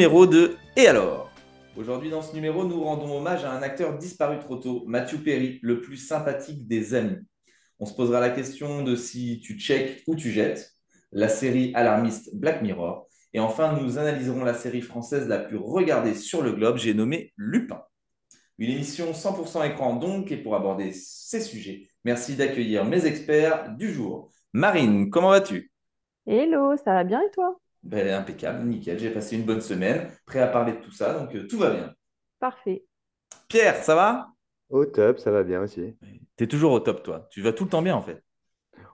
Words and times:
numéro 0.00 0.26
de 0.26 0.56
Et 0.78 0.86
alors? 0.86 1.30
Aujourd'hui 1.76 2.08
dans 2.08 2.22
ce 2.22 2.34
numéro, 2.34 2.64
nous 2.64 2.82
rendons 2.82 3.18
hommage 3.18 3.44
à 3.44 3.52
un 3.52 3.60
acteur 3.60 3.98
disparu 3.98 4.38
trop 4.38 4.56
tôt, 4.56 4.82
Matthew 4.86 5.22
Perry, 5.22 5.58
le 5.60 5.82
plus 5.82 5.98
sympathique 5.98 6.66
des 6.66 6.94
amis. 6.94 7.18
On 7.78 7.84
se 7.84 7.92
posera 7.92 8.18
la 8.18 8.30
question 8.30 8.82
de 8.82 8.96
si 8.96 9.40
tu 9.40 9.58
check 9.58 10.02
ou 10.06 10.16
tu 10.16 10.30
jettes, 10.30 10.72
la 11.12 11.28
série 11.28 11.70
alarmiste 11.74 12.34
Black 12.34 12.62
Mirror, 12.62 13.08
et 13.34 13.40
enfin 13.40 13.78
nous 13.78 13.98
analyserons 13.98 14.42
la 14.42 14.54
série 14.54 14.80
française 14.80 15.28
la 15.28 15.38
plus 15.38 15.58
regardée 15.58 16.14
sur 16.14 16.40
le 16.40 16.52
globe, 16.52 16.78
j'ai 16.78 16.94
nommé 16.94 17.34
Lupin. 17.36 17.82
Une 18.56 18.70
émission 18.70 19.12
100% 19.12 19.70
écran 19.70 19.96
donc, 19.96 20.32
et 20.32 20.38
pour 20.38 20.56
aborder 20.56 20.92
ces 20.94 21.42
sujets, 21.42 21.88
merci 22.06 22.36
d'accueillir 22.36 22.86
mes 22.86 23.04
experts 23.04 23.76
du 23.76 23.92
jour. 23.92 24.30
Marine, 24.54 25.10
comment 25.10 25.28
vas-tu? 25.28 25.70
Hello, 26.26 26.74
ça 26.78 26.94
va 26.94 27.04
bien 27.04 27.20
et 27.20 27.30
toi? 27.32 27.60
Ben, 27.82 28.08
impeccable, 28.14 28.64
nickel. 28.66 28.98
J'ai 28.98 29.10
passé 29.10 29.36
une 29.36 29.44
bonne 29.44 29.60
semaine, 29.60 30.10
prêt 30.26 30.40
à 30.40 30.48
parler 30.48 30.72
de 30.74 30.78
tout 30.82 30.92
ça, 30.92 31.14
donc 31.18 31.34
euh, 31.34 31.46
tout 31.46 31.58
va 31.58 31.70
bien. 31.70 31.94
Parfait. 32.38 32.84
Pierre, 33.48 33.84
ça 33.84 33.94
va? 33.94 34.32
Au 34.70 34.84
top, 34.86 35.18
ça 35.18 35.30
va 35.30 35.44
bien 35.44 35.60
aussi. 35.60 35.94
T'es 36.36 36.48
toujours 36.48 36.72
au 36.72 36.80
top, 36.80 37.02
toi. 37.04 37.28
Tu 37.30 37.40
vas 37.42 37.52
tout 37.52 37.64
le 37.64 37.70
temps 37.70 37.82
bien, 37.82 37.94
en 37.94 38.02
fait. 38.02 38.24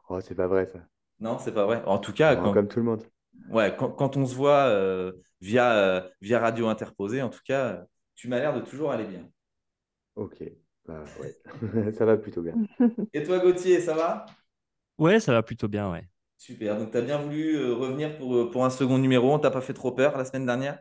Oh, 0.09 0.21
c'est 0.21 0.35
pas 0.35 0.47
vrai 0.47 0.67
ça. 0.67 0.81
Non, 1.21 1.39
c'est 1.39 1.53
pas 1.53 1.65
vrai. 1.67 1.83
En 1.87 1.99
tout 1.99 2.13
cas, 2.13 2.37
Non, 2.37 2.43
quand, 2.43 2.53
comme 2.53 2.69
tout 2.69 2.79
le 2.79 2.85
monde. 2.85 3.03
ouais, 3.51 3.77
quand, 3.79 3.91
quand 3.93 4.17
on 4.17 4.27
se 4.27 4.35
voit 4.35 4.67
euh, 4.69 5.13
via, 5.41 5.73
euh, 5.77 6.09
via 6.21 6.41
radio 6.41 6.69
interposée, 6.69 7.23
en 7.23 7.31
tout 7.31 7.41
cas, 7.47 7.85
tu 8.15 8.29
m'as 8.29 8.39
l'air 8.41 8.55
de 8.55 8.61
toujours 8.61 8.93
aller 8.93 9.07
bien. 9.07 9.29
Ok, 10.15 10.43
bah 10.87 11.13
ouais, 11.17 11.37
ça 11.93 12.05
va 12.07 12.17
plutôt 12.17 12.43
bien. 12.43 12.59
Et 13.13 13.23
toi, 13.25 13.39
Gauthier, 13.41 13.81
ça 13.81 13.95
va? 13.95 14.27
Ouais, 14.99 15.21
ça 15.21 15.33
va 15.33 15.43
plutôt 15.43 15.69
bien, 15.69 15.91
ouais. 15.91 16.07
Super. 16.39 16.79
Donc, 16.79 16.93
tu 16.93 16.97
as 16.99 17.03
bien 17.03 17.19
voulu 17.19 17.57
euh, 17.57 17.75
revenir 17.75 18.17
pour, 18.19 18.35
euh, 18.37 18.51
pour 18.51 18.65
un 18.65 18.71
second 18.71 18.97
numéro. 18.99 19.33
On 19.35 19.39
t'a 19.39 19.51
pas 19.51 19.61
fait 19.61 19.75
trop 19.75 19.93
peur 19.93 20.17
la 20.17 20.25
semaine 20.25 20.47
dernière? 20.47 20.79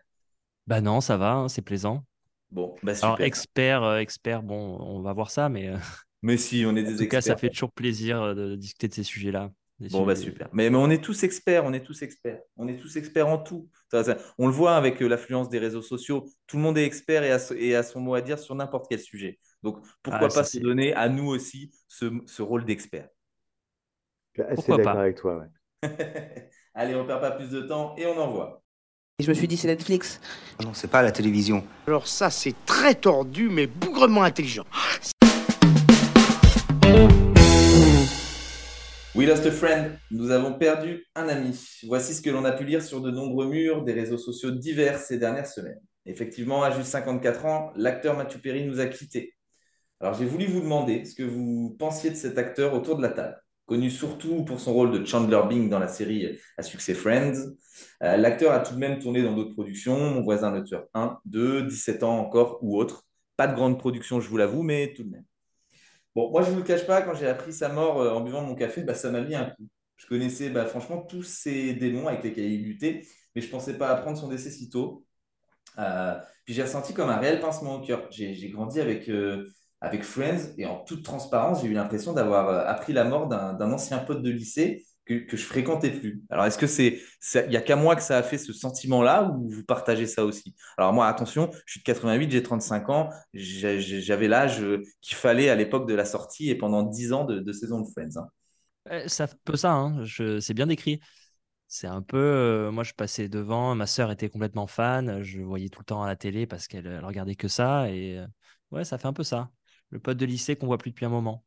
Bah 0.67 0.81
non, 0.81 1.01
ça 1.01 1.17
va, 1.17 1.33
hein, 1.33 1.47
c'est 1.49 1.61
plaisant. 1.61 2.05
Bon, 2.49 2.79
bah 2.81 2.95
Alors, 3.01 3.19
super. 3.19 3.21
expert, 3.21 3.83
euh, 3.83 3.99
expert, 3.99 4.43
bon, 4.43 4.77
on 4.81 5.01
va 5.01 5.13
voir 5.13 5.31
ça, 5.31 5.49
mais 5.49 5.69
euh, 5.69 5.77
Mais 6.23 6.35
si, 6.37 6.65
on 6.65 6.75
est 6.75 6.83
en 6.85 6.91
des 6.91 7.01
tout 7.01 7.07
cas, 7.07 7.21
ça 7.21 7.35
experts. 7.35 7.37
fait 7.37 7.49
toujours 7.49 7.71
plaisir 7.71 8.35
de 8.35 8.55
discuter 8.55 8.87
de 8.87 8.93
ces 8.93 9.03
sujets-là. 9.03 9.51
Bon, 9.91 10.03
bah 10.05 10.15
super. 10.15 10.49
Mais, 10.51 10.69
mais 10.71 10.77
on 10.77 10.89
est 10.89 11.03
tous 11.03 11.23
experts, 11.23 11.63
on 11.63 11.71
est 11.73 11.83
tous 11.83 12.01
experts. 12.01 12.41
On 12.57 12.67
est 12.67 12.77
tous 12.77 12.95
experts 12.97 13.27
en 13.27 13.37
tout. 13.37 13.69
Ça, 13.91 14.03
ça- 14.03 14.17
on 14.39 14.47
le 14.47 14.53
voit 14.53 14.75
avec 14.75 14.99
l'affluence 14.99 15.47
des 15.49 15.59
réseaux 15.59 15.83
sociaux. 15.83 16.25
Tout 16.47 16.57
le 16.57 16.63
monde 16.63 16.77
est 16.77 16.85
expert 16.85 17.23
et 17.23 17.31
a, 17.31 17.37
so- 17.39 17.53
et 17.55 17.75
a 17.75 17.83
son 17.83 17.99
mot 18.01 18.15
à 18.15 18.21
dire 18.21 18.39
sur 18.39 18.55
n'importe 18.55 18.87
quel 18.89 18.99
sujet. 18.99 19.39
Donc, 19.61 19.85
pourquoi 20.01 20.29
Ah, 20.29 20.33
pas 20.33 20.43
se 20.43 20.57
donner 20.59 20.93
à 20.95 21.07
nous 21.07 21.27
aussi 21.27 21.71
ce, 21.87 22.11
ce 22.25 22.41
rôle 22.41 22.65
d'expert? 22.65 23.09
Je 24.37 24.41
suis 24.41 24.51
assez 24.51 24.55
Pourquoi 24.55 24.77
d'accord 24.77 24.93
pas? 24.95 24.99
avec 24.99 25.15
toi, 25.15 25.37
ouais. 25.37 25.89
Allez, 26.73 26.93
on 26.95 27.05
perd 27.05 27.21
pas 27.21 27.31
plus 27.31 27.49
de 27.49 27.61
temps 27.61 27.95
et 27.97 28.05
on 28.05 28.17
envoie. 28.17 28.61
Et 29.17 29.23
je 29.23 29.29
me 29.29 29.33
suis 29.33 29.47
dit, 29.47 29.55
c'est 29.55 29.69
Netflix. 29.69 30.19
Non, 30.61 30.73
c'est 30.73 30.89
pas 30.89 31.01
la 31.01 31.13
télévision. 31.13 31.63
Alors 31.87 32.05
ça, 32.05 32.29
c'est 32.29 32.53
très 32.65 32.95
tordu, 32.95 33.47
mais 33.47 33.65
bougrement 33.65 34.23
intelligent. 34.23 34.65
We 39.15 39.25
lost 39.25 39.45
a 39.45 39.51
friend. 39.51 39.97
Nous 40.11 40.31
avons 40.31 40.55
perdu 40.55 41.05
un 41.15 41.29
ami. 41.29 41.57
Voici 41.87 42.13
ce 42.13 42.21
que 42.21 42.29
l'on 42.29 42.43
a 42.43 42.51
pu 42.51 42.65
lire 42.65 42.81
sur 42.83 42.99
de 42.99 43.11
nombreux 43.11 43.47
murs 43.47 43.85
des 43.85 43.93
réseaux 43.93 44.17
sociaux 44.17 44.51
divers 44.51 44.99
ces 44.99 45.17
dernières 45.17 45.47
semaines. 45.47 45.79
Effectivement, 46.05 46.61
à 46.61 46.71
juste 46.71 46.89
54 46.89 47.45
ans, 47.45 47.71
l'acteur 47.77 48.17
Matthew 48.17 48.39
Perry 48.41 48.65
nous 48.65 48.81
a 48.81 48.87
quittés. 48.87 49.33
Alors, 50.01 50.13
j'ai 50.13 50.25
voulu 50.25 50.45
vous 50.45 50.59
demander 50.59 51.05
ce 51.05 51.15
que 51.15 51.23
vous 51.23 51.73
pensiez 51.79 52.09
de 52.09 52.15
cet 52.15 52.37
acteur 52.37 52.73
autour 52.73 52.97
de 52.97 53.01
la 53.01 53.09
table. 53.09 53.37
Connu 53.65 53.89
surtout 53.89 54.45
pour 54.45 54.59
son 54.59 54.73
rôle 54.73 54.91
de 54.91 55.05
Chandler 55.05 55.41
Bing 55.49 55.69
dans 55.69 55.79
la 55.79 55.87
série 55.87 56.37
à 56.57 56.61
succès 56.61 56.93
Friends, 56.93 57.33
euh, 58.03 58.15
l'acteur 58.15 58.51
a 58.51 58.59
tout 58.59 58.75
de 58.75 58.79
même 58.79 58.99
tourné 58.99 59.23
dans 59.23 59.33
d'autres 59.33 59.53
productions, 59.53 59.97
Mon 60.11 60.21
voisin 60.21 60.51
le 60.51 60.63
tueur 60.63 60.85
1, 60.93 61.19
2, 61.25 61.63
17 61.63 62.03
ans 62.03 62.19
encore 62.19 62.59
ou 62.61 62.77
autres. 62.77 63.03
Pas 63.37 63.47
de 63.47 63.55
grande 63.55 63.79
production, 63.79 64.21
je 64.21 64.29
vous 64.29 64.37
l'avoue, 64.37 64.61
mais 64.61 64.93
tout 64.93 65.03
de 65.03 65.09
même. 65.09 65.25
Bon, 66.15 66.29
moi, 66.29 66.43
je 66.43 66.49
ne 66.49 66.53
vous 66.53 66.59
le 66.59 66.65
cache 66.65 66.85
pas, 66.85 67.01
quand 67.01 67.15
j'ai 67.15 67.27
appris 67.27 67.51
sa 67.51 67.69
mort 67.69 68.01
euh, 68.01 68.11
en 68.11 68.21
buvant 68.21 68.41
mon 68.41 68.55
café, 68.55 68.83
bah, 68.83 68.93
ça 68.93 69.09
m'a 69.09 69.21
mis 69.21 69.35
un 69.35 69.45
coup. 69.49 69.67
Je 69.97 70.05
connaissais 70.07 70.49
bah, 70.49 70.65
franchement 70.65 71.01
tous 71.01 71.23
ces 71.23 71.73
démons 71.73 72.07
avec 72.07 72.23
lesquels 72.23 72.51
il 72.51 72.63
luttait, 72.63 73.01
mais 73.33 73.41
je 73.41 73.47
ne 73.47 73.51
pensais 73.51 73.77
pas 73.77 73.89
apprendre 73.89 74.17
son 74.17 74.27
décès 74.27 74.51
si 74.51 74.69
tôt. 74.69 75.05
Euh, 75.79 76.15
puis 76.45 76.53
j'ai 76.53 76.63
ressenti 76.63 76.93
comme 76.93 77.09
un 77.09 77.17
réel 77.17 77.39
pincement 77.39 77.75
au 77.75 77.81
cœur. 77.81 78.07
J'ai 78.11 78.49
grandi 78.49 78.79
avec, 78.79 79.09
avec 79.85 80.03
Friends 80.03 80.53
et 80.57 80.65
en 80.65 80.77
toute 80.83 81.03
transparence, 81.03 81.61
j'ai 81.61 81.67
eu 81.67 81.73
l'impression 81.73 82.13
d'avoir 82.13 82.49
euh, 82.49 82.65
appris 82.65 82.93
la 82.93 83.03
mort 83.05 83.27
d'un 83.27 83.71
ancien 83.71 83.99
pote 83.99 84.21
de 84.21 84.29
lycée 84.31 84.83
que, 85.05 85.23
je 85.29 85.43
fréquentais 85.43 85.91
plus. 85.91 86.23
Alors, 86.31 86.45
est-ce 86.45 86.57
que 86.57 86.65
c'est, 86.67 86.99
ça- 87.19 87.43
il 87.43 87.49
n'y 87.51 87.57
a 87.57 87.61
qu'à 87.61 87.75
moi 87.75 87.95
que 87.95 88.01
ça 88.01 88.17
a 88.17 88.23
fait 88.23 88.39
ce 88.39 88.53
sentiment-là 88.53 89.23
ou 89.31 89.49
vous 89.49 89.63
partagez 89.63 90.07
ça 90.07 90.25
aussi? 90.25 90.55
Alors, 90.77 90.93
moi, 90.93 91.07
attention, 91.07 91.51
je 91.65 91.73
suis 91.73 91.79
de 91.81 91.85
88, 91.85 92.31
j'ai 92.31 92.41
35 92.43 92.89
ans, 92.89 93.09
j'avais 93.33 94.27
l'âge 94.27 94.61
euh, 94.61 94.81
qu'il 95.01 95.15
fallait 95.15 95.49
à 95.49 95.55
l'époque 95.55 95.87
de 95.87 95.93
la 95.93 96.05
sortie 96.05 96.49
et 96.49 96.55
pendant 96.55 96.81
10 96.83 97.13
ans 97.13 97.23
de, 97.25 97.51
saison 97.51 97.81
de 97.81 97.87
Friends. 97.91 98.17
hein. 98.17 98.27
Euh, 98.91 99.03
C'est 99.07 99.23
un 99.23 99.27
peu 99.43 99.55
ça, 99.55 99.71
hein, 99.73 100.03
c'est 100.39 100.53
bien 100.53 100.67
décrit. 100.67 100.99
C'est 101.67 101.87
un 101.87 102.01
peu, 102.03 102.69
moi 102.71 102.83
je 102.83 102.93
passais 102.93 103.29
devant, 103.29 103.75
ma 103.75 103.87
sœur 103.87 104.11
était 104.11 104.29
complètement 104.29 104.67
fan, 104.67 105.23
je 105.23 105.41
voyais 105.41 105.69
tout 105.69 105.79
le 105.81 105.85
temps 105.85 106.03
à 106.03 106.07
la 106.07 106.15
télé 106.15 106.47
parce 106.47 106.67
qu'elle 106.67 106.87
elle 106.87 107.05
regardait 107.05 107.35
que 107.35 107.47
ça, 107.49 107.89
et 107.91 108.19
euh, 108.19 108.27
ouais, 108.71 108.85
ça 108.85 108.97
fait 108.99 109.07
un 109.07 109.13
peu 109.13 109.23
ça. 109.23 109.51
Le 109.89 109.99
pote 109.99 110.17
de 110.17 110.25
lycée 110.25 110.55
qu'on 110.55 110.67
voit 110.67 110.77
plus 110.77 110.91
depuis 110.91 111.05
un 111.05 111.09
moment. 111.09 111.43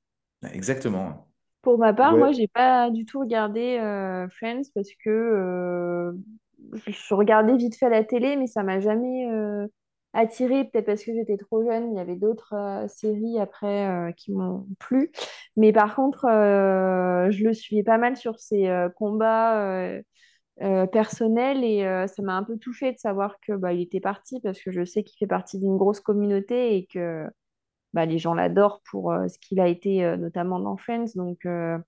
Exactement. 0.52 1.28
Pour 1.62 1.78
ma 1.78 1.92
part, 1.92 2.16
moi, 2.16 2.30
Ouais, 2.30 2.32
j'ai 2.32 2.48
pas 2.48 2.90
du 2.90 3.04
tout 3.04 3.20
regardé 3.20 3.78
euh, 3.78 4.28
Friends 4.30 4.62
parce 4.74 4.88
que 5.04 5.10
euh, 5.10 6.12
je, 6.86 7.14
regardais 7.14 7.56
vite 7.56 7.76
fait 7.76 7.90
la 7.90 8.04
télé, 8.04 8.36
mais 8.36 8.46
ça 8.46 8.62
m'a 8.62 8.80
jamais 8.80 9.26
euh, 9.30 9.66
attirée. 10.12 10.64
Peut-être 10.64 10.86
parce 10.86 11.04
que 11.04 11.12
j'étais 11.14 11.36
trop 11.36 11.64
jeune. 11.64 11.92
Il 11.92 11.96
y 11.96 12.00
avait 12.00 12.16
d'autres 12.16 12.54
euh, 12.54 12.88
séries 12.88 13.38
après 13.40 13.86
euh, 13.88 14.12
qui 14.12 14.32
m'ont 14.32 14.66
plu. 14.78 15.10
Mais 15.56 15.72
par 15.72 15.94
contre, 15.96 16.26
euh, 16.26 17.30
je 17.30 17.44
le 17.44 17.52
suivais 17.54 17.82
pas 17.82 17.98
mal 17.98 18.16
sur 18.16 18.38
ses 18.38 18.68
euh, 18.68 18.88
combats 18.90 19.60
euh, 19.60 20.00
euh, 20.62 20.86
personnels 20.86 21.64
et 21.64 21.84
euh, 21.84 22.06
ça 22.08 22.22
m'a 22.22 22.36
un 22.36 22.44
peu 22.44 22.58
touchée 22.58 22.92
de 22.92 22.98
savoir 22.98 23.38
que 23.40 23.52
bah, 23.54 23.72
il 23.72 23.80
était 23.82 24.00
parti 24.00 24.40
parce 24.40 24.60
que 24.60 24.72
je 24.72 24.84
sais 24.84 25.04
qu'il 25.04 25.18
fait 25.18 25.26
partie 25.28 25.58
d'une 25.58 25.76
grosse 25.76 26.00
communauté 26.00 26.76
et 26.76 26.86
que 26.86 27.26
bah, 27.92 28.06
les 28.06 28.18
gens 28.18 28.34
l'adorent 28.34 28.82
pour 28.90 29.12
euh, 29.12 29.28
ce 29.28 29.38
qu'il 29.38 29.60
a 29.60 29.68
été, 29.68 30.04
euh, 30.04 30.16
notamment 30.16 30.60
dans 30.60 30.76
Friends. 30.76 31.06
Donc, 31.16 31.46
euh, 31.46 31.78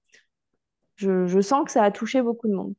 je, 0.95 1.27
je 1.27 1.41
sens 1.41 1.65
que 1.65 1.73
ça 1.73 1.83
a 1.83 1.91
touché 1.91 2.23
beaucoup 2.23 2.47
de 2.49 2.55
monde. 2.55 2.75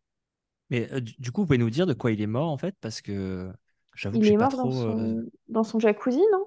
Mais 0.69 0.91
euh, 0.93 1.01
du 1.01 1.31
coup, 1.31 1.41
vous 1.41 1.47
pouvez 1.47 1.57
nous 1.57 1.69
dire 1.69 1.85
de 1.87 1.93
quoi 1.93 2.11
il 2.11 2.21
est 2.21 2.27
mort 2.27 2.49
en 2.49 2.57
fait, 2.57 2.75
parce 2.81 3.01
que 3.01 3.51
j'avoue 3.95 4.19
que 4.19 4.23
Il 4.23 4.27
je 4.27 4.29
est 4.29 4.31
sais 4.31 4.37
pas 4.37 4.47
mort 4.47 4.55
dans 4.57 4.69
trop. 4.69 4.83
euh, 4.83 5.13
son, 5.13 5.25
dans 5.49 5.63
son 5.63 5.79
jacuzzi, 5.79 6.21
non? 6.31 6.45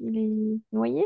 Il 0.00 0.18
est 0.18 0.60
noyé? 0.72 1.04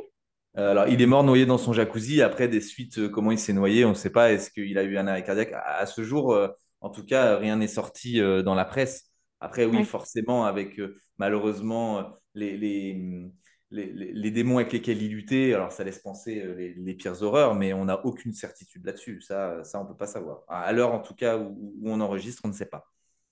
Alors, 0.54 0.88
il 0.88 1.02
est 1.02 1.06
mort 1.06 1.22
noyé 1.24 1.44
dans 1.46 1.58
son 1.58 1.72
jacuzzi. 1.72 2.22
Après, 2.22 2.48
des 2.48 2.60
suites, 2.62 2.98
euh, 2.98 3.08
comment 3.08 3.30
il 3.30 3.38
s'est 3.38 3.52
noyé, 3.52 3.84
on 3.84 3.90
ne 3.90 3.94
sait 3.94 4.10
pas. 4.10 4.32
Est-ce 4.32 4.50
qu'il 4.50 4.78
a 4.78 4.84
eu 4.84 4.96
un 4.96 5.06
arrêt 5.06 5.22
cardiaque? 5.22 5.52
À, 5.52 5.76
à 5.78 5.86
ce 5.86 6.02
jour, 6.02 6.32
euh, 6.32 6.48
en 6.80 6.88
tout 6.90 7.04
cas, 7.04 7.36
rien 7.36 7.56
n'est 7.56 7.68
sorti 7.68 8.20
euh, 8.20 8.42
dans 8.42 8.54
la 8.54 8.64
presse. 8.64 9.10
Après, 9.40 9.66
oui, 9.66 9.82
Ouais. 9.82 9.84
forcément, 9.84 10.46
avec 10.46 10.78
euh, 10.80 10.96
malheureusement 11.18 12.16
les, 12.34 12.56
les, 12.56 12.94
hum, 12.94 13.32
les, 13.70 13.92
les- 13.92 14.12
les 14.12 14.30
démons 14.30 14.58
avec 14.58 14.72
lesquels 14.72 15.02
il 15.02 15.10
luttait, 15.12 15.54
alors 15.54 15.72
ça 15.72 15.84
laisse 15.84 15.98
penser 15.98 16.40
euh, 16.42 16.54
les, 16.54 16.74
les 16.74 16.94
pires 16.94 17.20
horreurs, 17.22 17.54
mais 17.54 17.72
on 17.72 17.86
n'a 17.86 18.04
aucune 18.06 18.32
certitude 18.32 18.84
là-dessus. 18.86 19.20
Ça, 19.22 19.64
ça, 19.64 19.80
on 19.80 19.84
ne 19.84 19.88
peut 19.88 19.96
pas 19.96 20.06
savoir. 20.06 20.42
À 20.48 20.72
l'heure, 20.72 20.92
en 20.92 21.00
tout 21.00 21.14
cas, 21.14 21.38
où, 21.38 21.74
où 21.80 21.90
on 21.90 22.00
enregistre, 22.00 22.42
on 22.44 22.48
ne 22.48 22.52
sait 22.54 22.66
pas. 22.66 22.86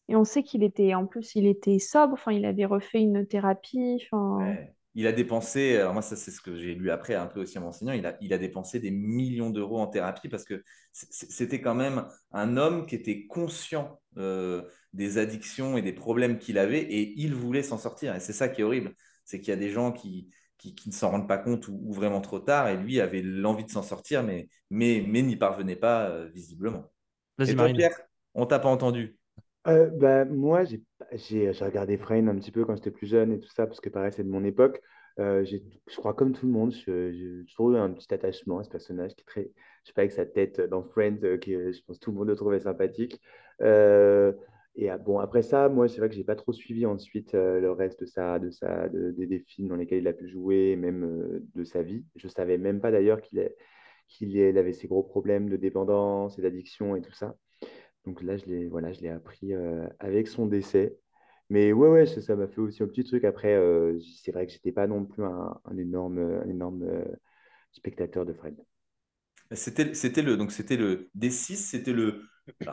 Et 0.09 0.17
on 0.17 0.25
sait 0.25 0.43
qu'il 0.43 0.63
était, 0.63 0.95
en 0.95 1.05
plus, 1.07 1.35
il 1.35 1.47
était 1.47 1.79
sobre. 1.79 2.15
Enfin, 2.15 2.33
il 2.33 2.47
avait 2.47 2.65
refait 2.65 3.03
une 3.03 3.27
thérapie. 3.27 4.03
Ouais. 4.39 4.75
Il 4.97 5.07
a 5.09 5.13
dépensé, 5.13 5.77
alors 5.77 5.93
moi 5.93 6.03
ça 6.03 6.15
c'est 6.15 6.31
ce 6.31 6.41
que 6.41 6.57
j'ai 6.57 6.75
lu 6.75 6.89
après 6.91 7.15
un 7.17 7.27
peu 7.27 7.41
aussi 7.43 7.59
en 7.59 7.63
m'enseignant, 7.63 7.93
il 7.93 8.07
a, 8.07 8.17
il 8.21 8.33
a 8.33 8.39
dépensé 8.39 8.79
des 8.79 8.93
millions 8.93 9.51
d'euros 9.51 9.81
en 9.81 9.89
thérapie 9.89 10.29
parce 10.29 10.45
que 10.45 10.63
c'était 10.93 11.61
quand 11.61 11.75
même 11.75 12.07
un 12.31 12.57
homme 12.57 12.87
qui 12.87 12.95
était 12.95 13.27
conscient 13.27 14.01
euh, 14.19 14.63
des 14.93 15.19
addictions 15.19 15.77
et 15.77 15.83
des 15.83 15.93
problèmes 15.93 16.39
qu'il 16.39 16.59
avait 16.59 16.81
et 16.83 17.13
il 17.21 17.35
voulait 17.35 17.65
s'en 17.65 17.77
sortir. 17.79 18.15
Et 18.15 18.21
c'est 18.21 18.33
ça 18.33 18.49
qui 18.49 18.61
est 18.61 18.65
horrible, 18.65 18.95
c'est 19.25 19.41
qu'il 19.41 19.49
y 19.51 19.53
a 19.53 19.57
des 19.57 19.71
gens 19.71 19.93
qui, 19.93 20.31
qui, 20.59 20.75
qui 20.75 20.89
ne 20.89 20.95
s'en 20.95 21.11
rendent 21.11 21.29
pas 21.29 21.39
compte 21.39 21.69
ou, 21.69 21.81
ou 21.85 21.93
vraiment 21.93 22.21
trop 22.21 22.39
tard 22.41 22.69
et 22.69 22.77
lui 22.77 23.01
avait 23.01 23.23
l'envie 23.23 23.65
de 23.65 23.71
s'en 23.71 23.83
sortir 23.83 24.23
mais, 24.23 24.49
mais, 24.71 25.05
mais 25.07 25.23
n'y 25.23 25.37
parvenait 25.37 25.77
pas 25.77 26.09
euh, 26.11 26.29
visiblement. 26.29 26.93
Vas-y, 27.39 27.53
Et 27.53 27.57
toi 27.57 27.69
Marine. 27.69 27.77
Pierre, 27.77 27.97
on 28.35 28.47
t'a 28.47 28.59
pas 28.59 28.69
entendu? 28.69 29.19
Euh, 29.67 29.89
bah, 29.91 30.25
moi, 30.27 30.65
j'ai 30.65 30.83
j'ai 31.13 31.53
j'ai 31.53 31.65
regardé 31.65 31.97
Friends 31.97 32.27
un 32.29 32.37
petit 32.37 32.51
peu 32.53 32.65
quand 32.65 32.77
j'étais 32.77 32.91
plus 32.91 33.07
jeune 33.07 33.33
et 33.33 33.41
tout 33.41 33.49
ça, 33.49 33.67
parce 33.67 33.81
que 33.81 33.89
pareil, 33.89 34.13
c'est 34.13 34.25
de 34.25 34.29
mon 34.29 34.45
époque. 34.45 34.81
Euh, 35.21 35.45
j'ai, 35.45 35.63
je 35.89 35.97
crois 35.97 36.13
comme 36.15 36.33
tout 36.33 36.47
le 36.47 36.53
monde, 36.53 36.73
je, 36.73 37.13
je, 37.13 37.45
je 37.47 37.55
trouve 37.55 37.77
un 37.77 37.91
petit 37.93 38.13
attachement 38.13 38.59
à 38.59 38.65
ce 38.65 38.69
personnage 38.71 39.15
qui 39.15 39.23
est 39.23 39.25
très, 39.25 39.43
je 39.85 39.89
sais 39.89 39.93
pas, 39.95 40.03
avec 40.03 40.13
sa 40.13 40.27
tête 40.27 40.61
dans 40.61 40.83
Friends, 40.83 41.19
euh, 41.23 41.39
qui, 41.39 41.55
euh, 41.55 41.73
je 41.73 41.81
pense 41.87 41.99
tout 42.01 42.11
le 42.11 42.17
monde 42.19 42.29
le 42.29 42.37
trouvait 42.37 42.61
sympathique. 42.61 43.21
Euh, 43.63 44.33
et 44.77 44.91
ah, 44.91 44.99
bon, 44.99 45.19
après 45.21 45.43
ça, 45.43 45.69
moi, 45.69 45.89
c'est 45.89 45.99
vrai 45.99 46.09
que 46.09 46.15
j'ai 46.17 46.25
pas 46.25 46.35
trop 46.37 46.53
suivi 46.53 46.85
ensuite 46.87 47.35
euh, 47.35 47.61
le 47.61 47.71
reste 47.73 48.01
de 48.01 48.07
sa, 48.07 48.39
de 48.41 48.51
sa, 48.51 48.89
de- 48.89 49.13
des 49.13 49.27
des 49.27 49.39
films 49.41 49.69
dans 49.69 49.77
lesquels 49.77 50.01
il 50.01 50.09
a 50.09 50.13
pu 50.13 50.29
jouer, 50.29 50.77
même 50.77 51.05
euh, 51.05 51.47
de 51.55 51.65
sa 51.65 51.83
vie. 51.83 52.05
Je 52.17 52.29
savais 52.29 52.59
même 52.59 52.81
pas 52.81 52.91
d'ailleurs 52.91 53.21
qu'il 53.23 53.49
qu'il 54.09 54.39
avait 54.59 54.73
ces 54.73 54.87
gros 54.89 55.03
problèmes 55.03 55.49
de 55.49 55.57
dépendance 55.57 56.39
et 56.39 56.43
d'addiction 56.43 56.97
et 56.97 57.03
tout 57.03 57.13
ça. 57.13 57.37
Donc 58.07 58.23
là, 58.23 58.37
je 58.37 58.47
l'ai 58.47 58.69
voilà, 58.69 58.91
appris 59.15 59.55
euh, 59.55 59.87
avec 60.01 60.29
son 60.29 60.47
décès. 60.47 60.99
Mais 61.51 61.73
ouais, 61.73 61.89
ouais, 61.91 62.07
ça 62.07 62.37
m'a 62.37 62.49
fait 62.49 62.61
aussi 62.61 62.83
un 62.83 62.89
petit 62.89 63.05
truc. 63.05 63.25
Après, 63.25 63.57
c'est 64.23 64.33
vrai 64.33 64.47
que 64.47 64.53
j'étais 64.53 64.73
pas 64.73 64.87
non 64.87 65.05
plus 65.07 65.25
un, 65.25 65.61
énorme, 65.79 66.19
un 66.21 66.49
énorme 66.49 66.85
spectateur 67.73 68.27
de 68.27 68.33
Fred. 68.35 68.57
C'était, 69.55 69.95
c'était 69.95 70.23
le, 70.23 70.37
donc 70.37 70.53
c'était 70.53 70.77
le 70.77 71.11
D6, 71.15 71.57
c'était 71.57 71.93
le. 71.93 72.23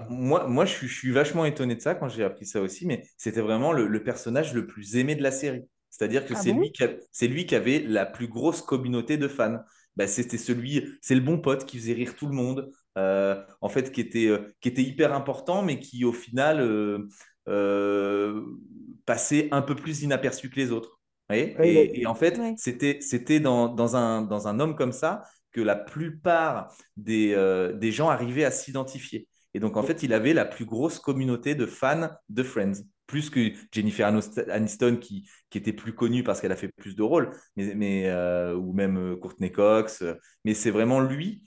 Moi, 0.09 0.47
moi 0.47 0.65
je, 0.65 0.71
suis, 0.73 0.87
je 0.87 0.93
suis 0.97 1.11
vachement 1.11 1.45
étonné 1.45 1.75
de 1.75 1.81
ça 1.81 1.95
quand 1.95 2.07
j'ai 2.09 2.23
appris 2.23 2.45
ça 2.45 2.61
aussi, 2.61 2.85
mais 2.85 3.05
c'était 3.17 3.41
vraiment 3.41 3.73
le, 3.73 3.87
le 3.87 4.03
personnage 4.03 4.53
le 4.53 4.67
plus 4.67 4.95
aimé 4.97 5.15
de 5.15 5.23
la 5.23 5.31
série. 5.31 5.63
C'est-à-dire 5.89 6.25
que 6.25 6.33
Ah 6.33 6.43
c'est 6.43 6.51
bon? 6.51 6.53
lui 6.53 6.71
qui, 6.71 6.83
a- 6.83 6.93
c'est 7.11 7.27
lui 7.27 7.45
qui 7.45 7.55
avait 7.55 7.79
la 7.79 8.05
plus 8.05 8.27
grosse 8.27 8.61
communauté 8.61 9.17
de 9.17 9.27
fans. 9.27 9.59
Bah, 9.97 10.07
c'était 10.07 10.37
celui, 10.37 10.87
c'est 11.01 11.15
le 11.15 11.21
bon 11.21 11.39
pote 11.39 11.65
qui 11.65 11.77
faisait 11.77 11.93
rire 11.93 12.15
tout 12.15 12.27
le 12.27 12.33
monde, 12.33 12.71
euh, 12.97 13.43
en 13.59 13.67
fait, 13.69 13.91
qui 13.91 13.99
était, 14.01 14.27
euh, 14.27 14.47
qui 14.61 14.69
était 14.69 14.83
hyper 14.83 15.13
important, 15.13 15.61
mais 15.63 15.79
qui 15.79 16.05
au 16.05 16.13
final 16.13 16.61
euh, 16.61 18.41
passait 19.05 19.49
un 19.51 19.61
peu 19.61 19.75
plus 19.75 20.01
inaperçu 20.03 20.49
que 20.49 20.55
les 20.55 20.71
autres. 20.71 20.89
Vous 20.91 21.35
voyez? 21.35 21.59
Et, 21.63 22.01
et 22.01 22.05
en 22.05 22.15
fait, 22.15 22.51
c'était, 22.55 22.99
c'était 23.01 23.39
dans, 23.39 23.67
dans 23.69 23.95
un, 23.95 24.21
dans 24.21 24.47
un 24.47 24.59
homme 24.59 24.75
comme 24.75 24.91
ça 24.91 25.23
que 25.51 25.61
la 25.61 25.75
plupart 25.75 26.73
des, 26.97 27.33
euh, 27.35 27.73
des 27.73 27.91
gens 27.91 28.09
arrivaient 28.09 28.45
à 28.45 28.51
s'identifier. 28.51 29.27
Et 29.53 29.59
donc, 29.59 29.75
en 29.77 29.83
fait, 29.83 30.03
il 30.03 30.13
avait 30.13 30.33
la 30.33 30.45
plus 30.45 30.65
grosse 30.65 30.99
communauté 30.99 31.55
de 31.55 31.65
fans 31.65 32.09
de 32.29 32.43
Friends, 32.43 32.73
plus 33.07 33.29
que 33.29 33.51
Jennifer 33.73 34.07
Aniston, 34.49 34.97
qui, 35.01 35.29
qui 35.49 35.57
était 35.57 35.73
plus 35.73 35.93
connue 35.93 36.23
parce 36.23 36.39
qu'elle 36.39 36.53
a 36.53 36.55
fait 36.55 36.69
plus 36.69 36.95
de 36.95 37.03
rôles, 37.03 37.31
mais, 37.57 37.75
mais, 37.75 38.09
euh, 38.09 38.55
ou 38.55 38.71
même 38.73 38.97
euh, 38.97 39.15
Courtney 39.17 39.51
Cox. 39.51 40.03
Mais 40.45 40.53
c'est 40.53 40.71
vraiment 40.71 41.01
lui 41.01 41.43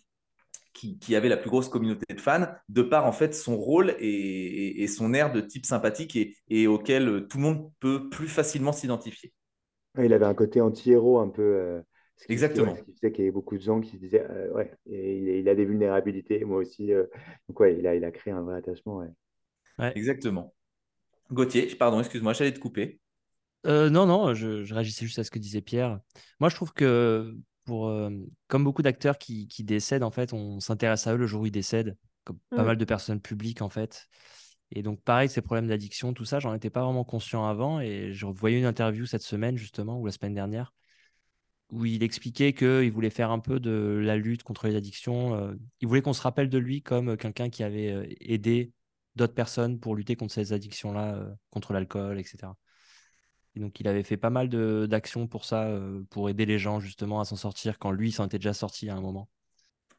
qui, 0.72 0.98
qui 0.98 1.14
avait 1.16 1.28
la 1.28 1.36
plus 1.36 1.50
grosse 1.50 1.68
communauté 1.68 2.14
de 2.14 2.20
fans, 2.20 2.46
de 2.68 2.82
par 2.82 3.06
en 3.06 3.12
fait 3.12 3.34
son 3.34 3.56
rôle 3.56 3.94
et, 4.00 4.06
et- 4.08 4.82
et 4.82 4.88
son 4.88 5.14
air 5.14 5.32
de 5.32 5.40
type 5.40 5.66
sympathique 5.66 6.16
et, 6.16 6.36
et 6.48 6.66
auquel 6.66 7.26
tout 7.28 7.38
le 7.38 7.42
monde 7.44 7.70
peut 7.80 8.08
plus 8.10 8.28
facilement 8.28 8.72
s'identifier. 8.72 9.32
Il 9.98 10.12
avait 10.12 10.24
un 10.24 10.34
côté 10.34 10.60
anti-héros 10.60 11.18
un 11.18 11.28
peu. 11.28 11.42
euh, 11.42 11.82
ce 12.16 12.26
qui, 12.26 12.32
Exactement. 12.32 12.72
ouais, 12.72 12.78
ce 12.78 12.82
qui 12.82 12.92
faisait 12.94 13.12
qu'il 13.12 13.24
y 13.24 13.28
avait 13.28 13.32
beaucoup 13.32 13.56
de 13.56 13.62
gens 13.62 13.80
qui 13.80 13.90
se 13.92 13.96
disaient 13.96 14.26
euh, 14.30 14.52
ouais, 14.52 14.72
et 14.90 15.18
il, 15.18 15.28
il 15.28 15.48
a 15.48 15.54
des 15.54 15.64
vulnérabilités, 15.64 16.44
moi 16.44 16.58
aussi. 16.58 16.92
euh, 16.92 17.04
donc 17.48 17.60
ouais, 17.60 17.76
il 17.78 17.86
a, 17.86 17.94
il 17.94 18.04
a 18.04 18.10
créé 18.10 18.32
un 18.32 18.42
vrai 18.42 18.56
attachement. 18.56 18.98
Ouais. 19.78 19.92
Exactement. 19.94 20.54
Gauthier, 21.30 21.74
pardon, 21.76 22.00
excuse-moi, 22.00 22.32
j'allais 22.32 22.52
te 22.54 22.60
couper. 22.60 23.00
Euh, 23.66 23.88
non, 23.88 24.06
non, 24.06 24.34
je, 24.34 24.62
je 24.64 24.74
réagissais 24.74 25.06
juste 25.06 25.18
à 25.18 25.24
ce 25.24 25.30
que 25.30 25.38
disait 25.38 25.62
Pierre. 25.62 26.00
Moi, 26.38 26.50
je 26.50 26.54
trouve 26.54 26.72
que, 26.74 27.34
pour, 27.64 27.88
euh, 27.88 28.10
comme 28.46 28.62
beaucoup 28.64 28.82
d'acteurs 28.82 29.16
qui, 29.18 29.48
qui 29.48 29.64
décèdent, 29.64 30.02
en 30.02 30.10
fait, 30.10 30.32
on 30.34 30.60
s'intéresse 30.60 31.06
à 31.06 31.14
eux 31.14 31.16
le 31.16 31.26
jour 31.26 31.42
où 31.42 31.46
ils 31.46 31.50
décèdent, 31.50 31.96
comme 32.24 32.38
pas 32.54 32.62
Mm. 32.62 32.66
mal 32.66 32.76
de 32.76 32.84
personnes 32.84 33.20
publiques, 33.20 33.62
en 33.62 33.70
fait. 33.70 34.06
Et 34.70 34.82
donc, 34.82 35.00
pareil, 35.02 35.28
ces 35.30 35.40
problèmes 35.40 35.68
d'addiction, 35.68 36.12
tout 36.12 36.24
ça, 36.26 36.40
j'en 36.40 36.52
étais 36.54 36.70
pas 36.70 36.82
vraiment 36.84 37.04
conscient 37.04 37.46
avant. 37.46 37.80
Et 37.80 38.12
je 38.12 38.26
voyais 38.26 38.58
une 38.58 38.64
interview 38.66 39.06
cette 39.06 39.22
semaine, 39.22 39.56
justement, 39.56 39.98
ou 40.00 40.06
la 40.06 40.12
semaine 40.12 40.34
dernière, 40.34 40.74
où 41.74 41.84
il 41.86 42.02
expliquait 42.02 42.52
qu'il 42.54 42.92
voulait 42.92 43.10
faire 43.10 43.30
un 43.30 43.40
peu 43.40 43.60
de 43.60 44.00
la 44.02 44.16
lutte 44.16 44.42
contre 44.44 44.68
les 44.68 44.76
addictions. 44.76 45.34
euh, 45.36 45.54
il 45.80 45.88
voulait 45.88 46.02
qu'on 46.02 46.12
se 46.12 46.22
rappelle 46.22 46.48
de 46.50 46.58
lui 46.58 46.82
comme 46.82 47.16
quelqu'un 47.16 47.50
qui 47.50 47.62
avait 47.64 47.90
euh, 47.92 48.06
aidé 48.20 48.72
d'autres 49.16 49.34
personnes 49.34 49.80
pour 49.80 49.96
lutter 49.96 50.16
contre 50.16 50.34
ces 50.34 50.52
addictions-là, 50.52 51.16
euh, 51.16 51.34
contre 51.50 51.72
l'alcool, 51.72 52.18
etc. 52.20 52.56
Et 53.56 53.60
donc, 53.60 53.80
il 53.80 53.88
avait 53.88 54.02
fait 54.04 54.16
pas 54.18 54.30
mal 54.30 54.48
d'actions 54.88 55.26
pour 55.28 55.44
ça, 55.44 55.64
euh, 55.68 56.02
pour 56.10 56.30
aider 56.30 56.46
les 56.46 56.58
gens 56.58 56.80
justement 56.80 57.20
à 57.20 57.24
s'en 57.26 57.36
sortir 57.36 57.78
quand 57.78 57.92
lui 57.92 58.12
s'en 58.12 58.26
était 58.26 58.38
déjà 58.38 58.54
sorti 58.54 58.90
à 58.90 58.96
un 58.96 59.00
moment. 59.00 59.28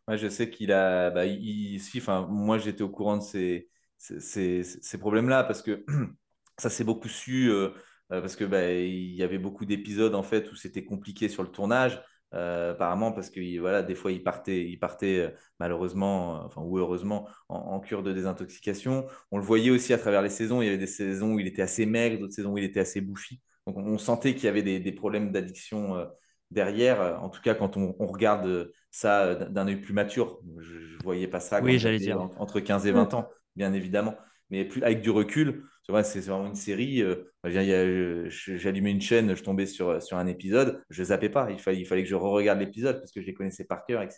Ouais, 0.08 0.18
je 0.20 0.30
sais 0.30 0.50
qu'il 0.52 0.72
a, 0.72 1.10
bah, 1.10 1.26
il, 1.26 1.80
suit, 1.82 2.00
enfin, 2.00 2.28
moi 2.30 2.60
j'étais 2.60 2.84
au 2.84 2.90
courant 2.90 3.18
de 3.18 3.24
ces, 3.24 3.70
ces, 3.98 4.64
ces- 4.64 4.98
problèmes-là 5.00 5.44
parce 5.44 5.64
que 5.64 5.84
ça 6.60 6.70
s'est 6.70 6.84
beaucoup 6.84 7.10
su, 7.10 7.50
euh, 7.50 7.70
euh, 7.70 7.74
parce 8.10 8.36
que 8.36 8.44
bah, 8.46 8.72
il 8.72 9.16
y 9.16 9.24
avait 9.24 9.38
beaucoup 9.38 9.66
d'épisodes 9.66 10.16
en 10.16 10.24
fait 10.24 10.52
où 10.52 10.56
c'était 10.56 10.86
compliqué 10.86 11.30
sur 11.30 11.44
le 11.44 11.50
tournage, 11.50 12.02
euh, 12.34 12.72
apparemment 12.74 13.12
parce 13.12 13.30
que 13.30 13.40
il- 13.40 13.60
voilà, 13.60 13.82
des 13.84 13.96
fois 13.96 14.12
il 14.12 14.24
partait, 14.24 14.66
il 14.70 14.78
partait 14.80 15.20
euh, 15.20 15.30
malheureusement, 15.60 16.38
euh, 16.44 16.46
enfin 16.46 16.62
ou 16.62 16.78
heureusement, 16.78 17.28
en, 17.50 17.58
en 17.58 17.80
cure 17.80 18.04
de 18.04 18.14
désintoxication. 18.14 19.06
On 19.32 19.38
le 19.38 19.44
voyait 19.44 19.72
aussi 19.72 19.94
à 19.94 19.98
travers 19.98 20.22
les 20.22 20.30
saisons, 20.30 20.62
il 20.62 20.66
y 20.66 20.68
avait 20.70 20.78
des 20.78 20.88
saisons 20.88 21.34
où 21.34 21.40
il 21.40 21.48
était 21.48 21.62
assez 21.62 21.86
maigre, 21.86 22.20
d'autres 22.20 22.34
saisons 22.34 22.52
où 22.54 22.58
il 22.58 22.64
était 22.64 22.80
assez 22.80 23.02
bouffi. 23.02 23.42
Donc 23.68 23.78
on, 23.78 23.86
on 23.86 23.98
sentait 23.98 24.34
qu'il 24.36 24.46
y 24.46 24.48
avait 24.48 24.64
des, 24.64 24.80
des 24.80 24.92
problèmes 24.92 25.32
d'addiction 25.32 25.96
euh, 25.98 26.06
derrière, 26.52 27.02
euh, 27.02 27.16
en 27.18 27.30
tout 27.30 27.42
cas 27.42 27.56
quand 27.56 27.78
on, 27.78 27.96
on 28.00 28.08
regarde 28.08 28.46
euh, 28.48 28.72
ça 28.92 29.24
euh, 29.26 29.50
d'un 29.50 29.68
œil 29.68 29.78
plus 29.82 29.94
mature. 29.94 30.40
Je 30.60 30.76
ne 30.98 31.04
voyais 31.04 31.28
pas 31.28 31.40
ça 31.40 31.62
Oui, 31.62 31.80
j'allais 31.80 32.00
dire. 32.00 32.20
en- 32.20 32.34
entre 32.38 32.60
15 32.60 32.86
et 32.86 32.92
20 32.92 33.14
ans, 33.14 33.30
bien 33.56 33.74
évidemment. 33.74 34.16
Mais 34.50 34.66
plus, 34.66 34.84
avec 34.84 35.02
du 35.02 35.10
recul, 35.10 35.64
tu 35.88 35.94
c'est 36.04 36.20
vraiment 36.22 36.48
une 36.48 36.56
série. 36.56 37.02
euh, 37.02 37.32
J'allumais 37.44 38.92
une 38.92 39.02
chaîne, 39.02 39.36
je 39.36 39.44
tombais 39.44 39.68
sur, 39.68 40.02
sur 40.02 40.18
un 40.18 40.26
épisode, 40.26 40.84
je 40.90 41.04
zappais 41.04 41.30
pas. 41.30 41.52
Il 41.52 41.60
fallait, 41.60 41.80
il 41.80 41.86
fallait 41.86 42.04
que 42.04 42.10
je 42.10 42.16
re-regarde 42.16 42.60
l'épisode 42.60 43.00
parce 43.00 43.12
que 43.12 43.22
je 43.22 43.28
les 43.28 43.34
connaissais 43.34 43.66
par 43.66 43.86
cœur 43.86 44.02
et 44.02 44.08
que 44.08 44.14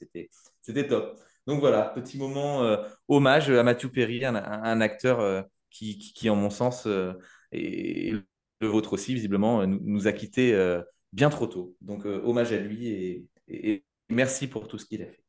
c'était 0.61 0.87
top. 0.87 1.19
Donc 1.45 1.59
voilà, 1.59 1.91
petit 1.95 2.17
moment 2.17 2.63
euh, 2.63 2.77
hommage 3.07 3.49
à 3.49 3.63
Matthew 3.63 3.87
Perry, 3.87 4.23
un, 4.23 4.81
acteur 4.81 5.19
euh, 5.19 5.41
qui, 5.69 5.97
qui, 5.97 6.29
en 6.29 6.35
mon 6.35 6.49
sens, 6.49 6.87
et 7.51 8.13
le 8.61 8.67
vôtre 8.67 8.93
aussi, 8.93 9.13
visiblement, 9.13 9.65
nous, 9.67 10.07
a 10.07 10.13
quittés 10.13 10.57
bien 11.11 11.29
trop 11.29 11.47
tôt. 11.47 11.75
Donc 11.81 12.05
hommage 12.05 12.53
à 12.53 12.59
lui 12.59 13.27
et, 13.47 13.83
merci 14.09 14.47
pour 14.47 14.67
tout 14.67 14.77
ce 14.77 14.85
qu'il 14.85 15.01
a 15.01 15.05
fait. 15.05 15.23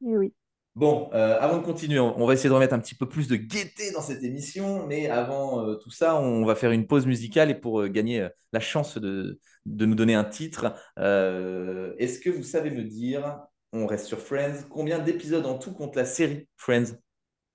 Oui. 0.00 0.32
Bon, 0.76 1.08
euh, 1.14 1.38
avant 1.40 1.56
de 1.58 1.62
continuer, 1.64 1.98
on 1.98 2.20
on 2.20 2.26
va 2.26 2.34
essayer 2.34 2.50
de 2.50 2.54
remettre 2.54 2.74
un 2.74 2.78
petit 2.78 2.94
peu 2.94 3.08
plus 3.08 3.28
de 3.28 3.36
gaieté 3.36 3.92
dans 3.92 4.02
cette 4.02 4.22
émission, 4.22 4.86
mais 4.86 5.08
avant 5.08 5.66
euh, 5.66 5.74
tout 5.76 5.90
ça, 5.90 6.20
on 6.20 6.44
va 6.44 6.54
faire 6.54 6.70
une 6.70 6.86
pause 6.86 7.06
musicale 7.06 7.50
et 7.50 7.54
pour 7.54 7.80
euh, 7.80 7.88
gagner 7.88 8.20
euh, 8.20 8.28
la 8.52 8.60
chance 8.60 8.98
de, 8.98 9.40
de 9.64 9.86
nous 9.86 9.94
donner 9.94 10.14
un 10.14 10.24
titre, 10.24 10.74
euh, 10.98 11.94
est-ce 11.98 12.20
que 12.20 12.28
vous 12.28 12.42
savez 12.42 12.70
me 12.70 12.82
dire, 12.84 13.40
on 13.72 13.86
reste 13.86 14.04
sur 14.06 14.20
Friends, 14.20 14.64
combien 14.68 14.98
d'épisodes 14.98 15.46
en 15.46 15.58
tout 15.58 15.72
compte 15.72 15.96
la 15.96 16.04
série 16.04 16.46
Friends? 16.58 16.92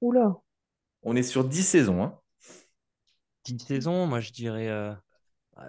Oula. 0.02 0.42
On 1.04 1.16
est 1.16 1.22
sur 1.24 1.44
10 1.44 1.62
saisons. 1.64 2.02
Hein 2.04 2.20
Petite 3.44 3.62
saison, 3.64 4.08
moi 4.08 4.20
je 4.20 4.32
dirais 4.32 4.68
euh, 4.68 4.94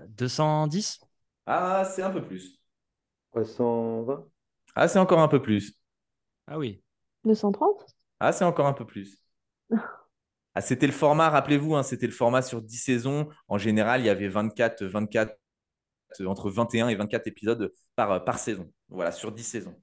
210. 0.09 1.01
ah, 1.47 1.85
c'est 1.95 2.03
un 2.03 2.11
peu 2.11 2.25
plus. 2.25 2.59
320 3.33 4.27
Ah, 4.75 4.89
c'est 4.89 4.99
encore 4.99 5.21
un 5.21 5.29
peu 5.29 5.41
plus. 5.43 5.75
Ah 6.47 6.59
oui. 6.59 6.83
230? 7.25 7.87
Ah, 8.21 8.33
c'est 8.33 8.45
encore 8.45 8.67
un 8.67 8.73
peu 8.73 8.87
plus. 8.87 9.19
Ah, 10.55 10.61
c'était 10.61 10.87
le 10.87 10.93
format, 10.93 11.31
rappelez-vous, 11.31 11.75
hein, 11.77 11.83
c'était 11.83 12.07
le 12.07 12.13
format 12.13 12.43
sur 12.43 12.61
10 12.61 12.77
saisons. 12.77 13.27
En 13.49 13.57
général, 13.57 14.03
il 14.03 14.05
y 14.05 14.11
avait 14.11 14.29
24, 14.29 14.85
24, 14.85 15.35
euh, 16.21 16.27
entre 16.27 16.51
21 16.51 16.89
et 16.89 16.95
24 16.95 17.27
épisodes 17.27 17.73
par, 17.97 18.23
par 18.23 18.39
saison. 18.39 18.71
Voilà, 18.91 19.13
sur 19.13 19.33
10 19.33 19.45
saisons. 19.45 19.75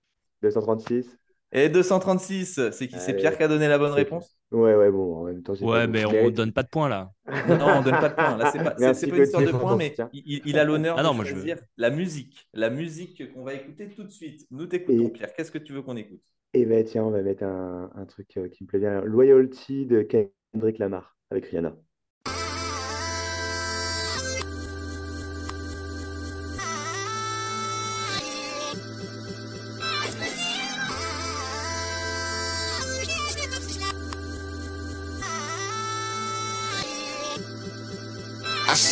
236 0.44 1.18
Et 1.52 1.70
236, 1.70 2.70
c'est 2.72 2.88
qui? 2.88 3.00
C'est 3.00 3.16
Pierre 3.16 3.36
qui 3.36 3.42
a 3.42 3.48
donné 3.48 3.68
la 3.68 3.80
bonne 3.80 3.94
réponse? 3.94 4.39
Ouais, 4.52 4.74
ouais, 4.76 4.90
bon, 4.90 5.18
en 5.18 5.24
même 5.26 5.44
temps, 5.44 5.54
j'ai 5.54 5.64
pas 5.64 5.72
Ouais, 5.72 5.88
mais 5.88 6.06
on 6.06 6.12
mérité. 6.12 6.32
donne 6.38 6.52
pas 6.52 6.64
de 6.64 6.70
points 6.70 6.90
là. 6.90 7.12
Non, 7.48 7.58
non, 7.58 7.66
on 7.78 7.82
donne 7.84 8.00
pas 8.00 8.10
de 8.10 8.16
points. 8.16 8.36
Là, 8.38 8.52
c'est 8.52 8.58
pas, 8.64 8.76
c'est- 8.94 9.08
pas 9.08 9.16
une 9.18 9.24
histoire 9.24 9.44
de 9.44 9.52
points, 9.52 9.76
mais 9.76 9.96
il, 10.12 10.42
il 10.46 10.58
a 10.58 10.64
l'honneur 10.64 10.96
Ah 10.98 11.04
non, 11.04 11.12
de 11.12 11.16
moi, 11.18 11.26
je 11.26 11.36
veux- 11.36 11.46
la 11.78 11.90
musique. 11.92 12.48
La 12.54 12.70
musique 12.72 13.34
qu'on 13.34 13.44
va 13.44 13.54
écouter 13.54 13.90
tout 13.90 14.04
de 14.04 14.10
suite. 14.10 14.48
Nous 14.50 14.66
t'écoutons, 14.66 15.06
Et- 15.06 15.10
Pierre. 15.10 15.34
Qu'est-ce 15.36 15.52
que 15.52 15.60
tu 15.60 15.74
veux 15.74 15.84
qu'on 15.84 15.98
écoute? 15.98 16.24
Et 16.56 16.66
ben 16.66 16.84
tiens, 16.84 17.04
on 17.04 17.12
va 17.12 17.22
mettre 17.22 17.44
un, 17.44 17.92
un 17.94 18.06
truc 18.06 18.36
euh, 18.38 18.50
qui 18.50 18.64
me 18.64 18.68
plaît 18.68 18.80
bien. 18.80 19.02
Loyalty 19.02 19.86
de 19.86 20.02
Kendrick 20.02 20.80
Lamar 20.80 21.16
avec 21.30 21.46
Rihanna. 21.46 21.76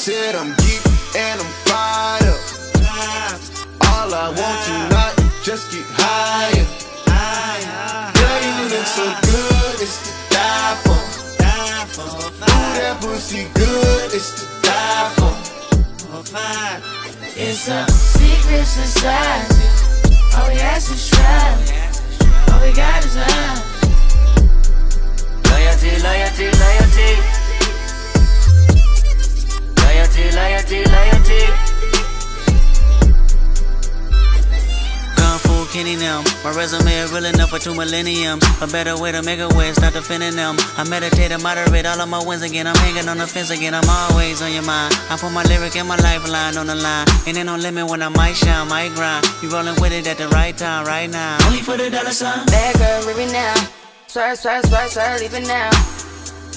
Said 0.07 0.35
I'm 0.35 0.55
geek 0.63 0.79
and 1.19 1.35
I'm 1.35 1.51
fired 1.67 2.23
up. 2.31 2.39
All 3.91 4.07
I 4.07 4.31
want 4.39 4.59
tonight 4.63 5.19
is 5.19 5.45
just 5.45 5.67
get 5.69 5.83
higher. 5.99 6.63
Girl, 8.15 8.39
you 8.47 8.71
look 8.71 8.87
so 8.87 9.03
good, 9.03 9.75
it's 9.83 9.99
to 10.07 10.11
die 10.31 10.79
for. 10.87 10.95
Ooh, 11.43 12.71
that 12.79 12.95
pussy 13.01 13.51
good, 13.53 14.13
it's 14.15 14.31
to 14.39 14.45
die 14.63 15.11
for. 15.19 15.35
It's 17.35 17.67
a 17.67 17.83
secret 17.91 18.63
society. 18.63 19.67
All 20.39 20.47
we 20.47 20.55
ask 20.71 20.89
is 20.89 21.09
try. 21.09 21.51
All 22.47 22.61
we 22.63 22.71
got 22.71 23.03
is 23.03 23.15
love. 23.17 23.59
Loyalty, 25.51 25.99
loyalty, 25.99 26.47
loyalty. 26.63 27.36
Loyalty, 30.17 30.35
loyalty, 30.35 30.81
loyalty. 30.89 31.41
Kung 35.15 35.37
Fu 35.37 35.65
Kenny 35.71 35.93
them. 35.93 36.23
My 36.43 36.51
resume 36.57 36.89
is 36.89 37.11
real 37.11 37.25
enough 37.25 37.51
for 37.51 37.59
two 37.59 37.75
millenniums. 37.75 38.43
A 38.59 38.65
better 38.65 38.97
way 38.97 39.11
to 39.11 39.21
make 39.21 39.39
a 39.39 39.47
way, 39.49 39.71
start 39.73 39.93
defending 39.93 40.35
them. 40.35 40.55
I 40.75 40.89
meditate 40.89 41.31
and 41.31 41.43
moderate 41.43 41.85
all 41.85 42.01
of 42.01 42.09
my 42.09 42.23
wins 42.25 42.41
again. 42.41 42.65
I'm 42.65 42.75
hanging 42.77 43.07
on 43.07 43.19
the 43.19 43.27
fence 43.27 43.51
again. 43.51 43.75
I'm 43.75 43.87
always 43.87 44.41
on 44.41 44.51
your 44.51 44.63
mind. 44.63 44.95
I 45.11 45.17
put 45.21 45.31
my 45.31 45.43
lyric 45.43 45.75
and 45.75 45.87
my 45.87 45.97
lifeline 45.97 46.57
on 46.57 46.65
the 46.65 46.75
line. 46.75 47.05
Ain't 47.27 47.35
there 47.35 47.45
no 47.45 47.55
limit 47.55 47.87
when 47.87 48.01
I 48.01 48.09
might 48.09 48.33
shine, 48.33 48.67
might 48.69 48.95
grind. 48.95 49.23
You 49.43 49.49
rolling 49.49 49.79
with 49.79 49.93
it 49.93 50.07
at 50.07 50.17
the 50.17 50.29
right 50.29 50.57
time, 50.57 50.85
right 50.87 51.11
now. 51.11 51.37
Only 51.45 51.61
for 51.61 51.77
the 51.77 51.91
dollar 51.91 52.09
sign. 52.09 52.43
Bad 52.47 52.75
girl, 52.79 53.05
leave 53.05 53.29
it 53.29 53.31
now. 53.31 53.53
Swerve, 54.07 54.39
swerve, 54.39 54.65
swerve, 54.65 54.89
swerve, 54.89 55.21
leave 55.21 55.35
it 55.35 55.45
now. 55.45 55.69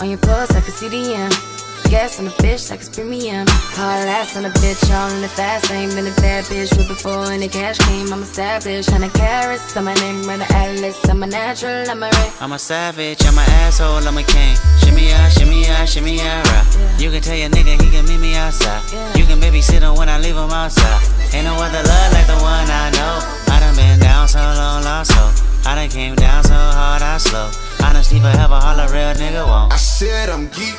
On 0.00 0.08
your 0.08 0.18
pulse, 0.18 0.50
I 0.52 0.62
can 0.62 0.72
see 0.72 0.88
the 0.88 1.14
end. 1.14 1.59
Gas 1.90 2.20
on 2.20 2.26
the 2.26 2.30
bitch 2.38 2.70
like 2.70 2.78
it's 2.78 2.88
premium. 2.88 3.44
Hard 3.74 4.06
ass 4.06 4.36
on 4.36 4.44
the 4.44 4.54
bitch, 4.62 4.78
all 4.94 5.10
in 5.10 5.22
the 5.22 5.28
fast 5.28 5.70
lane. 5.70 5.90
Been 5.90 6.06
a 6.06 6.14
bad 6.22 6.44
bitch 6.44 6.70
with 6.78 6.86
before 6.86 7.26
any 7.32 7.48
cash 7.48 7.78
came. 7.78 8.12
I'm 8.12 8.22
established, 8.22 8.88
hundred 8.90 9.12
carats. 9.12 9.76
I'm 9.76 9.86
my 9.86 9.94
name, 9.94 10.22
run 10.22 10.38
the 10.38 10.46
atlas. 10.54 10.96
I'm 11.10 11.20
a 11.24 11.26
natural, 11.26 11.90
I'm 11.90 12.00
a 12.00 12.06
ray. 12.06 12.30
I'm 12.38 12.52
a 12.52 12.60
savage, 12.60 13.26
I'm 13.26 13.34
an 13.34 13.44
asshole, 13.66 14.06
I'm 14.06 14.16
a 14.16 14.22
king. 14.22 14.54
Shimmy 14.78 15.10
out, 15.10 15.32
shimmy 15.32 15.66
out, 15.66 15.88
shimmy 15.88 16.20
out, 16.20 16.46
right. 16.46 17.00
You 17.02 17.10
can 17.10 17.22
tell 17.22 17.34
your 17.34 17.50
nigga 17.50 17.74
he 17.82 17.90
can 17.90 18.06
meet 18.06 18.20
me 18.20 18.36
outside. 18.36 18.86
You 19.18 19.26
can 19.26 19.40
babysit 19.40 19.82
him 19.82 19.96
when 19.96 20.08
I 20.08 20.20
leave 20.20 20.38
him 20.38 20.54
outside. 20.54 21.02
Ain't 21.34 21.42
no 21.42 21.58
other 21.58 21.82
love 21.82 22.12
like 22.14 22.28
the 22.30 22.38
one 22.38 22.70
I 22.70 22.94
know. 22.94 23.18
I 23.50 23.58
done 23.58 23.74
been 23.74 23.98
down 23.98 24.28
so 24.28 24.38
long, 24.38 24.84
lost 24.84 25.10
so. 25.10 25.26
I 25.68 25.74
done 25.74 25.90
came 25.90 26.14
down 26.14 26.44
so 26.44 26.54
hard, 26.54 27.02
I 27.02 27.18
slow. 27.18 27.50
Honestly, 27.82 28.20
forever, 28.20 28.54
all 28.62 28.78
a 28.78 28.86
real 28.94 29.10
nigga 29.18 29.44
won't. 29.44 29.72
I 29.72 29.76
said 29.76 30.30
I'm 30.30 30.46
geek 30.54 30.78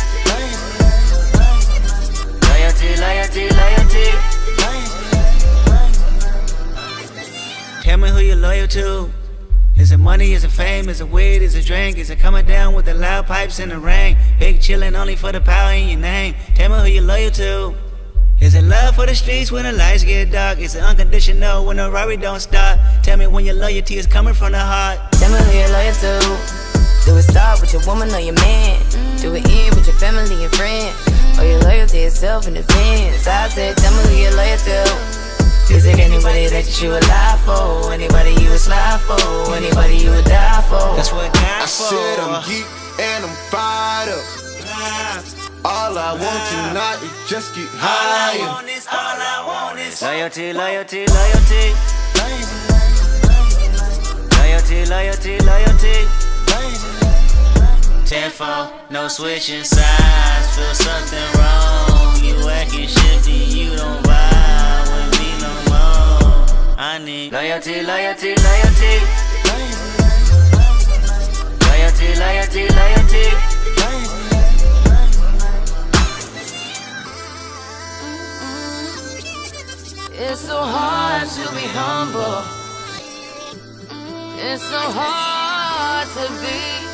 Tell 7.83 7.97
me 7.97 8.09
who 8.09 8.19
you're 8.19 8.35
loyal 8.35 8.67
to. 8.69 9.11
Is 9.77 9.91
it 9.91 9.97
money? 9.97 10.33
Is 10.33 10.43
it 10.43 10.51
fame? 10.51 10.89
Is 10.89 11.01
it 11.01 11.09
weed? 11.09 11.41
Is 11.41 11.55
it 11.55 11.65
drink? 11.65 11.97
Is 11.97 12.09
it 12.09 12.19
coming 12.19 12.45
down 12.45 12.73
with 12.73 12.85
the 12.85 12.93
loud 12.93 13.25
pipes 13.25 13.59
in 13.59 13.69
the 13.69 13.79
rain? 13.79 14.17
Big 14.39 14.59
chillin' 14.59 14.95
only 14.95 15.15
for 15.15 15.31
the 15.31 15.41
power 15.41 15.73
in 15.73 15.89
your 15.89 15.99
name. 15.99 16.35
Tell 16.55 16.69
me 16.69 16.79
who 16.79 16.95
you're 16.95 17.03
loyal 17.03 17.31
to. 17.31 17.75
Is 18.39 18.55
it 18.55 18.63
love 18.63 18.95
for 18.95 19.05
the 19.05 19.13
streets 19.13 19.51
when 19.51 19.65
the 19.65 19.71
lights 19.71 20.03
get 20.03 20.31
dark? 20.31 20.59
Is 20.59 20.75
it 20.75 20.83
unconditional 20.83 21.65
when 21.65 21.77
the 21.77 21.91
Rari 21.91 22.17
don't 22.17 22.39
stop? 22.39 22.79
Tell 23.03 23.17
me 23.17 23.27
when 23.27 23.45
your 23.45 23.55
loyalty 23.55 23.97
is 23.97 24.07
coming 24.07 24.33
from 24.33 24.53
the 24.53 24.59
heart. 24.59 24.99
Tell 25.13 25.31
me 25.31 25.37
who 25.37 25.57
you're 25.59 25.69
loyal 25.69 25.93
to. 25.93 26.70
Do 27.05 27.17
it 27.17 27.23
start 27.23 27.61
with 27.61 27.73
your 27.73 27.81
woman 27.85 28.13
or 28.13 28.19
your 28.19 28.35
man? 28.35 28.79
Do 29.17 29.33
it 29.33 29.45
end 29.49 29.75
with 29.75 29.87
your 29.87 29.97
family 29.97 30.43
and 30.43 30.53
friends? 30.53 30.93
Or 31.39 31.45
your 31.45 31.59
loyalty 31.61 31.99
is 31.99 32.13
self 32.13 32.47
in 32.47 32.53
defense? 32.53 33.27
I 33.27 33.49
said, 33.49 33.75
tell 33.77 33.91
me 33.91 34.03
who 34.09 34.21
you're 34.21 34.35
loyal 34.35 34.57
to. 34.57 34.85
Is 35.73 35.85
it 35.85 35.99
anybody 35.99 36.47
that 36.47 36.67
you 36.81 36.89
would 36.89 37.07
lie 37.07 37.39
for? 37.45 37.91
Anybody 37.91 38.31
you 38.43 38.49
would 38.49 38.59
slide 38.59 38.99
for? 39.07 39.55
Anybody 39.55 39.97
you 39.97 40.11
would 40.11 40.25
die 40.25 40.61
for? 40.69 40.95
That's 40.95 41.11
what 41.11 41.33
God 41.33 41.63
I 41.63 41.65
said 41.65 42.19
I'm 42.19 42.43
geek 42.45 42.67
and 42.99 43.25
I'm 43.25 43.35
fired 43.49 44.13
up. 44.13 44.41
All 45.63 45.97
I 45.97 46.11
want 46.13 46.43
tonight 46.53 46.99
is 47.01 47.29
just 47.29 47.55
get 47.55 47.69
higher. 47.71 48.61
Loyalty, 50.01 50.53
loyalty, 50.53 51.05
loyalty. 51.07 51.73
Loyalty, 54.37 54.85
loyalty, 54.85 55.39
loyalty. 55.39 56.20
Tenfold, 58.11 58.73
no 58.89 59.07
switching 59.07 59.63
sides. 59.63 60.55
Feel 60.57 60.73
something 60.73 61.39
wrong. 61.39 62.21
You 62.21 62.49
acting 62.49 62.89
shifty, 62.89 63.31
you 63.31 63.73
don't 63.77 64.03
vibe 64.03 64.87
with 64.91 65.11
me 65.17 65.29
no 65.39 65.53
more. 65.71 66.75
I 66.77 66.99
need 67.01 67.31
loyalty, 67.31 67.81
loyalty, 67.81 68.35
loyalty. 68.35 68.99
Loyalty, 71.67 72.19
loyalty, 72.19 72.67
loyalty. 72.75 73.27
It's 80.19 80.41
so 80.41 80.57
hard 80.59 81.29
to 81.29 81.43
be 81.55 81.65
humble. 81.79 82.43
It's 84.37 84.61
so 84.63 84.81
hard 84.99 86.07
to 86.09 86.27
be. 86.41 86.90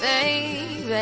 Baby. 0.00 0.94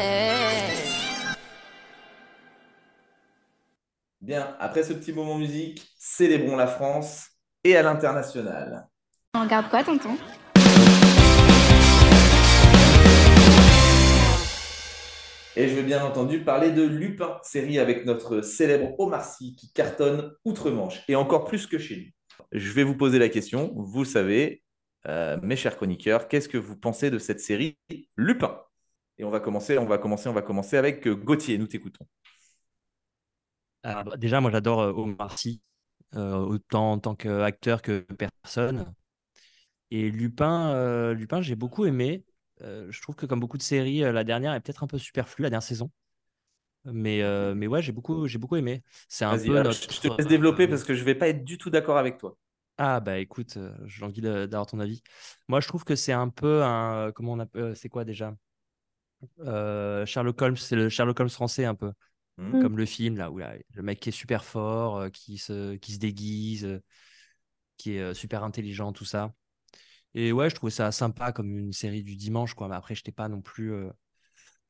Bien, 4.20 4.56
après 4.58 4.82
ce 4.82 4.94
petit 4.94 5.12
moment 5.12 5.38
musique, 5.38 5.86
célébrons 5.96 6.56
la 6.56 6.66
France 6.66 7.28
et 7.62 7.76
à 7.76 7.82
l'international. 7.82 8.88
On 9.34 9.42
regarde 9.42 9.68
quoi, 9.68 9.84
tonton? 9.84 10.16
Et 15.54 15.68
je 15.68 15.74
veux 15.76 15.82
bien 15.82 16.04
entendu 16.04 16.42
parler 16.42 16.72
de 16.72 16.82
Lupin, 16.82 17.38
série 17.44 17.78
avec 17.78 18.06
notre 18.06 18.40
célèbre 18.40 18.98
Omar 18.98 19.24
Sy 19.24 19.54
qui 19.54 19.72
cartonne 19.72 20.32
outre-Manche 20.44 21.04
et 21.06 21.14
encore 21.14 21.44
plus 21.44 21.68
que 21.68 21.78
chez 21.78 21.96
nous. 21.96 22.10
Je 22.50 22.72
vais 22.72 22.82
vous 22.82 22.96
poser 22.96 23.20
la 23.20 23.28
question, 23.28 23.72
vous 23.76 24.04
savez, 24.04 24.63
euh, 25.06 25.38
mes 25.42 25.56
chers 25.56 25.76
chroniqueurs, 25.76 26.28
qu'est-ce 26.28 26.48
que 26.48 26.58
vous 26.58 26.76
pensez 26.76 27.10
de 27.10 27.18
cette 27.18 27.40
série 27.40 27.78
Lupin? 28.16 28.60
Et 29.18 29.24
on 29.24 29.30
va 29.30 29.40
commencer, 29.40 29.78
on 29.78 29.86
va 29.86 29.98
commencer, 29.98 30.28
on 30.28 30.32
va 30.32 30.42
commencer 30.42 30.76
avec 30.76 31.06
euh, 31.06 31.14
Gauthier, 31.14 31.58
nous 31.58 31.66
t'écoutons. 31.66 32.06
Ah, 33.84 34.02
bah, 34.02 34.16
déjà, 34.16 34.40
moi 34.40 34.50
j'adore 34.50 34.80
euh, 34.80 34.92
Omar 34.92 35.38
Sy, 35.38 35.60
euh, 36.14 36.36
autant 36.36 36.92
en 36.92 36.98
tant 36.98 37.14
qu'acteur 37.14 37.82
que 37.82 38.00
personne. 38.00 38.92
Et 39.90 40.10
Lupin, 40.10 40.72
euh, 40.74 41.12
Lupin 41.12 41.42
j'ai 41.42 41.54
beaucoup 41.54 41.84
aimé. 41.84 42.24
Je 42.60 43.00
trouve 43.02 43.14
que 43.14 43.26
comme 43.26 43.40
beaucoup 43.40 43.58
de 43.58 43.62
séries, 43.62 44.00
la 44.00 44.24
dernière 44.24 44.54
est 44.54 44.60
peut-être 44.60 44.82
un 44.82 44.86
peu 44.86 44.96
superflue, 44.96 45.42
la 45.42 45.50
dernière 45.50 45.62
saison. 45.62 45.90
Mais, 46.86 47.22
mais 47.54 47.66
ouais, 47.66 47.82
j'ai 47.82 47.92
beaucoup, 47.92 48.26
j'ai 48.26 48.38
beaucoup 48.38 48.56
aimé. 48.56 48.82
C'est 49.08 49.26
un 49.26 49.36
peu 49.36 49.58
alors, 49.58 49.72
notre. 49.72 49.92
je 49.92 50.00
te 50.00 50.16
laisse 50.16 50.26
développer 50.26 50.66
parce 50.66 50.82
que 50.82 50.94
je 50.94 51.00
ne 51.00 51.04
vais 51.04 51.14
pas 51.14 51.28
être 51.28 51.44
du 51.44 51.58
tout 51.58 51.68
d'accord 51.68 51.98
avec 51.98 52.16
toi. 52.16 52.38
Ah 52.78 52.98
bah 53.00 53.18
écoute, 53.18 53.56
euh, 53.56 53.72
j'ai 53.86 54.04
envie 54.04 54.20
de- 54.20 54.46
d'avoir 54.46 54.66
ton 54.66 54.80
avis. 54.80 55.02
Moi, 55.48 55.60
je 55.60 55.68
trouve 55.68 55.84
que 55.84 55.94
c'est 55.96 56.12
un 56.12 56.28
peu 56.28 56.62
un, 56.64 57.12
comment 57.12 57.32
on 57.32 57.38
appelle, 57.38 57.62
euh, 57.62 57.74
c'est 57.74 57.88
quoi 57.88 58.04
déjà? 58.04 58.34
Euh, 59.40 60.06
Sherlock 60.06 60.40
Holmes, 60.42 60.56
c'est 60.56 60.76
le 60.76 60.88
Sherlock 60.88 61.18
Holmes 61.20 61.28
français 61.30 61.64
un 61.64 61.74
peu, 61.74 61.92
Hmm. 62.38 62.54
comme 62.58 62.78
le 62.78 62.86
film 62.86 63.16
là 63.18 63.30
où 63.30 63.38
là, 63.38 63.54
le 63.74 63.82
mec 63.82 64.00
qui 64.00 64.10
est 64.10 64.12
super 64.12 64.44
fort, 64.44 64.98
euh, 64.98 65.10
qui 65.10 65.38
se, 65.38 65.76
qui 65.76 65.94
se 65.94 65.98
déguise, 65.98 66.64
euh, 66.66 66.80
qui 67.76 67.96
est 67.96 68.00
euh, 68.02 68.14
super 68.14 68.44
intelligent, 68.44 68.92
tout 68.92 69.04
ça. 69.04 69.34
Et 70.14 70.32
ouais, 70.32 70.50
je 70.50 70.56
trouvais 70.56 70.72
ça 70.72 70.92
sympa 70.92 71.32
comme 71.32 71.58
une 71.58 71.72
série 71.74 72.04
du 72.04 72.16
dimanche 72.16 72.54
quoi. 72.54 72.68
Mais 72.68 72.76
après, 72.76 72.94
j'étais 72.94 73.12
pas 73.12 73.28
non 73.28 73.42
plus. 73.42 73.72
euh, 73.74 73.90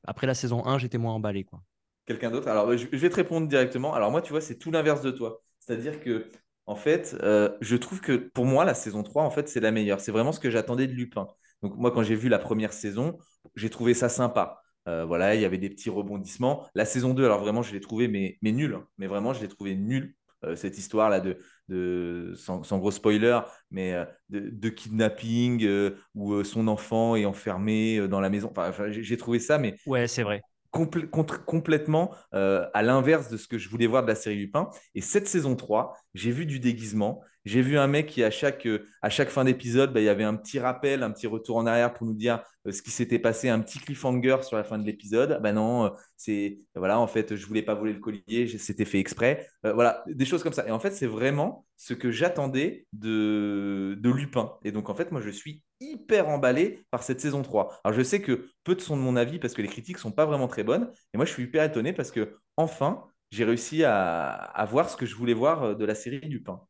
Après 0.05 0.27
la 0.27 0.35
saison 0.35 0.65
1, 0.67 0.79
j'étais 0.79 0.97
moins 0.99 1.13
emballé 1.15 1.43
quoi. 1.45 1.63
Quelqu'un 2.05 2.29
d'autre? 2.31 2.47
Alors, 2.47 2.71
je 2.77 2.85
je 2.91 2.97
vais 2.97 3.09
te 3.09 3.15
répondre 3.15 3.47
directement. 3.47 3.93
Alors, 3.93 4.11
moi, 4.11 4.21
tu 4.21 4.29
vois, 4.31 4.41
c'est 4.41 4.57
tout 4.57 4.71
l'inverse 4.71 5.01
de 5.01 5.11
toi. 5.11 5.41
C'est-à-dire 5.59 5.99
que, 5.99 6.31
en 6.67 6.75
fait, 6.75 7.15
euh, 7.21 7.49
je 7.61 7.75
trouve 7.75 8.01
que 8.01 8.13
pour 8.13 8.45
moi, 8.45 8.65
la 8.65 8.73
saison 8.73 9.03
3, 9.03 9.23
en 9.23 9.29
fait, 9.29 9.47
c'est 9.47 9.59
la 9.59 9.71
meilleure. 9.71 9.99
C'est 9.99 10.11
vraiment 10.11 10.31
ce 10.31 10.39
que 10.39 10.49
j'attendais 10.49 10.87
de 10.87 10.93
Lupin. 10.93 11.27
Donc, 11.61 11.77
moi, 11.77 11.91
quand 11.91 12.03
j'ai 12.03 12.15
vu 12.15 12.29
la 12.29 12.39
première 12.39 12.73
saison, 12.73 13.17
j'ai 13.55 13.69
trouvé 13.69 13.93
ça 13.93 14.09
sympa. 14.09 14.61
Euh, 14.87 15.05
voilà, 15.05 15.35
il 15.35 15.41
y 15.41 15.45
avait 15.45 15.57
des 15.57 15.69
petits 15.69 15.89
rebondissements. 15.89 16.67
La 16.75 16.85
saison 16.85 17.13
2, 17.13 17.25
alors 17.25 17.39
vraiment, 17.39 17.61
je 17.61 17.73
l'ai 17.73 17.79
trouvé, 17.81 18.07
mais, 18.07 18.37
mais 18.41 18.51
nul. 18.51 18.73
hein. 18.75 18.85
Mais 18.97 19.07
vraiment, 19.07 19.33
je 19.33 19.41
l'ai 19.41 19.47
trouvé 19.47 19.75
nul. 19.75 20.15
Euh, 20.43 20.55
cette 20.55 20.77
histoire-là 20.77 21.21
de, 21.21 22.33
sans, 22.35 22.59
gros 22.77 22.91
spoiler, 22.91 23.39
mais 23.71 23.95
de, 24.29 24.49
de 24.51 24.69
kidnapping 24.69 25.67
où 26.13 26.43
son 26.43 26.67
enfant 26.67 27.15
est 27.15 27.25
enfermé 27.25 28.07
dans 28.07 28.19
la 28.19 28.29
maison. 28.29 28.51
Enfin, 28.55 28.89
j'ai 28.89 29.17
trouvé 29.17 29.39
ça, 29.39 29.57
mais 29.57 29.75
Ouais, 29.87 30.07
c'est 30.07 30.23
vrai. 30.23 30.41
Complètement 30.75 32.13
euh, 32.33 32.67
à 32.73 32.83
l'inverse 32.83 33.29
de 33.29 33.37
ce 33.37 33.47
que 33.47 33.57
je 33.57 33.69
voulais 33.69 33.87
voir 33.87 34.03
de 34.03 34.07
la 34.07 34.15
série 34.15 34.37
Lupin. 34.37 34.69
Et 34.93 35.01
cette 35.01 35.27
saison 35.27 35.55
3, 35.55 35.97
j'ai 36.13 36.31
vu 36.31 36.45
du 36.45 36.59
déguisement, 36.59 37.21
J'ai 37.45 37.61
vu 37.61 37.77
un 37.77 37.85
mec 37.85 38.07
qui, 38.07 38.23
à 38.23 38.31
chaque, 38.31 38.65
euh, 38.65 38.87
à 39.03 39.09
chaque 39.11 39.29
fin 39.29 39.43
d'épisode, 39.43 39.93
bah, 39.93 40.01
il 40.01 40.05
y 40.05 40.09
avait 40.09 40.23
un 40.23 40.35
petit 40.35 40.59
rappel, 40.59 41.03
un 41.03 41.11
petit 41.11 41.27
retour 41.27 41.57
en 41.57 41.67
arrière 41.67 41.93
pour 41.93 42.07
nous 42.07 42.15
dire 42.15 42.43
euh, 42.65 42.71
ce 42.71 42.81
qui 42.81 42.89
s'était 42.89 43.19
passé, 43.19 43.49
un 43.49 43.59
petit 43.59 43.77
cliffhanger 43.77 44.37
sur 44.41 44.57
la 44.57 44.63
fin 44.63 44.79
de 44.79 44.85
l'épisode. 44.85 45.39
Ben 45.43 45.53
non, 45.53 45.85
euh, 45.85 45.89
c'est 46.17 46.59
voilà, 46.75 46.99
en 46.99 47.05
fait, 47.05 47.35
je 47.35 47.45
voulais 47.45 47.61
pas 47.61 47.75
voler 47.75 47.93
le 47.93 47.99
collier, 47.99 48.47
c'était 48.57 48.85
fait 48.85 48.99
exprès. 48.99 49.47
Voilà, 49.63 50.03
des 50.07 50.25
choses 50.25 50.41
comme 50.41 50.53
ça. 50.53 50.67
Et 50.67 50.71
en 50.71 50.79
fait, 50.79 50.91
c'est 50.91 51.05
vraiment 51.07 51.65
ce 51.77 51.93
que 51.93 52.09
j'attendais 52.11 52.87
de, 52.93 53.95
de 53.99 54.09
Lupin. 54.09 54.53
Et 54.63 54.71
donc, 54.71 54.89
en 54.89 54.95
fait, 54.95 55.11
moi, 55.11 55.21
je 55.21 55.29
suis 55.29 55.63
hyper 55.79 56.29
emballé 56.29 56.85
par 56.89 57.03
cette 57.03 57.21
saison 57.21 57.43
3. 57.43 57.79
Alors, 57.83 57.95
je 57.95 58.03
sais 58.03 58.21
que 58.21 58.49
peu 58.63 58.73
de 58.75 58.81
sont 58.81 58.97
de 58.97 59.01
mon 59.01 59.15
avis 59.15 59.37
parce 59.39 59.53
que 59.53 59.61
les 59.61 59.67
critiques 59.67 59.97
sont 59.99 60.11
pas 60.11 60.25
vraiment 60.25 60.47
très 60.47 60.63
bonnes. 60.63 60.91
Et 61.13 61.17
moi, 61.17 61.25
je 61.25 61.31
suis 61.31 61.43
hyper 61.43 61.63
étonné 61.63 61.93
parce 61.93 62.11
que, 62.11 62.37
enfin, 62.57 63.03
j'ai 63.31 63.43
réussi 63.45 63.83
à, 63.83 64.29
à 64.31 64.65
voir 64.65 64.89
ce 64.89 64.97
que 64.97 65.05
je 65.05 65.15
voulais 65.15 65.33
voir 65.33 65.75
de 65.75 65.85
la 65.85 65.95
série 65.95 66.19
Lupin. 66.21 66.61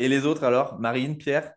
Et 0.00 0.08
les 0.08 0.24
autres, 0.24 0.44
alors, 0.44 0.80
Marine, 0.80 1.18
Pierre? 1.18 1.52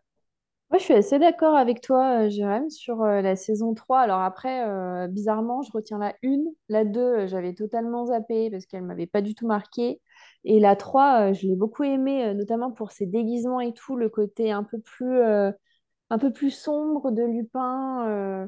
Moi, 0.70 0.78
je 0.78 0.84
suis 0.84 0.92
assez 0.92 1.18
d'accord 1.18 1.56
avec 1.56 1.80
toi, 1.80 2.24
euh, 2.26 2.28
Jérém, 2.28 2.68
sur 2.68 3.02
euh, 3.02 3.22
la 3.22 3.36
saison 3.36 3.72
3. 3.72 4.00
Alors 4.00 4.20
après, 4.20 4.68
euh, 4.68 5.06
bizarrement, 5.08 5.62
je 5.62 5.72
retiens 5.72 5.96
la 5.98 6.14
1. 6.22 6.44
La 6.68 6.84
2, 6.84 7.00
euh, 7.00 7.26
j'avais 7.26 7.54
totalement 7.54 8.04
zappé 8.04 8.50
parce 8.50 8.66
qu'elle 8.66 8.82
m'avait 8.82 9.06
pas 9.06 9.22
du 9.22 9.34
tout 9.34 9.46
marqué. 9.46 10.02
Et 10.44 10.60
la 10.60 10.76
3, 10.76 11.30
euh, 11.30 11.32
je 11.32 11.46
l'ai 11.46 11.56
beaucoup 11.56 11.84
aimée, 11.84 12.34
notamment 12.34 12.70
pour 12.70 12.92
ses 12.92 13.06
déguisements 13.06 13.60
et 13.60 13.72
tout, 13.72 13.96
le 13.96 14.10
côté 14.10 14.52
un 14.52 14.62
peu 14.62 14.78
plus, 14.78 15.22
un 15.22 16.18
peu 16.18 16.30
plus 16.30 16.50
sombre 16.50 17.10
de 17.12 17.22
Lupin. 17.22 18.46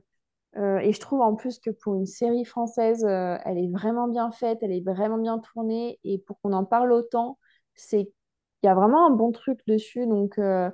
et 0.56 0.92
je 0.92 1.00
trouve 1.00 1.22
en 1.22 1.34
plus 1.36 1.58
que 1.58 1.70
pour 1.70 1.94
une 1.94 2.06
série 2.06 2.44
française, 2.44 3.04
elle 3.04 3.58
est 3.58 3.70
vraiment 3.70 4.08
bien 4.08 4.30
faite, 4.30 4.58
elle 4.62 4.72
est 4.72 4.84
vraiment 4.84 5.18
bien 5.18 5.38
tournée. 5.38 5.98
Et 6.04 6.18
pour 6.18 6.38
qu'on 6.40 6.52
en 6.52 6.64
parle 6.66 6.92
autant, 6.92 7.38
c'est 7.74 8.10
il 8.62 8.66
y 8.66 8.68
a 8.68 8.74
vraiment 8.74 9.06
un 9.06 9.10
bon 9.10 9.32
truc 9.32 9.60
dessus. 9.66 10.06
Donc, 10.06 10.38
euh, 10.38 10.70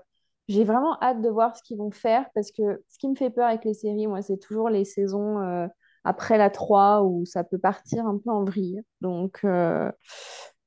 j'ai 0.49 0.65
vraiment 0.65 0.99
hâte 1.03 1.21
de 1.23 1.29
voir 1.29 1.57
ce 1.57 1.63
qu'ils 1.63 1.79
vont 1.79 1.91
faire 1.91 2.27
parce 2.35 2.51
que 2.53 2.83
ce 2.89 2.99
qui 2.99 3.09
me 3.09 3.15
fait 3.15 3.31
peur 3.31 3.49
avec 3.49 3.65
les 3.65 3.75
séries, 3.75 4.07
moi, 4.07 4.23
c'est 4.23 4.39
toujours 4.39 4.69
les 4.71 4.85
saisons 4.85 5.41
euh, 5.41 5.67
après 6.05 6.39
la 6.39 6.51
3 6.51 7.03
où 7.05 7.25
ça 7.27 7.45
peut 7.45 7.59
partir 7.59 8.07
un 8.07 8.19
peu 8.19 8.31
en 8.31 8.45
vrille. 8.45 8.83
Donc, 9.01 9.41
euh, 9.45 9.91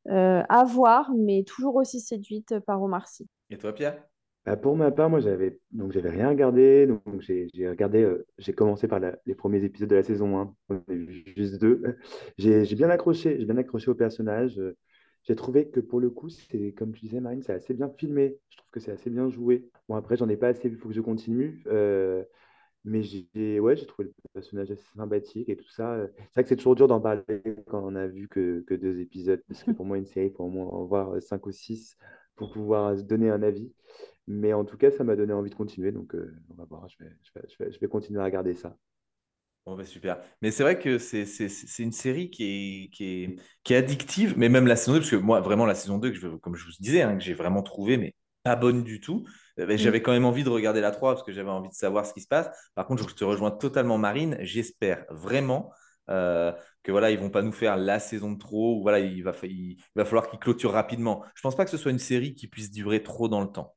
euh, 0.09 0.43
à 0.49 0.63
voir, 0.65 1.11
mais 1.15 1.43
toujours 1.43 1.75
aussi 1.75 1.99
séduite 2.01 2.59
par 2.61 2.81
Omar 2.81 3.07
Sy. 3.07 3.27
Et 3.49 3.57
toi, 3.57 3.73
Pierre? 3.73 4.03
Bah, 4.45 4.57
pour 4.57 4.75
ma 4.77 4.91
part, 4.91 5.09
moi, 5.09 5.19
j'avais 5.19 5.59
donc 5.71 5.91
j'avais 5.91 6.09
rien 6.09 6.29
regardé. 6.29 6.85
Donc, 6.87 7.01
j'ai 7.21 7.49
regardé, 7.69 8.03
euh, 8.03 8.25
j'ai 8.37 8.53
commencé 8.53 8.87
par 8.87 8.99
la- 8.99 9.17
les 9.25 9.33
premiers 9.35 9.63
épisodes 9.63 9.89
de 9.89 9.95
la 9.95 10.03
saison 10.03 10.37
1. 10.39 10.55
On 10.69 10.75
a 10.75 10.93
vu 10.93 11.23
juste 11.35 11.55
deux. 11.59 11.81
J'ai 12.37 12.65
j'ai 12.65 12.75
bien 12.75 12.89
accroché, 12.89 13.37
j'ai 13.39 13.45
bien 13.45 13.57
accroché 13.57 13.89
au 13.89 13.95
personnage. 13.95 14.61
J'ai 15.25 15.35
trouvé 15.35 15.69
que 15.69 15.79
pour 15.79 15.99
le 15.99 16.09
coup, 16.09 16.29
c'est 16.29 16.71
comme 16.73 16.93
tu 16.93 17.01
disais, 17.01 17.19
Marine, 17.19 17.41
c'est 17.41 17.53
assez 17.53 17.73
bien 17.73 17.89
filmé. 17.89 18.37
Je 18.49 18.57
trouve 18.57 18.69
que 18.71 18.79
c'est 18.79 18.91
assez 18.91 19.09
bien 19.09 19.29
joué. 19.29 19.69
Bon, 19.89 19.95
après, 19.95 20.17
j'en 20.17 20.29
ai 20.29 20.37
pas 20.37 20.49
assez 20.49 20.69
vu, 20.69 20.75
il 20.75 20.79
faut 20.79 20.89
que 20.89 20.95
je 20.95 21.01
continue. 21.01 21.63
Euh, 21.67 22.23
mais 22.83 23.01
j'ai 23.03 23.59
ouais, 23.59 23.75
trouvé 23.75 24.09
le 24.09 24.13
personnage 24.33 24.71
assez 24.71 24.85
sympathique 24.95 25.49
et 25.49 25.57
tout 25.57 25.69
ça. 25.69 26.07
C'est 26.17 26.33
vrai 26.35 26.43
que 26.43 26.49
c'est 26.49 26.55
toujours 26.55 26.75
dur 26.75 26.87
d'en 26.87 27.01
parler 27.01 27.23
quand 27.67 27.81
on 27.83 27.95
a 27.95 28.07
vu 28.07 28.27
que, 28.27 28.61
que 28.67 28.75
deux 28.75 28.99
épisodes. 28.99 29.41
Parce 29.47 29.63
que 29.63 29.71
pour 29.71 29.85
moi, 29.85 29.97
une 29.97 30.05
série, 30.05 30.27
il 30.27 30.33
faut 30.33 30.43
au 30.43 30.49
moins 30.49 30.67
en 30.67 30.85
voir 30.85 31.21
cinq 31.21 31.45
ou 31.47 31.51
six 31.51 31.97
pour 32.35 32.51
pouvoir 32.51 32.97
se 32.97 33.03
donner 33.03 33.29
un 33.31 33.41
avis. 33.43 33.73
Mais 34.27 34.53
en 34.53 34.65
tout 34.65 34.77
cas, 34.77 34.91
ça 34.91 35.03
m'a 35.03 35.15
donné 35.15 35.33
envie 35.33 35.49
de 35.49 35.55
continuer. 35.55 35.91
Donc, 35.91 36.15
euh, 36.15 36.35
on 36.49 36.55
va 36.55 36.65
voir. 36.65 36.87
Je 36.89 37.03
vais, 37.03 37.11
je 37.23 37.63
vais, 37.63 37.71
je 37.71 37.79
vais 37.79 37.87
continuer 37.87 38.21
à 38.21 38.25
regarder 38.25 38.53
ça. 38.53 38.77
Bon, 39.65 39.75
bah, 39.75 39.83
super. 39.83 40.19
Mais 40.41 40.51
c'est 40.51 40.61
vrai 40.61 40.77
que 40.79 40.99
c'est 40.99 41.25
c'est- 41.25 41.49
c'est 41.49 41.81
une 41.83 41.91
série 41.91 42.29
qui 42.29 42.43
est, 42.85 42.89
qui 42.91 43.03
est, 43.23 43.35
qui 43.63 43.73
est 43.73 43.77
addictive, 43.77 44.35
mais 44.37 44.47
même 44.47 44.67
la 44.67 44.75
saison 44.75 44.93
2, 44.93 44.99
parce 44.99 45.09
que 45.09 45.15
moi, 45.15 45.39
vraiment, 45.41 45.65
la 45.65 45.73
saison 45.73 45.97
2, 45.97 46.11
que 46.11 46.17
je, 46.17 46.27
comme 46.27 46.55
je 46.55 46.65
vous 46.65 46.71
disais, 46.79 47.01
hein, 47.01 47.15
que 47.17 47.23
j'ai 47.23 47.33
vraiment 47.33 47.63
trouvé, 47.63 47.97
mais 47.97 48.13
pas 48.43 48.55
bonne 48.55 48.83
du 48.83 48.99
tout. 49.01 49.25
euh, 49.59 49.65
bah, 49.65 49.75
J'avais 49.75 50.03
quand 50.03 50.11
même 50.11 50.25
envie 50.25 50.43
de 50.43 50.49
regarder 50.49 50.81
la 50.81 50.91
3 50.91 51.13
parce 51.13 51.23
que 51.25 51.31
j'avais 51.31 51.49
envie 51.49 51.69
de 51.69 51.73
savoir 51.73 52.05
ce 52.05 52.13
qui 52.13 52.21
se 52.21 52.27
passe. 52.27 52.47
Par 52.75 52.85
contre, 52.85 53.09
je 53.09 53.15
te 53.15 53.23
rejoins 53.23 53.49
totalement, 53.51 53.97
Marine. 53.97 54.37
J'espère 54.41 55.03
vraiment 55.09 55.71
euh, 56.09 56.51
que 56.83 56.91
voilà, 56.91 57.09
ils 57.09 57.17
vont 57.17 57.31
pas 57.31 57.41
nous 57.41 57.51
faire 57.51 57.75
la 57.75 57.99
saison 57.99 58.31
de 58.33 58.37
trop. 58.37 58.77
Ou 58.77 58.81
voilà, 58.83 58.99
il 58.99 59.23
va, 59.23 59.33
fa- 59.33 59.47
il, 59.47 59.71
il 59.71 59.77
va 59.95 60.05
falloir 60.05 60.29
qu'ils 60.29 60.37
clôturent 60.39 60.73
rapidement. 60.73 61.23
Je 61.33 61.41
pense 61.41 61.55
pas 61.55 61.65
que 61.65 61.71
ce 61.71 61.77
soit 61.77 61.89
une 61.91 61.97
série 61.99 62.35
qui 62.35 62.47
puisse 62.47 62.69
durer 62.69 63.01
trop 63.01 63.27
dans 63.27 63.41
le 63.41 63.47
temps. 63.51 63.73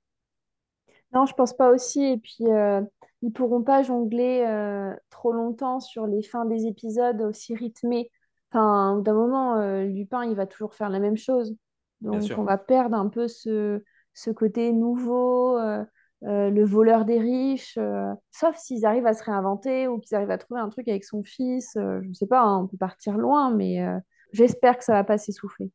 Non, 1.12 1.26
je 1.26 1.34
pense 1.34 1.54
pas 1.56 1.70
aussi. 1.70 2.02
Et 2.04 2.18
puis, 2.18 2.46
euh, 2.48 2.82
ils 3.22 3.32
pourront 3.32 3.62
pas 3.62 3.82
jongler 3.82 4.44
euh, 4.46 4.94
trop 5.10 5.32
longtemps 5.32 5.80
sur 5.80 6.06
les 6.06 6.22
fins 6.22 6.44
des 6.44 6.66
épisodes 6.66 7.20
aussi 7.22 7.54
rythmés. 7.54 8.10
Enfin, 8.50 8.98
d'un 8.98 9.14
moment, 9.14 9.56
euh, 9.56 9.84
Lupin, 9.84 10.24
il 10.24 10.34
va 10.34 10.46
toujours 10.46 10.74
faire 10.74 10.88
la 10.88 11.00
même 11.00 11.16
chose. 11.16 11.54
Donc, 12.00 12.22
on 12.36 12.44
va 12.44 12.58
perdre 12.58 12.96
un 12.96 13.08
peu 13.08 13.26
ce, 13.26 13.82
ce 14.14 14.30
côté 14.30 14.72
nouveau, 14.72 15.58
euh, 15.58 15.84
le 16.22 16.64
voleur 16.64 17.04
des 17.04 17.18
riches. 17.18 17.78
sauf 18.30 18.56
s'ils 18.56 18.86
arrivent 18.86 19.06
à 19.06 19.14
se 19.14 19.24
réinventer 19.24 19.88
ou 19.88 19.98
qu'ils 19.98 20.16
arrivent 20.16 20.30
à 20.30 20.38
trouver 20.38 20.60
un 20.60 20.68
truc 20.68 20.86
avec 20.88 21.04
son 21.04 21.24
fils. 21.24 21.72
je 21.74 22.08
ne 22.08 22.14
sais 22.14 22.26
pas, 22.26 22.40
hein, 22.40 22.62
on 22.62 22.66
peut 22.68 22.76
partir 22.76 23.18
loin, 23.18 23.50
mais 23.50 23.84
j'espère 24.32 24.78
que 24.78 24.84
ça 24.84 24.92
va 24.92 25.04
pas 25.04 25.18
s'essouffler. 25.18 25.72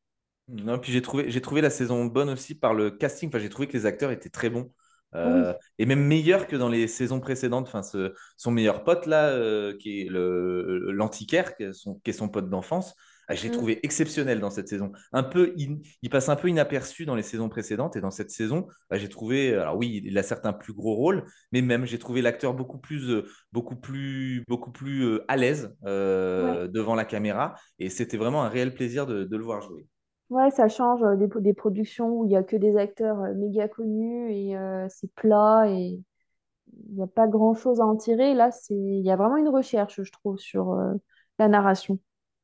Non, 0.48 0.80
puis 0.80 0.92
j'ai 0.92 1.02
trouvé, 1.02 1.30
j'ai 1.30 1.42
trouvé 1.42 1.62
la 1.62 1.70
saison 1.70 2.06
bonne 2.06 2.30
aussi 2.30 2.56
par 2.56 2.74
le 2.74 2.92
casting. 2.92 3.30
Enfin, 3.30 3.40
j'ai 3.40 3.50
trouvé 3.50 3.68
que 3.68 3.74
les 3.74 3.86
acteurs 3.86 4.12
étaient 4.12 4.30
très 4.30 4.50
bons. 4.50 4.72
Oui. 5.16 5.22
Euh, 5.22 5.54
et 5.80 5.86
même 5.86 6.04
meilleurs 6.06 6.48
que 6.48 6.56
dans 6.56 6.70
les 6.70 6.88
saisons 6.88 7.20
précédentes. 7.20 7.68
Enfin, 7.68 7.84
ce- 7.84 8.14
son 8.38 8.52
meilleur 8.52 8.84
pote, 8.84 9.06
là, 9.06 9.30
euh, 9.30 9.76
qui 9.78 10.02
est 10.02 10.08
l'antiquaire, 10.10 11.56
qui 11.56 11.64
est 11.64 11.74
son, 11.74 11.96
qui 11.96 12.10
est 12.10 12.14
son 12.14 12.30
pote 12.30 12.50
d'enfance, 12.50 12.96
ah, 13.30 13.36
j'ai 13.36 13.48
Mm. 13.50 13.52
trouvé 13.54 13.80
exceptionnel 13.84 14.40
dans 14.42 14.50
cette 14.50 14.68
saison. 14.68 14.92
Un 15.14 15.24
peu 15.24 15.54
in- 15.58 15.78
il 16.02 16.10
passe 16.10 16.28
un 16.28 16.36
peu 16.36 16.50
inaperçu 16.50 17.06
dans 17.06 17.16
les 17.16 17.24
saisons 17.24 17.48
précédentes. 17.48 17.96
Et 17.96 18.02
dans 18.02 18.12
cette 18.12 18.32
saison, 18.32 18.68
bah, 18.90 18.98
j'ai 18.98 19.08
trouvé. 19.08 19.54
Alors, 19.56 19.78
oui, 19.78 20.02
il 20.04 20.18
a 20.18 20.24
certes 20.24 20.46
un 20.46 20.52
plus 20.54 20.74
gros 20.74 20.94
rôle, 20.96 21.24
mais 21.54 21.62
même, 21.62 21.86
j'ai 21.86 22.00
trouvé 22.00 22.22
l'acteur 22.22 22.54
beaucoup 22.54 22.78
plus, 22.80 23.10
euh, 23.12 23.24
beaucoup 23.54 23.76
plus, 23.78 24.44
beaucoup 24.48 24.72
plus 24.72 25.20
à 25.30 25.38
l'aise 25.38 25.74
euh, 25.86 26.64
Ouais. 26.64 26.70
devant 26.70 26.96
la 26.96 27.06
caméra. 27.06 27.56
Et 27.80 27.90
c'était 27.90 28.18
vraiment 28.18 28.44
un 28.44 28.50
réel 28.50 28.74
plaisir 28.74 29.06
de, 29.08 29.24
de 29.24 29.38
le 29.38 29.44
voir 29.44 29.62
jouer. 29.62 29.86
Ouais, 30.34 30.50
ça 30.52 30.68
change 30.68 31.04
euh, 31.04 31.16
des, 31.16 31.28
des 31.42 31.54
productions 31.54 32.10
où 32.10 32.26
il 32.26 32.30
n'y 32.30 32.36
a 32.38 32.44
que 32.44 32.56
des 32.56 32.76
acteurs 32.78 33.20
euh, 33.22 33.34
méga 33.36 33.68
connus 33.68 34.32
et 34.32 34.58
euh, 34.58 34.88
c'est 34.90 35.12
plat 35.14 35.66
et 35.70 36.02
il 36.90 36.96
n'y 36.96 37.04
a 37.04 37.08
pas 37.08 37.28
grand-chose 37.28 37.82
à 37.82 37.86
en 37.86 37.96
tirer. 37.98 38.34
Là, 38.36 38.52
c'est, 38.52 38.76
il 38.76 39.02
y 39.06 39.12
a 39.12 39.16
vraiment 39.18 39.38
une 39.38 39.50
recherche, 39.50 40.02
je 40.04 40.12
trouve, 40.12 40.40
sur 40.40 40.74
euh, 40.74 40.94
la 41.40 41.48
narration. 41.50 42.00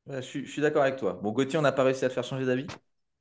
Ouais, 0.06 0.22
je 0.22 0.26
suis, 0.26 0.46
je 0.46 0.50
suis 0.50 0.62
d'accord 0.62 0.82
avec 0.82 0.96
toi. 0.96 1.14
Bon, 1.22 1.32
Gauthier, 1.32 1.58
on 1.58 1.62
n'a 1.62 1.72
pas 1.72 1.84
réussi 1.84 2.04
à 2.04 2.08
te 2.08 2.14
faire 2.14 2.24
changer 2.24 2.46
d'avis? 2.46 2.72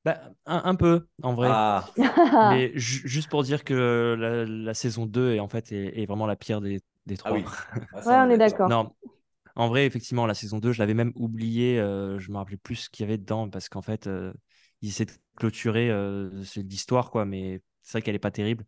Bah, 0.05 0.21
un, 0.45 0.61
un 0.65 0.75
peu, 0.75 1.07
en 1.23 1.35
vrai. 1.35 1.61
Ah, 1.61 1.93
Mais 2.41 2.71
ju- 2.77 3.07
juste 3.07 3.29
pour 3.29 3.43
dire 3.43 3.63
que 3.63 4.15
la, 4.19 4.45
la 4.45 4.73
saison 4.73 5.05
2 5.07 5.33
est 5.33 5.39
en 5.41 5.47
fait 5.49 5.71
est, 5.71 6.01
est 6.01 6.05
vraiment 6.07 6.27
la 6.27 6.35
pire 6.37 6.61
des, 6.61 6.81
des 7.07 7.17
ah 7.23 7.31
trois. 7.31 7.33
oui. 7.33 7.45
Ah, 7.93 8.01
ça, 8.01 8.15
Ouais, 8.15 8.19
on 8.19 8.29
est 8.29 8.37
d'accord. 8.37 8.71
Non, 8.71 8.93
en 9.55 9.69
vrai, 9.69 9.85
effectivement, 9.87 10.25
la 10.27 10.33
saison 10.35 10.59
2, 10.59 10.73
je 10.73 10.79
l'avais 10.79 10.93
même 10.95 11.13
oublié. 11.15 11.79
euh, 11.79 12.19
je 12.19 12.31
me 12.31 12.37
rappelais 12.37 12.57
plus 12.57 12.75
ce 12.77 12.89
qu'il 12.91 13.05
y 13.05 13.09
avait 13.09 13.17
dedans 13.19 13.49
parce 13.49 13.69
qu'en 13.69 13.81
fait, 13.83 14.07
euh, 14.07 14.33
ils 14.81 14.89
essaient 14.89 15.05
de 15.05 15.11
clôturer 15.35 15.89
euh, 15.89 16.29
l'histoire, 16.57 17.11
quoi. 17.11 17.25
Mais 17.25 17.61
c'est 17.81 17.93
vrai 17.93 18.01
qu'elle 18.01 18.15
est 18.15 18.19
pas 18.19 18.31
terrible. 18.31 18.65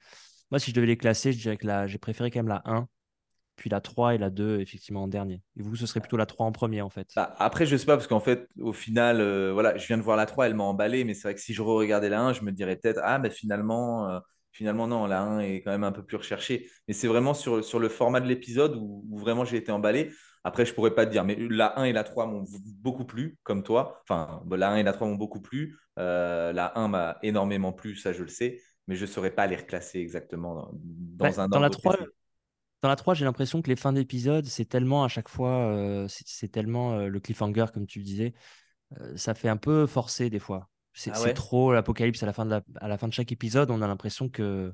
Moi, 0.49 0.59
si 0.59 0.71
je 0.71 0.75
devais 0.75 0.87
les 0.87 0.97
classer, 0.97 1.31
je 1.31 1.39
dirais 1.39 1.57
que 1.57 1.67
la, 1.67 1.87
j'ai 1.87 1.97
préféré 1.97 2.29
quand 2.31 2.39
même 2.39 2.47
la 2.47 2.61
1, 2.65 2.87
puis 3.55 3.69
la 3.69 3.79
3 3.79 4.15
et 4.15 4.17
la 4.17 4.29
2, 4.29 4.59
effectivement, 4.59 5.03
en 5.03 5.07
dernier. 5.07 5.41
Et 5.57 5.61
vous, 5.61 5.75
ce 5.75 5.85
serait 5.85 6.01
plutôt 6.01 6.17
la 6.17 6.25
3 6.25 6.45
en 6.45 6.51
premier, 6.51 6.81
en 6.81 6.89
fait. 6.89 7.07
Bah, 7.15 7.35
après, 7.39 7.65
je 7.65 7.77
sais 7.77 7.85
pas, 7.85 7.95
parce 7.95 8.07
qu'en 8.07 8.19
fait, 8.19 8.47
au 8.59 8.73
final, 8.73 9.21
euh, 9.21 9.53
voilà, 9.53 9.77
je 9.77 9.87
viens 9.87 9.97
de 9.97 10.03
voir 10.03 10.17
la 10.17 10.25
3, 10.25 10.47
elle 10.47 10.55
m'a 10.55 10.63
emballé, 10.63 11.03
mais 11.03 11.13
c'est 11.13 11.23
vrai 11.23 11.35
que 11.35 11.41
si 11.41 11.53
je 11.53 11.61
re-regardais 11.61 12.09
la 12.09 12.21
1, 12.21 12.33
je 12.33 12.41
me 12.41 12.51
dirais 12.51 12.75
peut-être, 12.75 12.99
ah, 13.03 13.19
mais 13.19 13.29
finalement, 13.29 14.09
euh, 14.09 14.19
finalement, 14.51 14.87
non, 14.87 15.05
la 15.05 15.21
1 15.21 15.39
est 15.39 15.61
quand 15.61 15.71
même 15.71 15.83
un 15.83 15.91
peu 15.91 16.03
plus 16.03 16.17
recherchée. 16.17 16.69
Mais 16.87 16.93
c'est 16.93 17.07
vraiment 17.07 17.33
sur, 17.33 17.63
sur 17.63 17.79
le 17.79 17.87
format 17.87 18.19
de 18.19 18.27
l'épisode 18.27 18.75
où, 18.75 19.05
où 19.09 19.17
vraiment 19.19 19.45
j'ai 19.45 19.57
été 19.57 19.71
emballé. 19.71 20.11
Après, 20.43 20.65
je 20.65 20.73
pourrais 20.73 20.95
pas 20.95 21.05
te 21.05 21.11
dire, 21.11 21.23
mais 21.23 21.35
la 21.35 21.79
1 21.79 21.83
et 21.85 21.93
la 21.93 22.03
3 22.03 22.25
m'ont 22.25 22.45
beaucoup 22.79 23.05
plu, 23.05 23.37
comme 23.43 23.63
toi. 23.63 24.01
Enfin, 24.03 24.41
bon, 24.45 24.59
la 24.59 24.71
1 24.71 24.77
et 24.77 24.83
la 24.83 24.93
3 24.93 25.07
m'ont 25.07 25.15
beaucoup 25.15 25.41
plu. 25.41 25.77
Euh, 25.99 26.51
la 26.51 26.77
1 26.77 26.87
m'a 26.87 27.17
énormément 27.21 27.73
plu, 27.73 27.95
ça, 27.95 28.11
je 28.11 28.23
le 28.23 28.29
sais, 28.29 28.59
mais 28.87 28.95
je 28.95 29.05
saurais 29.05 29.31
pas 29.31 29.45
les 29.45 29.55
reclasser 29.55 29.99
exactement 29.99 30.71
dans, 30.73 31.39
un 31.39 31.47
dans 31.47 31.59
la 31.59 31.67
ordre 31.67 31.77
3, 31.77 31.95
précis. 31.95 32.11
Dans 32.81 32.89
la 32.89 32.95
3, 32.95 33.13
j'ai 33.13 33.25
l'impression 33.25 33.61
que 33.61 33.69
les 33.69 33.75
fins 33.75 33.93
d'épisode, 33.93 34.45
c'est 34.45 34.65
tellement 34.65 35.03
à 35.03 35.07
chaque 35.07 35.29
fois, 35.29 35.67
euh, 35.67 36.07
c'est 36.07 36.51
tellement 36.51 36.93
euh, 36.93 37.07
le 37.07 37.19
cliffhanger, 37.19 37.65
comme 37.73 37.85
tu 37.85 38.01
disais, 38.01 38.33
ça 39.15 39.33
fait 39.33 39.47
un 39.49 39.57
peu 39.57 39.85
forcé 39.87 40.29
des 40.29 40.39
fois. 40.39 40.69
C'est 40.93 41.11
Ah 41.11 41.21
ouais? 41.21 41.33
trop 41.33 41.71
l'apocalypse 41.71 42.21
à 42.23 42.25
la 42.25 42.33
fin 42.33 42.45
de 42.45 42.49
la- 42.51 42.63
à 42.81 42.87
la 42.87 42.97
fin 42.97 43.07
de 43.07 43.13
chaque 43.13 43.31
épisode, 43.31 43.71
on 43.71 43.81
a 43.81 43.87
l'impression 43.87 44.27
que, 44.27 44.73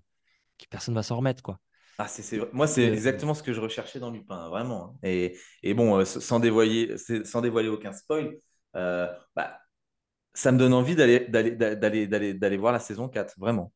que 0.57 0.65
personne 0.69 0.95
va 0.95 1.03
s'en 1.03 1.17
remettre, 1.17 1.43
quoi. 1.43 1.59
Ah, 1.97 2.07
c'est, 2.07 2.21
c'est- 2.21 2.53
Moi, 2.53 2.67
c'est 2.67 2.83
exactement 2.85 3.33
ce 3.33 3.41
que 3.41 3.53
je 3.53 3.59
recherchais 3.61 3.99
dans 3.99 4.11
Lupin, 4.11 4.35
hein, 4.35 4.49
vraiment. 4.49 4.93
hein. 4.95 4.99
Et, 5.03 5.37
et 5.63 5.73
bon, 5.73 5.97
euh, 5.99 6.05
sans 6.05 6.39
dévoiler, 6.39 6.95
c'est- 6.97 7.25
sans 7.25 7.41
dévoiler 7.41 7.69
aucun 7.69 7.91
spoil, 7.91 8.37
euh, 8.75 9.07
bah, 9.35 9.59
ça 10.33 10.51
me 10.51 10.59
donne 10.59 10.73
envie 10.73 10.95
d'aller, 10.95 11.21
d'aller, 11.29 11.51
d'aller, 11.51 12.07
d'aller, 12.07 12.33
d'aller 12.35 12.57
voir 12.57 12.73
la 12.73 12.79
saison 12.79 13.09
4, 13.09 13.35
vraiment. 13.39 13.73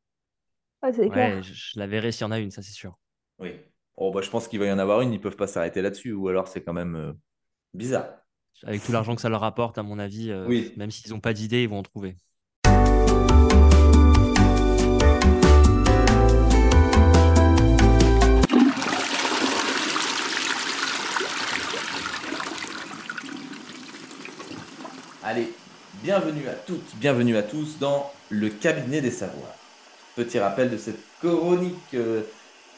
Ouais, 0.84 0.94
c'est 0.94 1.10
clair. 1.12 1.34
ouais, 1.34 1.42
je, 1.44 1.54
je 1.54 1.80
la 1.80 1.86
verrai 1.88 2.12
s'il 2.12 2.22
y 2.22 2.26
en 2.26 2.32
a 2.32 2.40
une, 2.40 2.50
ça 2.52 2.62
c'est 2.64 2.72
sûr. 2.72 2.98
Oui. 3.40 3.60
Oh, 3.96 4.12
bah, 4.12 4.22
je 4.22 4.30
pense 4.30 4.48
qu'il 4.48 4.60
va 4.60 4.66
y 4.68 4.72
en 4.72 4.80
avoir 4.80 5.02
une, 5.02 5.14
ils 5.14 5.22
peuvent 5.22 5.36
pas 5.36 5.48
s'arrêter 5.48 5.82
là-dessus, 5.82 6.14
ou 6.14 6.28
alors 6.30 6.48
c'est 6.48 6.64
quand 6.64 6.74
même 6.74 6.96
euh, 6.96 7.14
bizarre. 7.74 8.20
Avec 8.64 8.82
tout 8.84 8.92
l'argent 8.92 9.14
que 9.16 9.22
ça 9.22 9.30
leur 9.30 9.42
rapporte, 9.42 9.78
à 9.78 9.84
mon 9.84 10.00
avis, 10.00 10.32
euh, 10.32 10.50
Oui. 10.50 10.72
même 10.76 10.90
s'ils 10.92 11.12
n'ont 11.12 11.20
pas 11.20 11.34
d'idée, 11.34 11.62
ils 11.64 11.70
vont 11.70 11.78
en 11.80 11.84
trouver. 11.84 12.18
Allez, 25.24 25.50
bienvenue 26.04 26.48
à 26.48 26.54
toutes, 26.54 26.96
bienvenue 26.96 27.38
à 27.38 27.44
tous 27.44 27.78
dans 27.78 28.12
le 28.30 28.50
cabinet 28.50 29.02
des 29.02 29.12
savoirs. 29.12 29.54
Petit 30.16 30.40
rappel 30.40 30.72
de 30.72 30.78
cette 30.78 31.00
chronique 31.20 31.94
euh, 31.94 32.24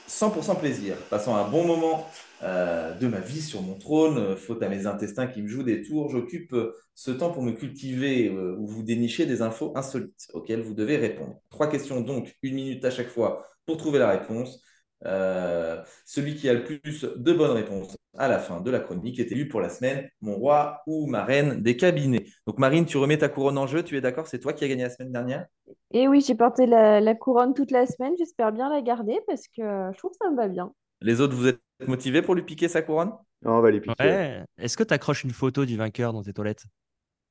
100% 0.10 0.60
plaisir, 0.60 0.98
passant 1.10 1.38
un 1.38 1.48
bon 1.48 1.66
moment 1.66 2.06
euh, 2.44 2.94
de 2.96 3.08
ma 3.08 3.22
vie 3.22 3.42
sur 3.42 3.62
mon 3.62 3.76
trône, 3.76 4.18
euh, 4.18 4.36
faute 4.36 4.62
à 4.62 4.68
mes 4.68 4.88
intestins 4.88 5.28
qui 5.28 5.42
me 5.42 5.48
jouent 5.48 5.64
des 5.64 5.84
tours, 5.84 6.10
j'occupe 6.10 6.52
euh, 6.54 6.74
ce 6.96 7.12
temps 7.12 7.32
pour 7.32 7.44
me 7.44 7.54
cultiver 7.54 8.28
euh, 8.28 8.58
ou 8.60 8.68
vous 8.68 8.84
dénicher 8.84 9.26
des 9.26 9.42
infos 9.42 9.72
insolites 9.78 10.28
auxquelles 10.34 10.62
vous 10.62 10.74
devez 10.74 10.98
répondre. 10.98 11.36
Trois 11.50 11.70
questions 11.70 12.02
donc, 12.02 12.36
une 12.42 12.56
minute 12.56 12.84
à 12.84 12.92
chaque 12.92 13.10
fois 13.10 13.48
pour 13.66 13.78
trouver 13.78 14.00
la 14.00 14.10
réponse. 14.10 14.62
Euh, 15.06 15.82
celui 16.06 16.36
qui 16.36 16.48
a 16.50 16.54
le 16.54 16.64
plus 16.64 17.04
de 17.04 17.34
bonnes 17.34 17.52
réponses 17.52 17.98
à 18.18 18.28
la 18.28 18.40
fin 18.40 18.62
de 18.62 18.72
la 18.72 18.80
chronique 18.80 19.20
est 19.20 19.32
élu 19.32 19.48
pour 19.48 19.60
la 19.60 19.70
semaine 19.70 20.08
mon 20.22 20.36
roi 20.36 20.82
ou 20.88 21.08
ma 21.08 21.26
reine 21.26 21.62
des 21.62 21.76
cabinets. 21.76 22.26
Donc 22.48 22.60
Marine, 22.60 22.86
tu 22.86 22.98
remets 22.98 23.18
ta 23.18 23.28
couronne 23.30 23.58
en 23.58 23.68
jeu, 23.68 23.84
tu 23.84 23.98
es 23.98 24.02
d'accord 24.02 24.28
C'est 24.28 24.40
toi 24.40 24.54
qui 24.54 24.64
as 24.64 24.68
gagné 24.68 24.84
la 24.84 24.90
semaine 24.90 25.12
dernière? 25.12 25.46
Et 25.92 26.08
oui, 26.08 26.22
j'ai 26.22 26.36
porté 26.36 26.66
la, 26.66 27.02
la 27.02 27.16
couronne 27.16 27.54
toute 27.54 27.72
la 27.72 27.86
semaine. 27.86 28.14
J'espère 28.18 28.52
bien 28.52 28.70
la 28.70 28.82
garder 28.82 29.20
parce 29.28 29.48
que 29.48 29.62
je 29.92 29.98
trouve 29.98 30.12
que 30.12 30.18
ça 30.22 30.32
me 30.32 30.38
va 30.38 30.48
bien. 30.48 30.74
Les 31.02 31.20
autres, 31.22 31.36
vous 31.36 31.48
êtes 31.48 31.60
motivés 31.86 32.22
pour 32.22 32.36
lui 32.36 32.44
piquer 32.44 32.68
sa 32.68 32.82
couronne? 32.82 33.12
Non, 33.42 33.58
on 33.58 33.62
va 33.62 33.72
les 33.72 33.82
piquer. 33.82 34.04
Ouais. 34.04 34.44
Est-ce 34.58 34.78
que 34.78 34.84
tu 34.84 34.94
accroches 34.94 35.24
une 35.24 35.32
photo 35.32 35.66
du 35.66 35.76
vainqueur 35.76 36.14
dans 36.14 36.24
tes 36.24 36.34
toilettes? 36.34 36.66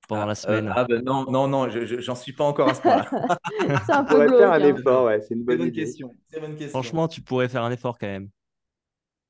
Pendant 0.09 0.27
la 0.27 0.33
Euh, 0.33 0.35
semaine 0.35 0.73
ah 0.75 0.85
ben 0.85 1.03
non, 1.05 1.25
non, 1.31 1.49
non, 1.49 1.69
je- 1.71 1.87
je- 1.87 2.01
j'en 2.01 2.15
suis 2.15 2.33
pas 2.33 2.45
encore 2.45 2.69
à 2.69 2.75
ce 2.75 2.81
point-là. 2.83 3.09
C'est 3.87 3.93
un 3.93 4.03
On 4.03 4.05
peu 4.05 4.15
pourrait 4.15 4.27
glauque. 4.27 4.39
faire 4.39 4.53
un 4.53 4.61
hein. 4.63 4.77
effort, 4.77 5.05
ouais, 5.07 5.21
c'est 5.21 5.35
une 5.35 5.45
bonne 5.45 5.59
bonne 5.59 5.69
idée. 5.69 5.81
question. 5.85 6.15
Très 6.31 6.41
bonne 6.41 6.53
question. 6.57 6.71
Franchement, 6.71 7.09
tu 7.09 7.21
pourrais 7.23 7.49
faire 7.49 7.63
un 7.65 7.71
effort 7.73 7.99
quand 7.99 8.07
même. 8.07 8.29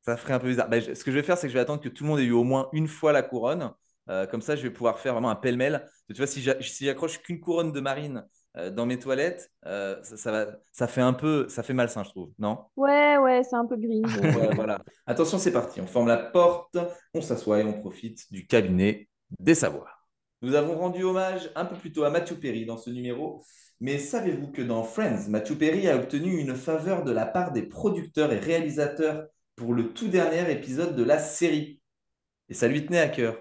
Ça 0.01 0.17
ferait 0.17 0.33
un 0.35 0.39
peu 0.41 0.49
bizarre. 0.49 0.69
Ben, 0.69 0.81
je- 0.83 0.95
ce 0.95 1.05
que 1.05 1.11
je 1.13 1.17
vais 1.17 1.23
faire, 1.23 1.39
c'est 1.39 1.47
que 1.47 1.53
je 1.53 1.55
vais 1.55 1.61
attendre 1.61 1.81
que 1.81 1.89
tout 1.89 2.03
le 2.05 2.11
monde 2.11 2.19
ait 2.21 2.25
eu 2.25 2.33
au 2.33 2.43
moins 2.45 2.69
une 2.73 2.89
fois 2.89 3.13
la 3.13 3.23
couronne. 3.23 3.73
Euh, 4.11 4.27
comme 4.27 4.43
ça, 4.43 4.57
je 4.57 4.63
vais 4.63 4.71
pouvoir 4.71 4.99
faire 4.99 5.13
vraiment 5.13 5.31
un 5.31 5.37
pêle-mêle. 5.37 5.89
Tu 6.09 6.15
vois, 6.17 6.27
si 6.27 6.43
j'a- 6.43 6.61
si 6.61 6.85
j'accroche 6.87 7.19
qu'une 7.23 7.39
couronne 7.41 7.71
de 7.73 7.81
marine 7.81 8.27
euh, 8.57 8.69
dans 8.71 8.85
mes 8.85 8.99
toilettes, 8.99 9.49
euh, 9.67 10.03
ça, 10.03 10.17
ça 10.17 10.33
va, 10.33 10.47
ça 10.73 10.89
fait 10.89 11.01
un 11.01 11.13
peu, 11.13 11.49
ça 11.49 11.63
fait 11.63 11.73
malsain, 11.73 12.03
je 12.03 12.11
trouve. 12.11 12.33
Non? 12.39 12.65
Ouais, 12.77 13.17
ouais, 13.19 13.43
c'est 13.45 13.55
un 13.57 13.65
peu 13.65 13.77
gris. 13.77 14.03
Ouais, 14.03 14.55
voilà. 14.57 14.83
Attention, 15.07 15.39
c'est 15.39 15.53
parti. 15.53 15.81
On 15.81 15.87
forme 15.87 16.09
la 16.09 16.17
porte, 16.19 16.77
on 17.15 17.21
s'assoit 17.23 17.61
et 17.61 17.65
on 17.65 17.73
profite 17.81 18.31
du 18.33 18.47
cabinet 18.47 19.09
des 19.39 19.55
savoirs. 19.55 20.02
Nous 20.43 20.57
avons 20.57 20.77
rendu 20.77 21.05
hommage 21.05 21.51
un 21.55 21.65
peu 21.65 21.77
plus 21.77 21.93
tôt 21.93 22.03
à 22.03 22.11
Matthew 22.11 22.35
Perry 22.35 22.67
dans 22.67 22.77
ce 22.77 22.91
numéro, 22.91 23.45
mais 23.81 23.99
savez-vous 23.99 24.51
que 24.51 24.61
dans 24.61 24.83
Friends, 24.83 25.29
Matthew 25.29 25.57
Perry 25.57 25.89
a 25.89 25.97
obtenu 25.97 26.37
une 26.37 26.57
faveur 26.57 27.05
de 27.05 27.13
la 27.13 27.27
part 27.27 27.53
des 27.53 27.63
producteurs 27.63 28.33
et 28.33 28.41
réalisateurs 28.41 29.29
pour 29.55 29.73
le 29.73 29.93
tout 29.93 30.09
dernier 30.09 30.51
épisode 30.51 30.97
de 30.97 31.03
la 31.05 31.21
série? 31.21 31.81
Et 32.49 32.55
ça 32.55 32.67
lui 32.67 32.85
tenait 32.85 32.99
à 32.99 33.09
cœur. 33.09 33.39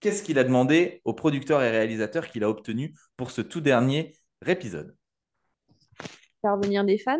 Qu'est-ce 0.00 0.22
qu'il 0.22 0.38
a 0.38 0.44
demandé 0.44 1.00
aux 1.04 1.14
producteurs 1.14 1.62
et 1.62 1.70
réalisateurs 1.70 2.28
qu'il 2.28 2.44
a 2.44 2.50
obtenu 2.50 2.94
pour 3.16 3.30
ce 3.30 3.40
tout 3.40 3.62
dernier 3.62 4.14
épisode? 4.46 4.94
Faire 6.42 6.58
venir 6.58 6.84
des 6.84 6.98
fans? 6.98 7.16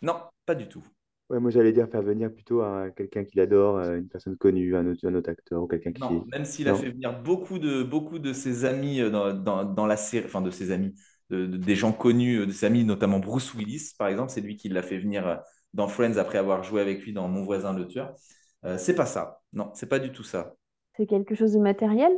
Non, 0.00 0.16
pas 0.46 0.54
du 0.54 0.68
tout. 0.68 0.82
Ouais, 1.30 1.40
moi, 1.40 1.50
j'allais 1.50 1.72
dire 1.72 1.88
faire 1.88 2.02
venir 2.02 2.32
plutôt 2.32 2.62
un- 2.62 2.90
quelqu'un 2.90 3.24
qu'il 3.24 3.40
adore, 3.40 3.76
euh, 3.78 3.96
une 3.98 4.08
personne 4.08 4.36
connue, 4.36 4.76
un 4.76 4.86
autre, 4.86 5.06
un 5.06 5.14
autre 5.14 5.30
acteur 5.30 5.62
ou 5.62 5.66
quelqu'un 5.66 5.92
qui. 5.92 6.02
Non, 6.02 6.26
même 6.32 6.44
s'il 6.44 6.68
a 6.68 6.74
Non? 6.74 6.74
fait 6.74 6.90
venir 6.90 7.22
beaucoup 7.22 7.58
de, 7.60 7.82
beaucoup 7.84 8.18
de 8.18 8.32
ses 8.32 8.64
amis 8.64 9.00
euh, 9.00 9.10
dans, 9.10 9.32
dans- 9.32 9.64
dans 9.64 9.86
la 9.86 9.96
série, 9.96 10.26
enfin 10.26 10.40
de 10.42 10.50
ses 10.50 10.72
amis, 10.72 10.92
de- 11.30 11.46
de- 11.46 11.56
des 11.56 11.76
gens 11.76 11.92
connus, 11.92 12.40
euh, 12.40 12.46
de 12.46 12.50
ses 12.52 12.66
amis, 12.66 12.84
notamment 12.84 13.20
Bruce 13.20 13.54
Willis, 13.54 13.92
par 13.96 14.08
exemple, 14.08 14.30
c'est 14.32 14.40
lui 14.40 14.56
qui 14.56 14.68
l'a 14.68 14.82
fait 14.82 14.98
venir 14.98 15.26
euh, 15.26 15.36
dans 15.72 15.86
Friends 15.86 16.16
après 16.16 16.38
avoir 16.38 16.64
joué 16.64 16.80
avec 16.80 17.02
lui 17.04 17.12
dans 17.12 17.28
Mon 17.28 17.44
voisin 17.44 17.72
le 17.72 17.86
tueur. 17.86 18.14
Euh, 18.64 18.76
c'est 18.76 18.94
pas 18.96 19.06
ça. 19.06 19.40
Non, 19.52 19.70
c'est 19.74 19.88
pas 19.88 20.00
du 20.00 20.10
tout 20.10 20.24
ça. 20.24 20.54
C'est 20.96 21.06
quelque 21.06 21.36
chose 21.36 21.52
de 21.52 21.60
matériel? 21.60 22.10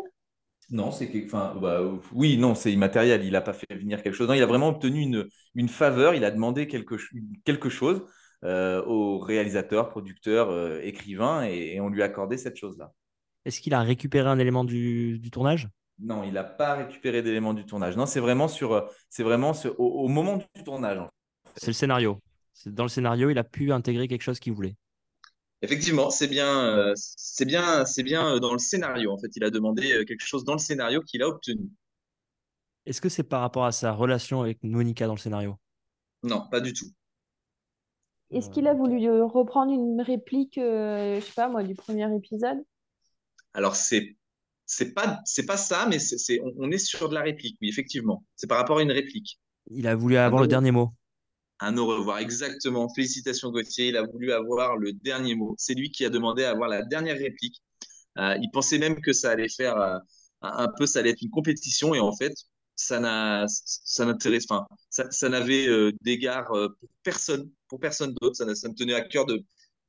Non, 0.71 0.91
c'est 0.91 1.09
que, 1.11 1.25
enfin, 1.27 1.55
bah, 1.61 1.81
oui, 2.13 2.37
non, 2.39 2.55
c'est 2.57 2.73
immatériel. 2.73 3.25
Il 3.25 3.33
n'a 3.33 3.41
pas 3.41 3.53
fait 3.53 3.73
venir 3.73 4.03
quelque 4.03 4.15
chose. 4.15 4.27
Non, 4.27 4.35
il 4.35 4.43
a 4.43 4.47
vraiment 4.47 4.69
obtenu 4.69 5.01
une, 5.01 5.27
une 5.55 5.69
faveur. 5.69 6.15
Il 6.15 6.25
a 6.25 6.31
demandé 6.33 6.67
quelque, 6.67 6.99
ch- 6.99 7.13
quelque 7.45 7.69
chose 7.69 8.03
euh, 8.45 8.85
au 8.85 9.19
réalisateur, 9.19 9.89
producteur, 9.89 10.51
euh, 10.51 10.81
écrivain, 10.83 11.45
et, 11.47 11.75
et 11.75 11.81
on 11.81 11.89
lui 11.89 12.03
a 12.03 12.07
accordé 12.07 12.37
cette 12.37 12.57
chose-là. 12.57 12.93
Est-ce 13.45 13.61
qu'il 13.61 13.75
a 13.75 13.83
récupéré 13.83 14.29
un 14.29 14.39
élément 14.39 14.65
du, 14.65 15.19
du 15.19 15.31
tournage? 15.31 15.69
Non, 15.99 16.25
il 16.25 16.33
n'a 16.35 16.45
pas 16.45 16.75
récupéré 16.75 17.23
d'éléments 17.23 17.55
du 17.55 17.65
tournage. 17.65 17.97
Non, 17.97 18.07
c'est 18.07 18.21
vraiment 18.21 18.49
sur, 18.49 18.73
euh, 18.73 18.83
c'est 19.09 19.23
vraiment 19.23 19.55
sur- 19.55 19.79
au, 19.81 20.05
au 20.05 20.09
moment 20.09 20.37
du 20.55 20.65
tournage. 20.65 20.99
en 20.99 21.05
fait. 21.05 21.11
C'est 21.57 21.69
le 21.69 21.73
scénario. 21.73 22.21
C'est 22.53 22.75
dans 22.75 22.83
le 22.85 22.89
scénario, 22.89 23.31
il 23.31 23.39
a 23.39 23.45
pu 23.45 23.73
intégrer 23.73 24.09
quelque 24.09 24.23
chose 24.23 24.39
qu'il 24.39 24.53
voulait. 24.53 24.77
Effectivement, 25.63 26.11
c'est 26.11 26.29
bien, 26.29 26.65
euh, 26.65 26.93
c'est 26.97 27.47
bien, 27.47 27.85
c'est 27.87 28.03
bien 28.03 28.39
dans 28.39 28.53
le 28.53 28.59
scénario. 28.59 29.11
En 29.13 29.19
fait, 29.19 29.35
il 29.37 29.45
a 29.45 29.51
demandé 29.51 30.05
quelque 30.07 30.25
chose 30.25 30.45
dans 30.45 30.53
le 30.53 30.59
scénario 30.59 31.01
qu'il 31.03 31.23
a 31.23 31.29
obtenu. 31.29 31.71
Est-ce 32.87 33.01
que 33.01 33.09
c'est 33.09 33.23
par 33.25 33.41
rapport 33.41 33.65
à 33.65 33.73
sa 33.73 33.93
relation 33.93 34.41
avec 34.41 34.63
Monica 34.63 35.07
dans 35.07 35.15
le 35.15 35.19
scénario? 35.19 35.59
Non, 36.23 36.47
pas 36.51 36.61
du 36.61 36.73
tout. 36.75 36.91
Est-ce 38.31 38.51
qu'il 38.51 38.67
a 38.67 38.75
voulu 38.75 39.07
euh, 39.09 39.25
reprendre 39.25 39.73
une 39.73 40.01
réplique, 40.01 40.59
euh, 40.59 41.21
je 41.21 41.25
sais 41.25 41.33
pas 41.33 41.49
moi, 41.49 41.63
du 41.63 41.75
premier 41.75 42.15
épisode? 42.15 42.59
Alors 43.55 43.77
c'est, 43.77 44.17
c'est 44.67 44.93
pas, 44.93 45.21
c'est 45.25 45.47
pas 45.47 45.57
ça, 45.57 45.87
mais 45.89 45.99
c'est, 45.99 46.41
on, 46.41 46.53
on 46.59 46.71
est 46.71 46.79
sur 46.79 47.09
de 47.09 47.15
la 47.15 47.23
réplique. 47.23 47.57
Oui, 47.63 47.69
effectivement, 47.69 48.25
c'est 48.35 48.47
par 48.47 48.59
rapport 48.59 48.79
à 48.79 48.83
une 48.83 48.93
réplique. 48.93 49.39
Il 49.71 49.87
a 49.87 49.95
voulu 49.95 50.17
avoir 50.17 50.43
le 50.43 50.49
dernier 50.49 50.71
mot. 50.71 50.93
Un 51.61 51.79
au 51.79 51.87
revoir, 51.87 52.19
exactement. 52.19 52.89
Félicitations 52.95 53.51
Gauthier. 53.51 53.89
Il 53.89 53.97
a 53.97 54.03
voulu 54.03 54.33
avoir 54.33 54.77
le 54.77 54.93
dernier 54.93 55.35
mot. 55.35 55.55
C'est 55.57 55.75
lui 55.75 55.91
qui 55.91 56.05
a 56.05 56.11
demandé 56.11 56.45
à 56.45 56.51
avoir 56.51 56.69
la 56.69 56.83
dernière 56.83 57.17
réplique. 57.17 57.63
Euh, 58.19 58.37
il 58.43 58.51
pensait 58.51 58.79
même 58.79 59.01
que 59.01 59.13
ça 59.13 59.31
allait 59.31 59.49
faire 59.49 59.77
euh, 59.77 59.99
un 60.43 60.65
un 60.65 60.69
peu, 60.77 60.87
ça 60.87 60.99
allait 60.99 61.11
être 61.11 61.23
une 61.23 61.31
compétition 61.31 61.95
et 61.95 62.01
en 62.01 62.15
fait, 62.15 62.33
ça 62.77 63.01
n'a, 63.01 63.47
ça 63.49 64.05
n'intéresse, 64.05 64.45
enfin, 64.49 64.67
ça, 64.91 65.11
ça 65.11 65.29
n'avait 65.29 65.67
euh, 65.67 65.93
d'égard 66.03 66.53
euh, 66.53 66.69
pour 66.79 66.89
personne, 67.03 67.51
pour 67.69 67.81
personne 67.81 68.15
d'autre. 68.21 68.37
Ça, 68.37 68.55
ça 68.55 68.69
ne 68.69 68.75
tenait 68.75 68.95
à 68.95 69.01
cœur 69.03 69.27
de, 69.27 69.45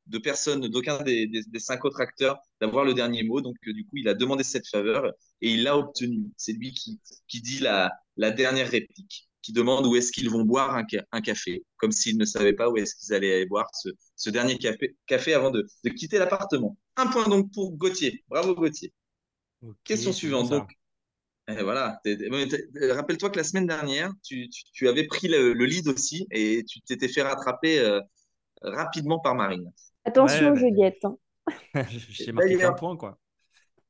de 0.08 0.18
personne, 0.18 0.68
d'aucun 0.68 1.02
des, 1.04 1.28
des, 1.28 1.44
des 1.44 1.60
cinq 1.60 1.86
autres 1.86 2.02
acteurs 2.02 2.40
d'avoir 2.62 2.86
le 2.86 2.94
dernier 2.94 3.24
mot. 3.24 3.42
Donc, 3.42 3.56
euh, 3.68 3.74
du 3.74 3.86
coup, 3.86 3.98
il 3.98 4.08
a 4.08 4.14
demandé 4.14 4.44
cette 4.44 4.68
faveur 4.68 5.14
et 5.42 5.52
il 5.52 5.64
l'a 5.64 5.78
obtenue. 5.78 6.32
C'est 6.38 6.54
lui 6.54 6.74
qui, 6.74 7.00
qui 7.28 7.42
dit 7.42 7.60
la, 7.60 7.92
la 8.16 8.32
dernière 8.32 8.70
réplique, 8.70 9.28
qui 9.42 9.54
demande 9.54 9.86
où 9.86 9.96
est-ce 9.96 10.12
qu'ils 10.12 10.30
vont 10.30 10.44
boire 10.44 10.76
un, 10.76 10.86
ca- 10.90 11.06
un 11.12 11.22
café, 11.22 11.64
comme 11.78 11.92
s'ils 11.92 12.18
ne 12.18 12.26
savaient 12.26 12.54
pas 12.54 12.70
où 12.70 12.78
est-ce 12.78 12.96
qu'ils 12.96 13.14
allaient 13.14 13.34
aller 13.34 13.46
boire 13.46 13.70
ce, 13.74 13.90
ce 14.16 14.30
dernier 14.30 14.58
café, 14.58 14.96
café 15.06 15.34
avant 15.34 15.52
de, 15.52 15.66
de 15.84 15.90
quitter 15.90 16.18
l'appartement. 16.20 16.78
Un 16.96 17.08
point 17.08 17.28
donc 17.28 17.52
pour 17.54 17.72
Gauthier. 17.74 18.24
Bravo 18.28 18.56
Gauthier. 18.56 18.94
Question 19.84 20.14
suivante. 20.14 20.50
Donc, 20.50 20.70
eh, 21.48 21.64
voilà. 21.64 22.00
Rappelle-toi 22.92 23.30
que 23.30 23.38
la 23.38 23.44
semaine 23.44 23.68
dernière, 23.68 24.12
tu, 24.24 24.50
tu- 24.50 24.64
tu 24.74 24.88
avais 24.90 25.06
pris 25.08 25.28
le, 25.28 25.54
le 25.54 25.66
lead 25.66 25.88
aussi 25.88 26.28
et 26.32 26.64
tu 26.68 26.82
t'étais 26.82 27.08
fait 27.08 27.22
rattraper 27.22 27.80
euh, 27.80 28.02
rapidement 28.64 29.20
par 29.20 29.36
Marine. 29.36 29.72
Attention, 30.06 30.56
Ouais, 30.56 30.56
je 30.56 30.66
guette. 30.76 31.06
hein. 31.06 31.18
J'ai 31.90 32.32
marqué 32.32 32.58
qu'un 32.58 32.74
point, 32.74 32.96
quoi. 32.98 33.20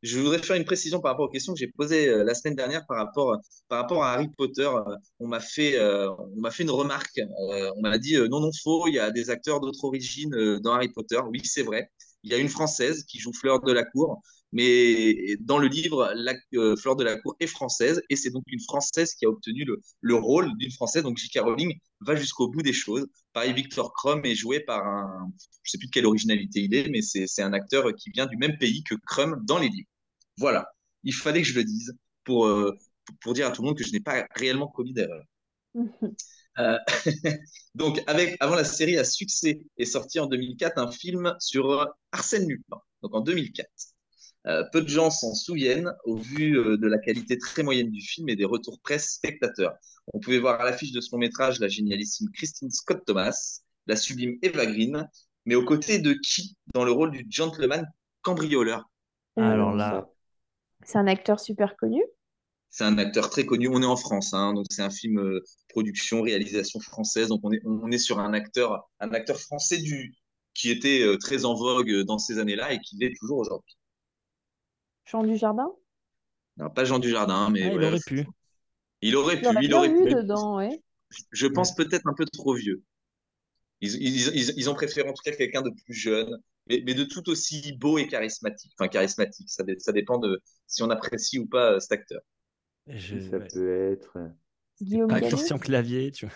Je 0.03 0.19
voudrais 0.19 0.39
faire 0.43 0.55
une 0.57 0.65
précision 0.65 1.01
par 1.01 1.11
rapport 1.13 1.25
aux 1.27 1.31
questions 1.31 1.53
que 1.53 1.59
j'ai 1.59 1.67
posées 1.67 2.07
euh, 2.09 2.23
la 2.23 2.35
semaine 2.35 2.55
dernière 2.55 2.85
par 2.87 2.97
rapport, 2.97 3.37
par 3.67 3.81
rapport 3.81 4.03
à 4.03 4.13
Harry 4.13 4.29
Potter. 4.37 4.63
Euh, 4.67 4.95
on 5.19 5.27
m'a 5.27 5.39
fait, 5.39 5.77
euh, 5.79 6.11
on 6.35 6.41
m'a 6.41 6.51
fait 6.51 6.63
une 6.63 6.71
remarque. 6.71 7.17
Euh, 7.19 7.71
on 7.77 7.81
m'a 7.81 7.97
dit 7.97 8.15
euh, 8.15 8.27
non, 8.27 8.39
non, 8.39 8.51
faux, 8.63 8.87
il 8.87 8.93
y 8.95 8.99
a 8.99 9.11
des 9.11 9.29
acteurs 9.31 9.59
d'autre 9.59 9.83
origine 9.85 10.33
euh, 10.35 10.59
dans 10.59 10.73
Harry 10.75 10.89
Potter. 10.89 11.19
Oui, 11.29 11.41
c'est 11.45 11.63
vrai. 11.63 11.91
Il 12.23 12.31
y 12.31 12.35
a 12.35 12.37
une 12.37 12.49
Française 12.49 13.03
qui 13.05 13.19
joue 13.19 13.33
Fleur 13.33 13.61
de 13.61 13.71
la 13.73 13.83
Cour, 13.85 14.21
mais 14.51 15.35
dans 15.41 15.57
le 15.57 15.67
livre, 15.67 16.11
la, 16.15 16.33
euh, 16.55 16.75
Fleur 16.75 16.95
de 16.95 17.03
la 17.03 17.17
Cour 17.19 17.35
est 17.39 17.47
française 17.47 18.01
et 18.09 18.15
c'est 18.15 18.29
donc 18.29 18.43
une 18.47 18.61
Française 18.61 19.13
qui 19.13 19.25
a 19.25 19.29
obtenu 19.29 19.65
le, 19.65 19.81
le 20.01 20.15
rôle 20.15 20.55
d'une 20.57 20.71
Française. 20.71 21.03
Donc 21.03 21.17
J.K. 21.17 21.39
Rowling 21.41 21.77
va 22.01 22.15
jusqu'au 22.15 22.49
bout 22.49 22.61
des 22.61 22.73
choses. 22.73 23.07
Pareil, 23.33 23.53
Victor 23.53 23.93
Krum 23.93 24.25
est 24.25 24.35
joué 24.35 24.61
par 24.61 24.85
un, 24.85 25.29
je 25.63 25.71
sais 25.71 25.77
plus 25.77 25.87
de 25.87 25.91
quelle 25.91 26.05
originalité 26.05 26.61
il 26.61 26.73
est, 26.73 26.89
mais 26.89 27.01
c'est 27.01 27.41
un 27.41 27.53
acteur 27.53 27.93
qui 27.95 28.09
vient 28.11 28.25
du 28.25 28.37
même 28.37 28.57
pays 28.57 28.83
que 28.83 28.95
Krum 29.05 29.41
dans 29.45 29.59
les 29.59 29.69
livres. 29.69 29.89
Voilà, 30.37 30.67
il 31.03 31.13
fallait 31.13 31.41
que 31.41 31.47
je 31.47 31.55
le 31.55 31.63
dise 31.63 31.93
pour, 32.23 32.45
euh, 32.47 32.77
pour, 33.05 33.15
pour 33.19 33.33
dire 33.33 33.47
à 33.47 33.51
tout 33.51 33.61
le 33.61 33.67
monde 33.67 33.77
que 33.77 33.83
je 33.83 33.91
n'ai 33.91 33.99
pas 33.99 34.27
réellement 34.35 34.67
commis 34.67 34.93
d'erreur. 34.93 35.23
Euh, 36.59 36.77
donc, 37.75 38.01
avec, 38.07 38.35
avant 38.39 38.55
la 38.55 38.63
série 38.63 38.97
à 38.97 39.03
succès 39.03 39.61
est 39.77 39.85
sorti 39.85 40.19
en 40.19 40.25
2004 40.25 40.79
un 40.79 40.91
film 40.91 41.35
sur 41.39 41.87
Arsène 42.11 42.47
Lupin, 42.47 42.77
donc 43.03 43.13
en 43.13 43.21
2004. 43.21 43.69
Euh, 44.47 44.63
peu 44.71 44.81
de 44.81 44.87
gens 44.87 45.09
s'en 45.09 45.33
souviennent 45.33 45.91
au 46.05 46.15
vu 46.15 46.57
euh, 46.57 46.77
de 46.77 46.87
la 46.87 46.97
qualité 46.99 47.37
très 47.37 47.63
moyenne 47.63 47.91
du 47.91 48.01
film 48.01 48.29
et 48.29 48.35
des 48.35 48.45
retours 48.45 48.79
presse 48.81 49.13
spectateurs. 49.15 49.75
On 50.13 50.19
pouvait 50.19 50.39
voir 50.39 50.61
à 50.61 50.65
l'affiche 50.65 50.91
de 50.93 51.01
ce 51.01 51.11
long 51.11 51.17
métrage 51.17 51.59
la 51.59 51.67
génialissime 51.67 52.29
Christine 52.31 52.71
Scott 52.71 53.03
Thomas, 53.05 53.61
la 53.87 53.95
sublime 53.95 54.37
Eva 54.41 54.65
Green, 54.65 55.07
mais 55.45 55.55
aux 55.55 55.65
côtés 55.65 55.99
de 55.99 56.13
qui 56.13 56.55
dans 56.73 56.85
le 56.85 56.91
rôle 56.91 57.11
du 57.11 57.25
gentleman 57.29 57.85
cambrioleur? 58.21 58.89
Alors 59.37 59.71
Euh, 59.71 59.75
là, 59.75 60.07
C'est 60.83 60.97
un 60.97 61.07
acteur 61.07 61.39
super 61.39 61.75
connu. 61.77 62.03
C'est 62.69 62.83
un 62.83 62.97
acteur 62.97 63.29
très 63.29 63.45
connu. 63.45 63.67
On 63.69 63.81
est 63.81 63.85
en 63.85 63.95
France, 63.95 64.33
hein, 64.33 64.53
donc 64.53 64.65
c'est 64.69 64.81
un 64.81 64.89
film 64.89 65.19
euh, 65.19 65.43
production, 65.69 66.21
réalisation 66.21 66.79
française. 66.79 67.29
Donc 67.29 67.41
on 67.43 67.51
est, 67.51 67.61
on 67.65 67.89
est 67.91 67.97
sur 67.97 68.19
un 68.19 68.33
acteur, 68.33 68.89
un 68.99 69.13
acteur 69.13 69.39
français 69.39 69.77
du, 69.77 70.13
qui 70.53 70.69
était 70.69 71.01
euh, 71.01 71.17
très 71.17 71.45
en 71.45 71.53
vogue 71.53 72.01
dans 72.01 72.17
ces 72.17 72.39
années-là 72.39 72.73
et 72.73 72.79
qui 72.79 72.97
l'est 72.97 73.13
toujours 73.17 73.39
aujourd'hui. 73.39 73.77
Jean 75.07 75.23
Dujardin? 75.23 75.73
Non, 76.57 76.69
pas 76.69 76.85
Jean 76.85 76.99
Dujardin, 76.99 77.49
mais 77.49 77.61
Ah, 77.61 77.71
il 77.73 77.83
aurait 77.83 77.99
pu. 77.99 78.25
Il 79.01 79.15
aurait 79.15 79.41
pu, 79.41 79.57
il 79.61 79.73
aurait 79.73 79.93
pu. 79.95 80.09
dedans, 80.15 80.57
ouais. 80.57 80.81
Je 81.31 81.47
pense 81.47 81.75
peut-être 81.75 82.07
un 82.07 82.13
peu 82.13 82.25
trop 82.25 82.53
vieux. 82.55 82.83
Ils, 83.81 83.95
ils, 83.95 84.27
ils, 84.35 84.53
ils 84.57 84.69
ont 84.69 84.73
préféré 84.73 85.07
en 85.09 85.13
tout 85.13 85.23
cas 85.23 85.31
quelqu'un 85.31 85.61
de 85.61 85.69
plus 85.69 85.93
jeune, 85.93 86.37
mais, 86.67 86.81
mais 86.85 86.93
de 86.95 87.03
tout 87.03 87.29
aussi 87.29 87.73
beau 87.73 87.97
et 87.97 88.07
charismatique. 88.07 88.71
Enfin, 88.79 88.87
charismatique, 88.89 89.49
ça, 89.49 89.63
dé- 89.63 89.79
ça 89.79 89.91
dépend 89.91 90.17
de 90.17 90.41
si 90.67 90.83
on 90.83 90.89
apprécie 90.89 91.39
ou 91.39 91.47
pas 91.47 91.73
euh, 91.73 91.79
cet 91.79 91.91
acteur. 91.93 92.21
Je- 92.87 93.19
Ça 93.19 93.39
ouais. 93.39 93.47
peut 93.51 93.91
être. 93.91 94.17
Pas 95.07 95.19
Canet 95.19 95.29
Christian 95.29 95.57
Clavier, 95.59 96.11
tu 96.11 96.25
vois. 96.25 96.35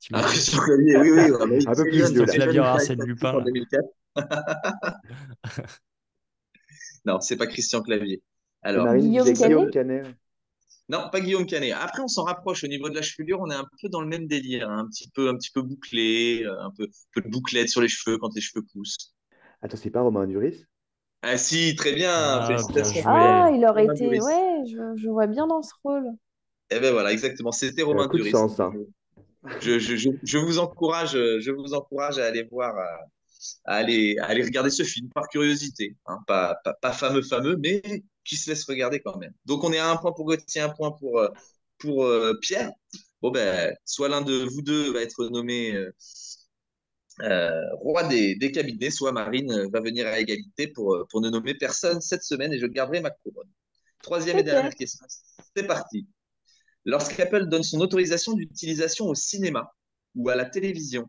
Tu 0.00 0.12
Ah, 0.12 0.22
Christian 0.22 0.60
Clavier, 0.60 0.96
oui, 0.98 1.10
oui. 1.10 1.30
ah 1.40 1.44
oui, 1.46 1.64
Un 1.66 1.74
peu 1.74 1.84
plus 1.88 1.98
jeune, 1.98 2.14
Clavier, 2.26 2.58
il 2.58 2.60
Arsène 2.60 3.02
Lupin, 3.04 3.32
en 3.32 3.40
là. 3.40 3.44
2004. 3.44 3.88
Non, 7.06 7.20
c'est 7.20 7.36
pas 7.36 7.46
Christian 7.46 7.82
Clavier. 7.82 8.22
Alors, 8.62 8.94
Guillaume 8.96 9.32
Canet 9.70 10.06
non, 10.88 11.08
pas 11.10 11.20
Guillaume 11.20 11.46
Canet. 11.46 11.72
Après, 11.72 12.00
on 12.00 12.06
s'en 12.08 12.22
rapproche 12.22 12.62
au 12.62 12.68
niveau 12.68 12.88
de 12.88 12.94
la 12.94 13.02
chevelure, 13.02 13.40
on 13.40 13.50
est 13.50 13.54
un 13.54 13.66
peu 13.80 13.88
dans 13.88 14.00
le 14.00 14.06
même 14.06 14.28
délire, 14.28 14.70
hein, 14.70 14.78
un 14.78 14.86
petit 14.86 15.10
peu, 15.10 15.28
un 15.28 15.34
petit 15.36 15.50
peu 15.50 15.60
bouclé, 15.62 16.44
euh, 16.44 16.62
un 16.62 16.70
peu, 16.76 16.84
un 16.84 16.88
peu 17.12 17.22
de 17.22 17.28
bouclette 17.28 17.68
sur 17.68 17.80
les 17.80 17.88
cheveux 17.88 18.18
quand 18.18 18.32
les 18.36 18.40
cheveux 18.40 18.64
poussent. 18.72 19.12
Attends, 19.62 19.76
c'est 19.76 19.90
pas 19.90 20.02
Romain 20.02 20.26
Duris? 20.28 20.64
Ah 21.22 21.36
si, 21.38 21.74
très 21.74 21.92
bien, 21.92 22.12
Ah, 22.12 22.46
bien. 22.46 22.82
Ah, 23.04 23.50
il 23.52 23.64
aurait 23.64 23.82
Romain 23.82 23.94
été. 23.94 24.04
Duris. 24.06 24.20
Ouais, 24.20 24.62
je, 24.66 25.02
je 25.02 25.08
vois 25.08 25.26
bien 25.26 25.48
dans 25.48 25.62
ce 25.62 25.72
rôle. 25.82 26.06
Eh 26.70 26.78
ben 26.78 26.92
voilà, 26.92 27.12
exactement. 27.12 27.50
C'était 27.50 27.82
Euh, 27.82 27.86
Romain 27.86 28.06
coup 28.06 28.12
de 28.18 28.22
Duris. 28.22 28.30
chance, 28.30 28.60
hein. 28.60 28.72
Je, 29.60 29.78
je, 29.80 29.96
je, 29.96 30.10
je 30.22 30.38
vous 30.38 30.58
encourage, 30.60 31.16
euh, 31.16 31.40
je 31.40 31.50
vous 31.50 31.74
encourage 31.74 32.18
à 32.18 32.26
aller 32.26 32.44
voir, 32.44 32.76
à, 32.76 32.86
à 33.64 33.76
aller, 33.76 34.16
à 34.18 34.26
aller 34.26 34.42
regarder 34.42 34.70
ce 34.70 34.82
film 34.84 35.08
par 35.10 35.28
curiosité. 35.28 35.96
hein. 36.06 36.18
Pas, 36.26 36.56
pas, 36.64 36.74
pas 36.74 36.92
fameux, 36.92 37.22
fameux, 37.22 37.56
mais 37.56 37.82
qui 38.24 38.36
se 38.36 38.50
laisse 38.50 38.64
regarder 38.64 39.00
quand 39.00 39.18
même. 39.18 39.32
Donc 39.44 39.64
on 39.64 39.72
est 39.72 39.78
à 39.78 39.90
un 39.90 39.96
point 39.96 40.12
pour 40.12 40.24
Gauthier, 40.26 40.60
un 40.62 40.70
point 40.70 40.92
pour, 40.92 41.18
euh, 41.18 41.28
pour 41.78 42.04
euh, 42.04 42.34
Pierre. 42.40 42.70
Bon 43.22 43.30
ben, 43.30 43.74
soit 43.84 44.08
l'un 44.08 44.22
de 44.22 44.44
vous 44.44 44.62
deux 44.62 44.92
va 44.92 45.02
être 45.02 45.26
nommé 45.28 45.74
euh, 45.74 45.90
euh, 47.22 47.50
roi 47.80 48.04
des, 48.04 48.34
des 48.36 48.52
cabinets, 48.52 48.90
soit 48.90 49.12
Marine 49.12 49.68
va 49.72 49.80
venir 49.80 50.06
à 50.06 50.18
égalité 50.18 50.68
pour, 50.68 51.06
pour 51.08 51.20
ne 51.20 51.30
nommer 51.30 51.54
personne 51.54 52.00
cette 52.00 52.22
semaine 52.22 52.52
et 52.52 52.58
je 52.58 52.66
garderai 52.66 53.00
ma 53.00 53.10
couronne. 53.10 53.48
Troisième 54.02 54.38
et 54.38 54.42
dernière 54.42 54.74
question. 54.74 55.06
C'est 55.56 55.66
parti. 55.66 56.06
Lorsqu'Apple 56.84 57.46
donne 57.46 57.62
son 57.62 57.80
autorisation 57.80 58.34
d'utilisation 58.34 59.06
au 59.06 59.14
cinéma 59.14 59.72
ou 60.14 60.28
à 60.28 60.36
la 60.36 60.44
télévision, 60.44 61.08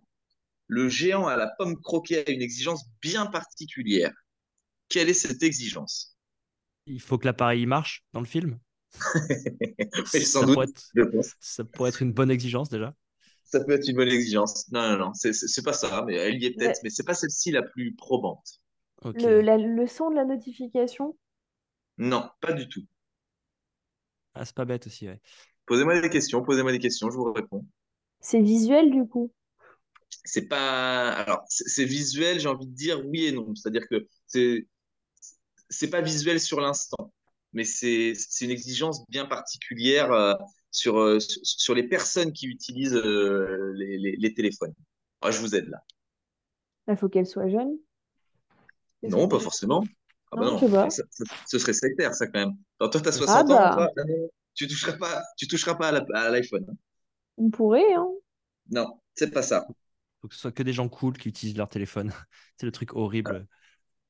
le 0.67 0.89
géant 0.89 1.27
à 1.27 1.37
la 1.37 1.47
pomme 1.47 1.81
croquée 1.81 2.25
a 2.27 2.31
une 2.31 2.41
exigence 2.41 2.85
bien 3.01 3.25
particulière. 3.27 4.13
Quelle 4.89 5.09
est 5.09 5.13
cette 5.15 5.43
exigence? 5.43 6.17
Il 6.87 6.99
faut 7.01 7.19
que 7.19 7.25
l'appareil 7.27 7.67
marche 7.67 8.03
dans 8.13 8.19
le 8.19 8.25
film? 8.25 8.59
Oui, 10.13 10.25
sans 10.25 10.43
ça, 10.43 10.47
doute, 10.47 10.47
pourrait 10.47 10.65
être, 10.65 10.95
je 10.95 11.03
pense. 11.03 11.33
ça 11.39 11.63
pourrait 11.65 11.89
être 11.89 12.01
une 12.01 12.13
bonne 12.13 12.31
exigence 12.31 12.69
déjà. 12.69 12.93
Ça 13.45 13.63
peut 13.63 13.71
être 13.71 13.87
une 13.89 13.95
bonne 13.95 14.09
exigence. 14.09 14.69
Non, 14.71 14.91
non, 14.91 14.97
non, 15.07 15.13
c'est- 15.15 15.33
c'est 15.33 15.47
c'est 15.47 15.63
pas 15.63 15.73
ça, 15.73 16.03
mais 16.05 16.15
elle 16.15 16.41
y 16.41 16.45
est 16.45 16.51
peut-être, 16.55 16.75
Ouais. 16.75 16.83
mais 16.83 16.89
c'est 16.91 17.03
pas 17.05 17.13
celle-ci 17.15 17.49
la 17.51 17.63
plus 17.63 17.95
probante. 17.95 18.61
Le, 19.11 19.41
la- 19.41 19.57
le 19.57 19.85
son 19.85 20.11
de 20.11 20.15
la 20.15 20.23
notification? 20.23 21.17
Non, 21.99 22.31
pas 22.41 22.53
du 22.53 22.67
tout. 22.67 22.87
Ah, 24.33 24.45
c'est 24.45 24.55
pas 24.55 24.65
bête 24.65 24.87
aussi, 24.87 25.07
ouais. 25.07 25.19
Posez-moi 25.65 26.01
des 26.01 26.09
questions, 26.09 26.43
posez-moi 26.43 26.71
des 26.73 26.79
questions, 26.79 27.09
je 27.09 27.15
vous 27.15 27.31
réponds. 27.31 27.63
C'est 28.21 28.41
visuel 28.41 28.91
du 28.91 29.07
coup? 29.07 29.31
C'est 30.25 30.47
pas, 30.47 31.11
alors, 31.13 31.43
c'est 31.49 31.67
c'est 31.69 31.85
visuel, 31.85 32.39
j'ai 32.39 32.47
envie 32.49 32.67
de 32.67 32.73
dire 32.75 33.05
oui 33.07 33.25
et 33.25 33.31
non. 33.31 33.53
C'est-à-dire 33.55 33.87
que 33.89 34.07
c'est, 34.27 34.67
c'est 35.69 35.89
pas 35.89 36.01
visuel 36.01 36.39
sur 36.39 36.61
l'instant, 36.61 37.13
mais 37.53 37.63
c'est, 37.63 38.13
c'est 38.15 38.45
une 38.45 38.51
exigence 38.51 39.03
bien 39.09 39.25
particulière 39.25 40.11
euh, 40.11 40.33
sur, 40.71 40.97
euh, 40.99 41.19
sur 41.19 41.75
les 41.75 41.83
personnes 41.87 42.31
qui 42.33 42.47
utilisent 42.47 42.95
euh, 42.95 43.73
les, 43.75 43.97
les, 43.97 44.15
les 44.17 44.33
téléphones. 44.33 44.73
Ah, 45.21 45.31
je 45.31 45.39
vous 45.39 45.55
aide 45.55 45.67
là. 45.69 45.79
Il 46.89 46.97
faut 46.97 47.07
qu'elle 47.07 47.27
soit 47.27 47.47
jeune. 47.49 47.77
Non, 49.07 49.27
pas 49.27 49.39
forcément. 49.39 49.83
Ah 50.31 50.35
bah 50.35 50.45
Non, 50.45 50.57
ça- 50.89 51.03
ça- 51.09 51.23
ce 51.45 51.59
serait 51.59 51.73
sectaire 51.73 52.13
ça 52.13 52.27
quand 52.27 52.39
même. 52.39 52.57
Alors, 52.79 52.91
toi, 52.91 53.01
tu 53.01 53.07
as 53.09 53.11
Ah 53.11 53.17
60 53.17 53.51
ans, 53.51 53.55
bah, 53.59 53.69
toi, 53.73 53.87
ah 53.97 54.03
tu 54.53 54.67
toucheras 54.67 54.93
pas, 54.97 55.23
tu 55.37 55.47
toucheras 55.47 55.75
pas 55.75 55.89
à 55.89 56.25
à 56.25 56.29
l'iPhone. 56.31 56.65
hein. 56.69 56.75
on 57.37 57.49
pourrait, 57.49 57.93
hein. 57.93 58.11
Non, 58.69 59.01
c'est 59.15 59.31
pas 59.31 59.41
ça. 59.43 59.67
Faut 60.21 60.27
que 60.27 60.35
ce 60.35 60.41
soit 60.41 60.51
que 60.51 60.63
des 60.63 60.73
gens 60.73 60.89
cool 60.89 61.17
qui 61.17 61.29
utilisent 61.29 61.57
leur 61.57 61.69
téléphone. 61.69 62.11
C'est 62.57 62.65
le 62.65 62.71
truc 62.71 62.93
horrible. 62.95 63.47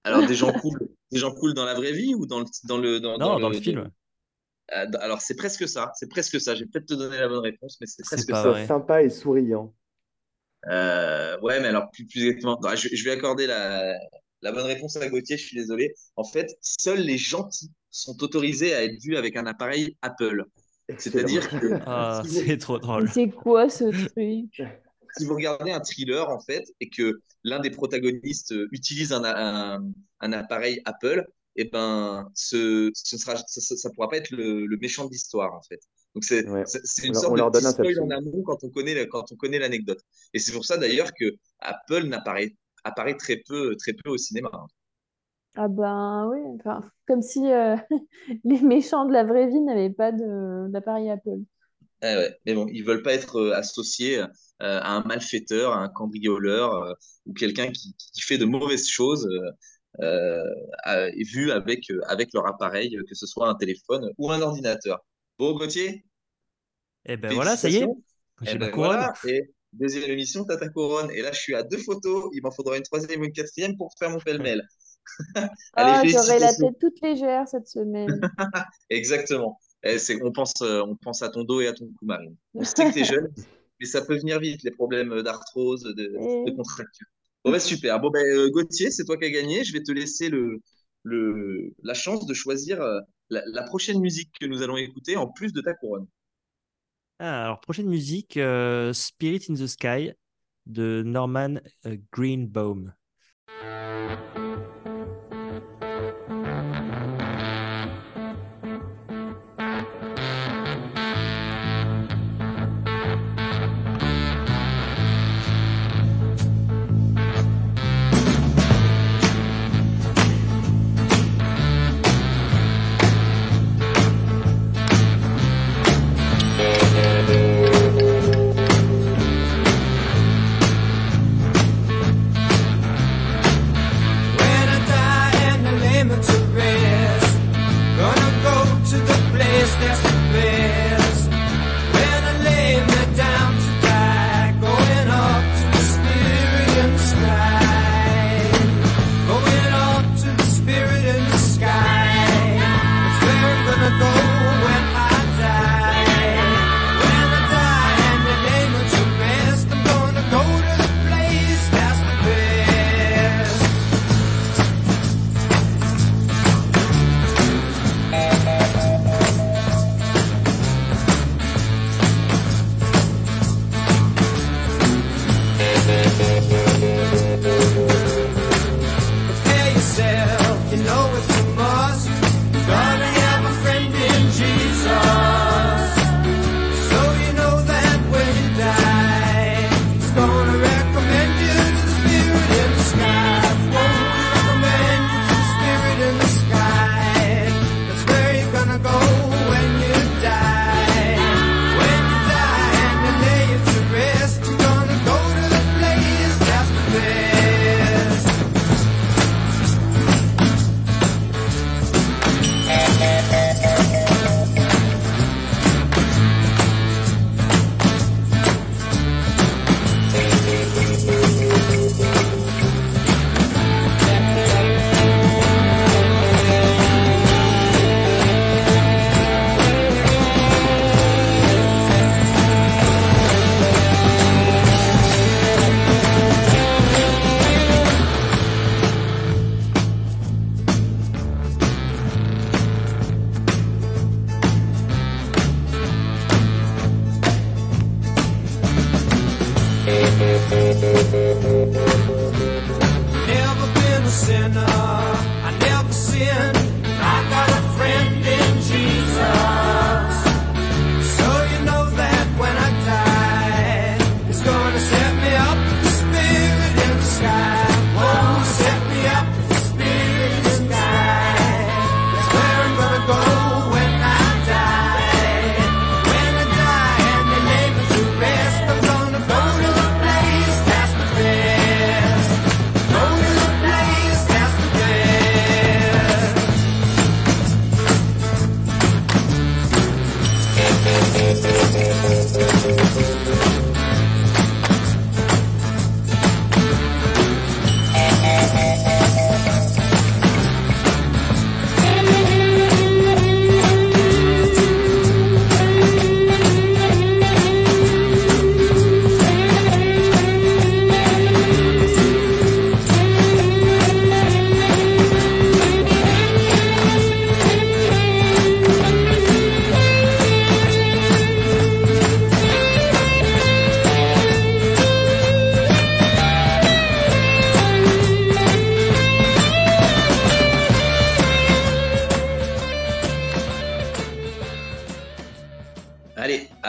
Alors, 0.03 0.25
des 0.25 0.35
gens 0.35 0.53
cool, 0.53 0.79
des 1.11 1.19
gens 1.19 1.33
cool 1.33 1.53
dans 1.53 1.65
la 1.65 1.73
vraie 1.73 1.91
vie 1.91 2.15
ou 2.15 2.25
dans 2.25 2.39
le, 2.39 2.45
dans 2.67 2.77
le, 2.77 2.99
dans, 2.99 3.17
Non, 3.17 3.17
dans 3.17 3.39
dans 3.39 3.49
le 3.49 3.55
le, 3.55 3.61
film. 3.61 3.91
Euh, 4.75 4.85
alors, 4.99 5.21
c'est 5.21 5.35
presque 5.35 5.67
ça. 5.67 5.91
C'est 5.95 6.09
presque 6.09 6.39
ça. 6.39 6.55
Je 6.55 6.61
vais 6.61 6.65
peut-être 6.67 6.87
te 6.87 6.93
donner 6.93 7.17
la 7.17 7.27
bonne 7.27 7.43
réponse, 7.43 7.77
mais 7.81 7.87
c'est 7.87 8.03
presque 8.03 8.29
pas 8.29 8.43
ça. 8.43 8.49
Vrai. 8.51 8.67
sympa 8.67 9.03
et 9.03 9.09
souriant. 9.09 9.73
Euh, 10.69 11.39
ouais, 11.41 11.59
mais 11.59 11.67
alors, 11.67 11.89
plus, 11.91 12.05
plus 12.05 12.25
exactement. 12.27 12.59
non, 12.61 12.75
je, 12.75 12.89
je 12.93 13.03
vais 13.03 13.11
accorder 13.11 13.47
la, 13.47 13.93
la 14.41 14.51
bonne 14.51 14.65
réponse 14.65 14.95
à 14.97 15.07
Gauthier. 15.09 15.37
Je 15.37 15.45
suis 15.45 15.57
désolé. 15.57 15.93
En 16.15 16.23
fait, 16.23 16.57
seuls 16.61 17.01
les 17.01 17.17
gentils 17.17 17.71
sont 17.91 18.21
autorisés 18.23 18.73
à 18.73 18.83
être 18.83 19.01
vus 19.01 19.15
avec 19.17 19.35
un 19.35 19.45
appareil 19.45 19.97
Apple. 20.01 20.45
C'est-à-dire 20.97 21.47
que 21.49 21.79
Ah, 21.85 22.21
c'est 22.25 22.57
trop 22.57 22.79
drôle. 22.79 23.09
c'est 23.09 23.29
quoi 23.29 23.69
ce 23.69 23.85
truc? 24.09 24.61
si 25.17 25.25
vous 25.25 25.35
regardez 25.35 25.71
un 25.71 25.79
thriller, 25.81 26.29
en 26.29 26.39
fait, 26.39 26.63
et 26.79 26.89
que 26.89 27.21
l'un 27.43 27.59
des 27.59 27.69
protagonistes 27.71 28.51
euh, 28.53 28.67
utilise 28.71 29.13
un, 29.13 29.23
un, 29.23 29.83
un 30.21 30.33
appareil 30.33 30.81
Apple, 30.85 31.25
et 31.55 31.65
ben, 31.65 32.29
ce, 32.35 32.91
ce 32.93 33.17
sera, 33.17 33.35
ça, 33.37 33.61
ça, 33.61 33.75
ça 33.75 33.89
pourra 33.91 34.09
pas 34.09 34.17
être 34.17 34.31
le, 34.31 34.65
le 34.65 34.77
méchant 34.77 35.05
de 35.05 35.11
l'histoire, 35.11 35.53
en 35.55 35.61
fait. 35.63 35.79
Donc, 36.13 36.23
c'est 36.23 36.45
Ouais. 36.45 36.65
On 37.01 37.07
une 37.07 37.13
leur, 37.13 37.23
sorte 37.23 37.31
on 37.31 37.35
de 37.35 37.41
petit 37.41 37.63
spoil 37.63 37.99
en 38.01 38.09
amont 38.11 38.43
quand 38.43 38.63
on 38.63 38.69
connaît, 38.69 38.93
la- 38.95 39.05
quand 39.07 39.31
on 39.31 39.35
connaît 39.35 39.59
l'anecdote. 39.59 40.01
Et 40.33 40.39
c'est 40.39 40.51
pour 40.53 40.65
ça, 40.65 40.77
d'ailleurs, 40.77 41.11
que 41.13 41.25
Apple 41.59 42.03
n'apparaît 42.07 42.55
apparaît 42.83 43.17
très 43.17 43.37
peu, 43.45 43.75
très 43.75 43.93
peu 43.93 44.09
au 44.11 44.17
cinéma. 44.17 44.49
Ah 45.55 45.67
ben 45.67 46.29
oui, 46.29 46.39
enfin, 46.59 46.81
comme 47.07 47.21
si 47.23 47.51
euh, 47.51 47.75
les 48.43 48.61
méchants 48.61 49.05
de 49.05 49.13
la 49.13 49.23
vraie 49.23 49.47
vie 49.47 49.59
n'avaient 49.61 49.89
pas 49.89 50.11
de 50.11 50.67
d'appareil 50.69 51.09
Apple. 51.09 51.39
Eh 52.03 52.15
ouais. 52.15 52.37
Mais 52.45 52.53
bon, 52.53 52.67
ils 52.71 52.83
veulent 52.83 53.01
pas 53.03 53.13
être 53.13 53.37
euh, 53.37 53.53
associés 53.55 54.19
euh, 54.19 54.27
à 54.59 54.91
un 54.95 55.03
malfaiteur, 55.03 55.73
à 55.73 55.79
un 55.81 55.89
cambrioleur 55.89 56.73
euh, 56.75 56.93
ou 57.25 57.33
quelqu'un 57.33 57.71
qui, 57.71 57.95
qui 58.13 58.21
fait 58.21 58.37
de 58.37 58.45
mauvaises 58.45 58.87
choses 58.87 59.27
euh, 60.01 60.43
euh, 60.87 61.11
vu 61.33 61.51
avec, 61.51 61.89
euh, 61.91 62.01
avec 62.07 62.29
leur 62.33 62.47
appareil, 62.47 62.97
que 63.09 63.15
ce 63.15 63.25
soit 63.27 63.49
un 63.49 63.55
téléphone 63.55 64.11
ou 64.17 64.31
un 64.31 64.41
ordinateur. 64.41 65.05
Bon, 65.39 65.53
Gauthier, 65.57 66.05
Et 67.05 67.17
ben 67.17 67.33
voilà, 67.33 67.55
ça 67.57 67.69
y 67.69 67.77
est. 67.77 67.87
J'ai 68.41 68.51
Eh 68.51 68.55
ben 68.57 68.71
couronne. 68.71 69.07
voilà, 69.07 69.13
et 69.23 69.53
deuxième 69.73 70.09
émission, 70.11 70.45
t'as 70.45 70.57
ta 70.57 70.69
couronne. 70.69 71.09
Et 71.11 71.21
là, 71.21 71.31
je 71.31 71.39
suis 71.39 71.55
à 71.55 71.63
deux 71.63 71.77
photos. 71.77 72.29
Il 72.33 72.41
m'en 72.43 72.51
faudra 72.51 72.77
une 72.77 72.83
troisième 72.83 73.21
ou 73.21 73.25
une 73.25 73.31
quatrième 73.33 73.75
pour 73.77 73.93
faire 73.99 74.09
mon 74.11 74.19
pêle-mêle. 74.19 74.61
Allez, 75.75 75.99
Ah, 76.01 76.03
j'aurais 76.05 76.39
la 76.39 76.53
tête 76.53 76.77
toute 76.79 76.99
légère 77.01 77.47
cette 77.47 77.67
semaine. 77.67 78.29
Exactement. 78.89 79.59
Eh, 79.87 79.99
c'est, 79.99 80.21
on 80.23 80.31
pense, 80.31 80.53
euh, 80.61 80.81
on 80.83 80.95
pense 80.95 81.21
à 81.21 81.29
ton 81.29 81.43
dos 81.43 81.61
et 81.61 81.67
à 81.67 81.73
ton 81.73 81.85
cou, 81.87 82.05
Marine. 82.05 82.35
On 82.53 82.63
sait 82.63 82.73
que 82.89 82.93
t'es 82.93 83.03
jeune, 83.05 83.31
mais 83.79 83.85
ça 83.85 84.01
peut 84.01 84.17
venir 84.17 84.39
vite, 84.39 84.63
les 84.63 84.71
problèmes 84.71 85.21
d'arthrose, 85.21 85.83
de, 85.83 85.93
de 85.93 86.51
Et- 86.51 86.55
contracture. 86.55 87.07
Bon, 87.45 87.51
bah, 87.51 87.59
super. 87.59 87.99
Bon, 87.99 88.09
ben, 88.09 88.25
euh, 88.25 88.49
Gauthier, 88.49 88.91
c'est 88.91 89.05
toi 89.05 89.17
qui 89.17 89.25
as 89.25 89.29
gagné. 89.29 89.63
Je 89.63 89.71
vais 89.73 89.83
te 89.83 89.91
laisser 89.91 90.29
le, 90.29 90.59
le, 91.03 91.73
la 91.83 91.93
chance 91.93 92.25
de 92.25 92.33
choisir 92.33 92.81
euh, 92.81 92.99
la, 93.29 93.41
la 93.47 93.63
prochaine 93.63 93.99
musique 94.01 94.31
que 94.39 94.45
nous 94.45 94.61
allons 94.63 94.77
écouter 94.77 95.15
en 95.15 95.27
plus 95.27 95.53
de 95.53 95.61
ta 95.61 95.73
couronne. 95.73 96.07
Ah, 97.19 97.45
alors, 97.45 97.61
prochaine 97.61 97.87
musique, 97.87 98.37
euh, 98.37 98.93
Spirit 98.93 99.45
in 99.49 99.55
the 99.55 99.67
Sky 99.67 100.11
de 100.65 101.03
Norman 101.05 101.59
Greenbaum. 102.11 102.93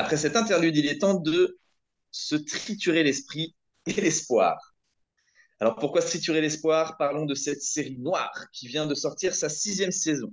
Après 0.08 0.16
cette 0.16 0.36
interlude, 0.36 0.74
il 0.74 0.86
est 0.86 1.00
temps 1.00 1.20
de 1.20 1.58
se 2.10 2.34
triturer 2.34 3.02
l'esprit 3.02 3.54
et 3.84 3.92
l'espoir. 3.92 4.74
Alors 5.60 5.76
pourquoi 5.76 6.00
se 6.00 6.08
triturer 6.08 6.40
l'espoir? 6.40 6.96
Parlons 6.96 7.26
de 7.26 7.34
cette 7.34 7.60
série 7.60 7.98
noire 7.98 8.46
qui 8.54 8.68
vient 8.68 8.86
de 8.86 8.94
sortir 8.94 9.34
sa 9.34 9.50
sixième 9.50 9.90
saison. 9.90 10.32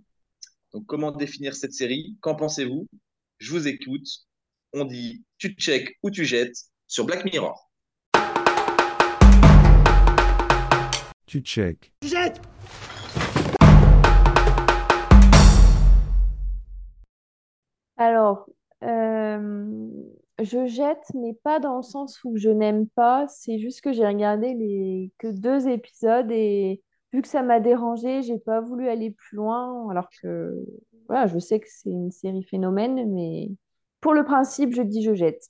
Donc 0.71 0.85
comment 0.85 1.11
définir 1.11 1.57
cette 1.57 1.73
série? 1.73 2.15
Qu'en 2.21 2.35
pensez-vous? 2.35 2.87
Je 3.39 3.51
vous 3.51 3.67
écoute. 3.67 4.07
On 4.71 4.85
dit 4.85 5.25
tu 5.37 5.49
check 5.59 5.97
ou 6.03 6.09
tu 6.09 6.23
jettes 6.23 6.55
sur 6.87 7.03
Black 7.03 7.25
Mirror. 7.25 7.69
Tu 11.25 11.41
check. 11.41 11.91
Jette 12.01 12.39
Alors, 17.97 18.45
euh, 18.83 19.89
je 20.39 20.67
jette, 20.67 21.05
mais 21.13 21.33
pas 21.43 21.59
dans 21.59 21.77
le 21.77 21.83
sens 21.83 22.23
où 22.23 22.37
je 22.37 22.49
n'aime 22.49 22.87
pas. 22.89 23.27
C'est 23.27 23.59
juste 23.59 23.81
que 23.81 23.93
j'ai 23.93 24.05
regardé 24.05 24.53
les 24.53 25.11
que 25.17 25.27
deux 25.27 25.67
épisodes 25.67 26.29
et 26.31 26.81
vu 27.13 27.21
que 27.21 27.27
ça 27.27 27.41
m'a 27.43 27.59
dérangé, 27.59 28.21
j'ai 28.23 28.39
pas 28.39 28.61
voulu 28.61 28.87
aller 28.89 29.11
plus 29.11 29.37
loin. 29.37 29.89
Alors 29.89 30.09
que 30.21 30.53
voilà, 31.07 31.27
je 31.27 31.39
sais 31.39 31.59
que 31.59 31.67
c'est 31.69 31.89
une 31.89 32.11
série 32.11 32.43
phénomène, 32.43 33.13
mais 33.13 33.49
pour 34.01 34.13
le 34.13 34.23
principe, 34.23 34.73
je 34.73 34.81
dis 34.81 35.03
je 35.03 35.13
jette. 35.13 35.49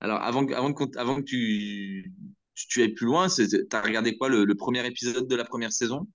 Alors 0.00 0.20
avant, 0.22 0.44
que- 0.44 0.54
avant, 0.54 0.72
que, 0.72 0.84
avant 0.98 1.16
que 1.16 1.22
tu, 1.22 2.12
tu, 2.54 2.82
ailles 2.82 2.92
plus 2.92 3.06
loin, 3.06 3.28
tu 3.28 3.42
as 3.72 3.80
regardé 3.80 4.16
quoi 4.16 4.28
le 4.28 4.54
premier 4.54 4.84
épisode 4.86 5.26
de 5.28 5.36
la 5.36 5.44
première 5.44 5.72
saison? 5.72 6.06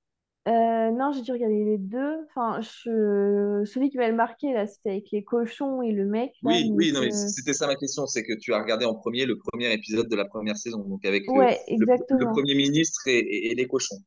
Euh, 0.48 0.92
non, 0.92 1.12
j'ai 1.12 1.22
dû 1.24 1.32
regarder 1.34 1.64
les 1.66 1.78
deux. 1.78 2.26
Enfin, 2.30 2.62
je... 2.62 3.64
celui 3.66 3.90
qui 3.90 3.98
m'avait 3.98 4.14
marqué 4.14 4.54
là, 4.54 4.66
c'était 4.66 4.92
avec 4.92 5.12
les 5.12 5.24
cochons 5.24 5.82
et 5.82 5.92
le 5.92 6.06
mec 6.06 6.32
là. 6.44 6.52
Oui, 6.52 6.72
oui, 6.74 6.92
non, 6.94 7.02
mais 7.02 7.12
euh, 7.12 7.28
c'était 7.28 7.54
ça 7.54 7.68
ma 7.68 7.76
question, 7.76 8.08
c'est 8.08 8.24
que 8.24 8.34
tu 8.40 8.54
as 8.54 8.62
regardé 8.62 8.86
en 8.86 8.96
premier 8.96 9.26
le 9.26 9.38
premier 9.38 9.74
épisode 9.74 10.08
de 10.08 10.15
la 10.15 10.26
première 10.26 10.56
saison, 10.58 10.80
donc 10.88 11.04
avec 11.06 11.28
euh, 11.30 11.34
Ouais, 11.34 11.60
le, 11.69 11.86
le. 11.86 12.26
Premier 12.32 12.56
ministre 12.56 13.02
et, 13.08 13.17
et- 13.19 13.52
et 13.52 13.56
les 13.56 13.67
cochons. 13.67 13.98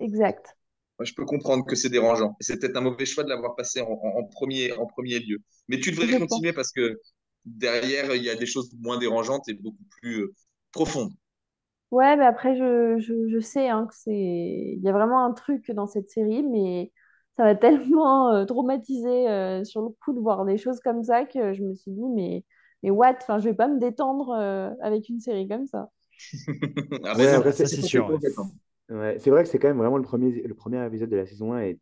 Exact. 0.00 0.56
Moi, 0.98 1.06
je 1.06 1.14
peux 1.14 1.24
comprendre 1.24 1.64
que 1.66 1.74
c'est 1.76 1.88
dérangeant. 1.88 2.36
C'est 2.40 2.58
peut-être 2.60 2.76
un 2.76 2.82
mauvais 2.82 3.06
choix 3.06 3.24
de 3.24 3.28
l'avoir 3.30 3.56
passé 3.56 3.80
en, 3.80 4.24
premier, 4.24 4.72
en 4.72 4.86
premier 4.86 5.18
lieu. 5.18 5.38
Mais 5.68 5.80
tu 5.80 5.90
devrais 5.92 6.06
Je 6.06 6.16
pense. 6.18 6.28
continuer 6.28 6.52
parce 6.52 6.72
que 6.72 7.00
derrière, 7.44 8.14
il 8.14 8.22
y 8.22 8.30
a 8.30 8.34
des 8.36 8.46
choses 8.46 8.70
moins 8.80 8.98
dérangeantes 8.98 9.48
et 9.48 9.54
beaucoup 9.54 9.84
plus 10.00 10.30
profondes. 10.72 11.12
Ouais, 11.90 12.16
mais 12.16 12.24
après, 12.24 12.54
je, 12.56 12.98
je, 12.98 13.28
je 13.28 13.40
sais 13.40 13.68
hein, 13.68 13.86
que 13.88 13.94
c'est... 13.94 14.12
Il 14.12 14.80
y 14.82 14.88
a 14.88 14.92
vraiment 14.92 15.24
un 15.24 15.32
truc 15.32 15.70
dans 15.72 15.86
cette 15.88 16.08
série, 16.10 16.42
mais 16.44 16.92
ça 17.36 17.42
m'a 17.44 17.54
tellement 17.56 18.30
euh, 18.32 18.44
traumatisé 18.44 19.28
euh, 19.28 19.64
sur 19.64 19.82
le 19.82 19.88
coup 19.90 20.12
de 20.12 20.20
voir 20.20 20.44
des 20.44 20.56
choses 20.58 20.78
comme 20.80 21.02
ça 21.02 21.24
que 21.24 21.52
je 21.52 21.62
me 21.64 21.74
suis 21.74 21.90
dit, 21.90 22.04
mais, 22.14 22.44
mais 22.82 22.90
what? 22.90 23.14
Enfin, 23.22 23.38
je 23.40 23.44
vais 23.48 23.54
pas 23.54 23.66
me 23.68 23.80
détendre 23.80 24.30
euh, 24.30 24.70
avec 24.82 25.08
une 25.08 25.18
série 25.20 25.48
comme 25.48 25.66
ça. 25.66 25.90
Ah 27.04 27.14
Ouais, 27.14 27.28
non, 27.32 27.32
après, 27.32 27.52
ça, 27.52 27.68
c'est 27.68 27.82
c'est 27.82 27.82
sûr. 27.82 28.08
ouais. 28.08 28.18
complètement. 28.18 28.52
ouais, 28.90 29.18
c'est 29.18 29.30
vrai 29.30 29.44
que 29.44 29.48
c'est 29.50 29.58
quand 29.58 29.68
même 29.68 29.78
vraiment 29.78 29.96
le 29.98 30.02
premier, 30.04 30.42
le 30.42 30.54
premier 30.54 30.84
épisode 30.86 31.10
de 31.10 31.16
la 31.16 31.26
saison 31.26 31.54
1 31.54 31.60
est, 31.62 31.80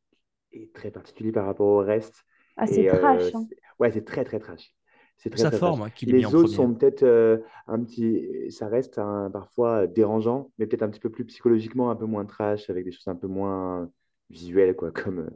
est 0.52 0.74
très 0.74 0.90
particulier 0.92 1.32
par 1.32 1.46
rapport 1.46 1.68
au 1.68 1.78
reste. 1.80 2.24
Ah, 2.58 2.66
c'est 2.66 2.84
Et 2.84 2.90
euh, 2.90 3.30
trash. 3.30 3.34
hein. 3.34 3.48
c'est- 3.48 3.58
ouais, 3.80 3.92
c'est 3.92 4.04
très 4.04 4.24
très 4.24 4.40
trash. 4.40 4.74
C'est 5.18 5.30
très 5.30 5.44
Ça 5.44 5.50
très 5.50 5.58
qu'il 5.94 6.10
ait 6.10 6.14
mis 6.14 6.24
Les 6.24 6.34
autres 6.34 6.50
sont 6.50 6.74
peut-être 6.74 7.02
euh, 7.02 7.38
un 7.66 7.82
petit, 7.84 8.50
ça 8.50 8.68
reste 8.68 8.98
un- 8.98 9.30
parfois 9.30 9.86
dérangeant, 9.86 10.50
mais 10.58 10.66
peut-être 10.66 10.82
un 10.82 10.88
petit 10.90 11.00
peu 11.00 11.10
plus 11.10 11.24
psychologiquement, 11.26 11.90
un 11.90 11.96
peu 11.96 12.06
moins 12.06 12.24
trash, 12.24 12.70
avec 12.70 12.84
des 12.84 12.92
choses 12.92 13.08
un 13.08 13.16
peu 13.16 13.26
moins 13.28 13.90
visuelles, 14.30 14.76
quoi, 14.76 14.92
comme, 14.92 15.20
euh, 15.20 15.30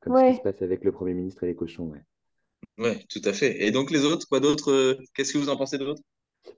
comme 0.00 0.16
ce 0.16 0.24
qui 0.24 0.34
se 0.34 0.40
passe 0.40 0.62
avec 0.62 0.84
le 0.84 0.92
Premier 0.92 1.14
ministre 1.14 1.44
et 1.44 1.48
les 1.48 1.56
cochons. 1.56 1.90
Ouais. 1.90 2.02
Ouais, 2.78 3.04
tout 3.10 3.20
à 3.24 3.32
fait. 3.34 3.62
Et 3.66 3.70
donc 3.72 3.90
les 3.90 4.04
autres, 4.06 4.26
quoi 4.26 4.40
d'autre 4.40 4.72
euh, 4.72 4.94
Qu'est-ce 5.14 5.32
que 5.34 5.38
vous 5.38 5.48
en 5.50 5.56
pensez 5.58 5.76
d'autre? 5.78 6.00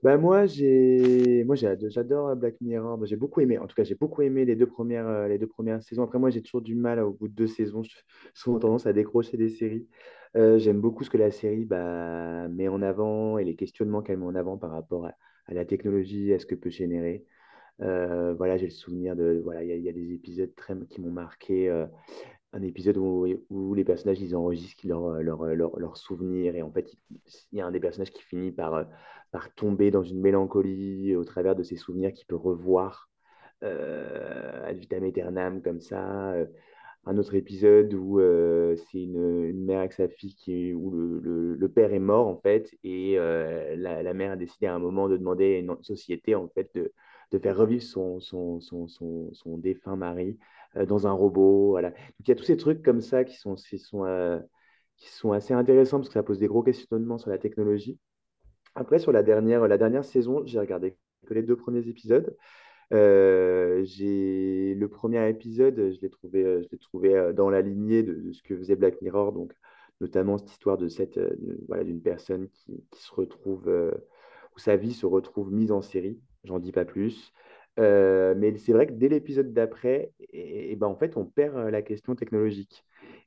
Bah 0.03 0.17
moi 0.17 0.45
j'ai 0.47 1.43
moi 1.43 1.55
j'ai- 1.55 1.75
j'adore 1.89 2.35
Black 2.35 2.59
Mirror. 2.61 3.05
J'ai 3.05 3.15
beaucoup 3.15 3.39
aimé. 3.41 3.57
En 3.59 3.67
tout 3.67 3.75
cas, 3.75 3.83
j'ai 3.83 3.93
beaucoup 3.95 4.21
aimé 4.23 4.45
les 4.45 4.55
deux 4.55 4.65
premières 4.67 5.07
euh, 5.07 5.27
les 5.27 5.37
deux 5.37 5.47
premières 5.47 5.83
saisons. 5.83 6.03
Après 6.03 6.17
moi 6.17 6.29
j'ai 6.31 6.41
toujours 6.41 6.61
du 6.61 6.75
mal 6.75 6.99
au 6.99 7.11
bout 7.13 7.27
de 7.27 7.33
deux 7.33 7.47
saisons. 7.47 7.83
J'ai 7.83 7.91
souvent 8.33 8.57
tendance 8.59 8.85
à 8.87 8.93
décrocher 8.93 9.37
des 9.37 9.49
séries. 9.49 9.87
Euh, 10.37 10.57
j'aime 10.59 10.79
beaucoup 10.79 11.03
ce 11.03 11.09
que 11.09 11.17
la 11.17 11.31
série 11.31 11.65
bah, 11.65 12.47
met 12.47 12.67
en 12.67 12.81
avant 12.81 13.37
et 13.37 13.43
les 13.43 13.55
questionnements 13.55 14.01
qu'elle 14.01 14.17
met 14.17 14.25
en 14.25 14.35
avant 14.35 14.57
par 14.57 14.71
rapport 14.71 15.07
à, 15.07 15.13
la 15.49 15.65
technologie, 15.65 16.33
à 16.33 16.39
ce 16.39 16.45
que 16.45 16.55
peut 16.55 16.69
générer. 16.69 17.25
Euh, 17.81 18.33
voilà, 18.35 18.57
j'ai 18.57 18.67
le 18.67 18.71
souvenir 18.71 19.15
de 19.15 19.41
voilà, 19.43 19.63
il 19.63 19.83
y, 19.83 19.89
a 19.89 19.93
des 19.93 20.13
épisodes 20.13 20.53
très 20.55 20.75
qui 20.89 21.01
m'ont 21.01 21.11
marqué. 21.11 21.69
euh, 21.69 21.85
un 22.53 22.61
épisode 22.63 22.97
où, 22.97 23.27
où 23.49 23.73
les 23.73 23.83
personnages 23.83 24.21
ils 24.21 24.35
enregistrent 24.35 24.85
leurs 24.85 25.21
leur, 25.21 25.45
leur, 25.45 25.97
souvenirs 25.97 26.55
et 26.55 26.61
en 26.61 26.71
fait 26.71 26.91
il 27.51 27.57
y 27.57 27.61
a 27.61 27.65
un 27.65 27.71
des 27.71 27.79
personnages 27.79 28.11
qui 28.11 28.23
finit 28.23 28.51
par, 28.51 28.87
par 29.31 29.53
tomber 29.55 29.89
dans 29.91 30.03
une 30.03 30.19
mélancolie 30.19 31.15
au 31.15 31.23
travers 31.23 31.55
de 31.55 31.63
ses 31.63 31.77
souvenirs 31.77 32.11
qu'il 32.13 32.25
peut 32.27 32.35
revoir 32.35 33.09
euh, 33.63 34.65
ad 34.65 34.77
vitam 34.77 35.03
aeternam 35.03 35.61
comme 35.61 35.81
ça. 35.81 36.35
Un 37.05 37.17
autre 37.17 37.33
épisode 37.33 37.93
où 37.95 38.19
euh, 38.19 38.75
c'est 38.75 39.01
une, 39.01 39.53
mère 39.65 39.79
avec 39.79 39.93
sa 39.93 40.07
fille 40.07 40.35
qui, 40.35 40.73
où 40.73 40.91
le, 40.91 41.55
le- 41.55 41.69
père 41.69 41.93
est 41.93 41.99
mort 41.99 42.27
en 42.27 42.37
fait 42.37 42.77
et 42.83 43.17
euh, 43.17 43.75
la, 43.75 44.03
la 44.03 44.13
mère 44.13 44.31
a 44.33 44.35
décidé 44.35 44.67
à 44.67 44.75
un 44.75 44.79
moment 44.79 45.09
de 45.09 45.17
demander 45.17 45.55
à 45.55 45.59
une 45.59 45.75
société 45.83 46.35
en 46.35 46.47
fait 46.49 46.69
de, 46.75 46.93
de 47.31 47.39
faire 47.39 47.57
revivre 47.57 47.81
son, 47.81 48.19
son, 48.19 48.59
son, 48.61 48.87
son, 49.33 49.57
défunt 49.57 49.95
mari 49.95 50.37
euh, 50.75 50.85
dans 50.85 51.07
un 51.07 51.11
robot. 51.11 51.71
Voilà. 51.71 51.89
Donc 51.89 51.97
il 52.19 52.29
y 52.29 52.31
a 52.33 52.35
tous 52.35 52.43
ces 52.43 52.57
trucs 52.57 52.83
comme 52.83 53.01
ça 53.01 53.23
qui 53.23 53.35
sont, 53.35 53.55
qui 53.55 53.79
sont, 53.79 54.05
qui 54.97 55.09
sont 55.09 55.31
assez 55.31 55.53
intéressants 55.53 55.97
parce 55.97 56.09
que 56.09 56.13
ça 56.13 56.23
pose 56.23 56.39
des 56.39 56.47
gros 56.47 56.63
questionnements 56.63 57.17
sur 57.17 57.31
la 57.31 57.39
technologie. 57.39 57.97
Après, 58.75 58.99
sur 58.99 59.11
la 59.11 59.23
dernière, 59.23 59.67
la 59.67 59.77
dernière 59.77 60.05
saison, 60.05 60.43
j'ai 60.45 60.59
regardé 60.59 60.97
les 61.29 61.43
deux 61.43 61.55
premiers 61.55 61.87
épisodes. 61.87 62.35
Euh, 62.93 63.83
j'ai 63.85 64.73
le 64.75 64.87
premier 64.87 65.29
épisode, 65.29 65.75
je 65.93 66.01
l'ai 66.01 66.09
trouvé, 66.09 66.43
euh, 66.43 66.63
euh, 66.95 67.33
dans 67.33 67.49
la 67.49 67.61
lignée 67.61 68.03
de, 68.03 68.31
ce 68.33 68.43
que 68.43 68.57
faisait 68.57 68.75
Black 68.75 69.01
Mirror, 69.01 69.31
donc 69.31 69.53
notamment 70.01 70.37
cette 70.37 70.51
histoire 70.51 70.77
de 70.77 70.87
cette, 70.87 71.19
d'une 71.83 72.01
personne 72.01 72.49
qui, 72.49 72.81
se 72.93 73.13
retrouve, 73.13 73.69
où 74.55 74.59
sa 74.59 74.75
vie 74.75 74.93
se 74.93 75.05
retrouve 75.05 75.53
mise 75.53 75.71
en 75.71 75.81
série. 75.81 76.19
J'en 76.43 76.59
dis 76.59 76.71
pas 76.71 76.85
plus. 76.85 77.33
Mais 77.77 78.57
c'est 78.57 78.73
vrai 78.73 78.87
que 78.87 78.93
dès 78.93 79.09
l'épisode 79.09 79.53
d'après, 79.53 80.11
et, 80.33 80.75
ben 80.75 80.87
en 80.87 80.95
fait, 80.95 81.17
on 81.17 81.25
perd 81.25 81.55
la 81.69 81.81
question 81.83 82.15
technologique. 82.15 82.83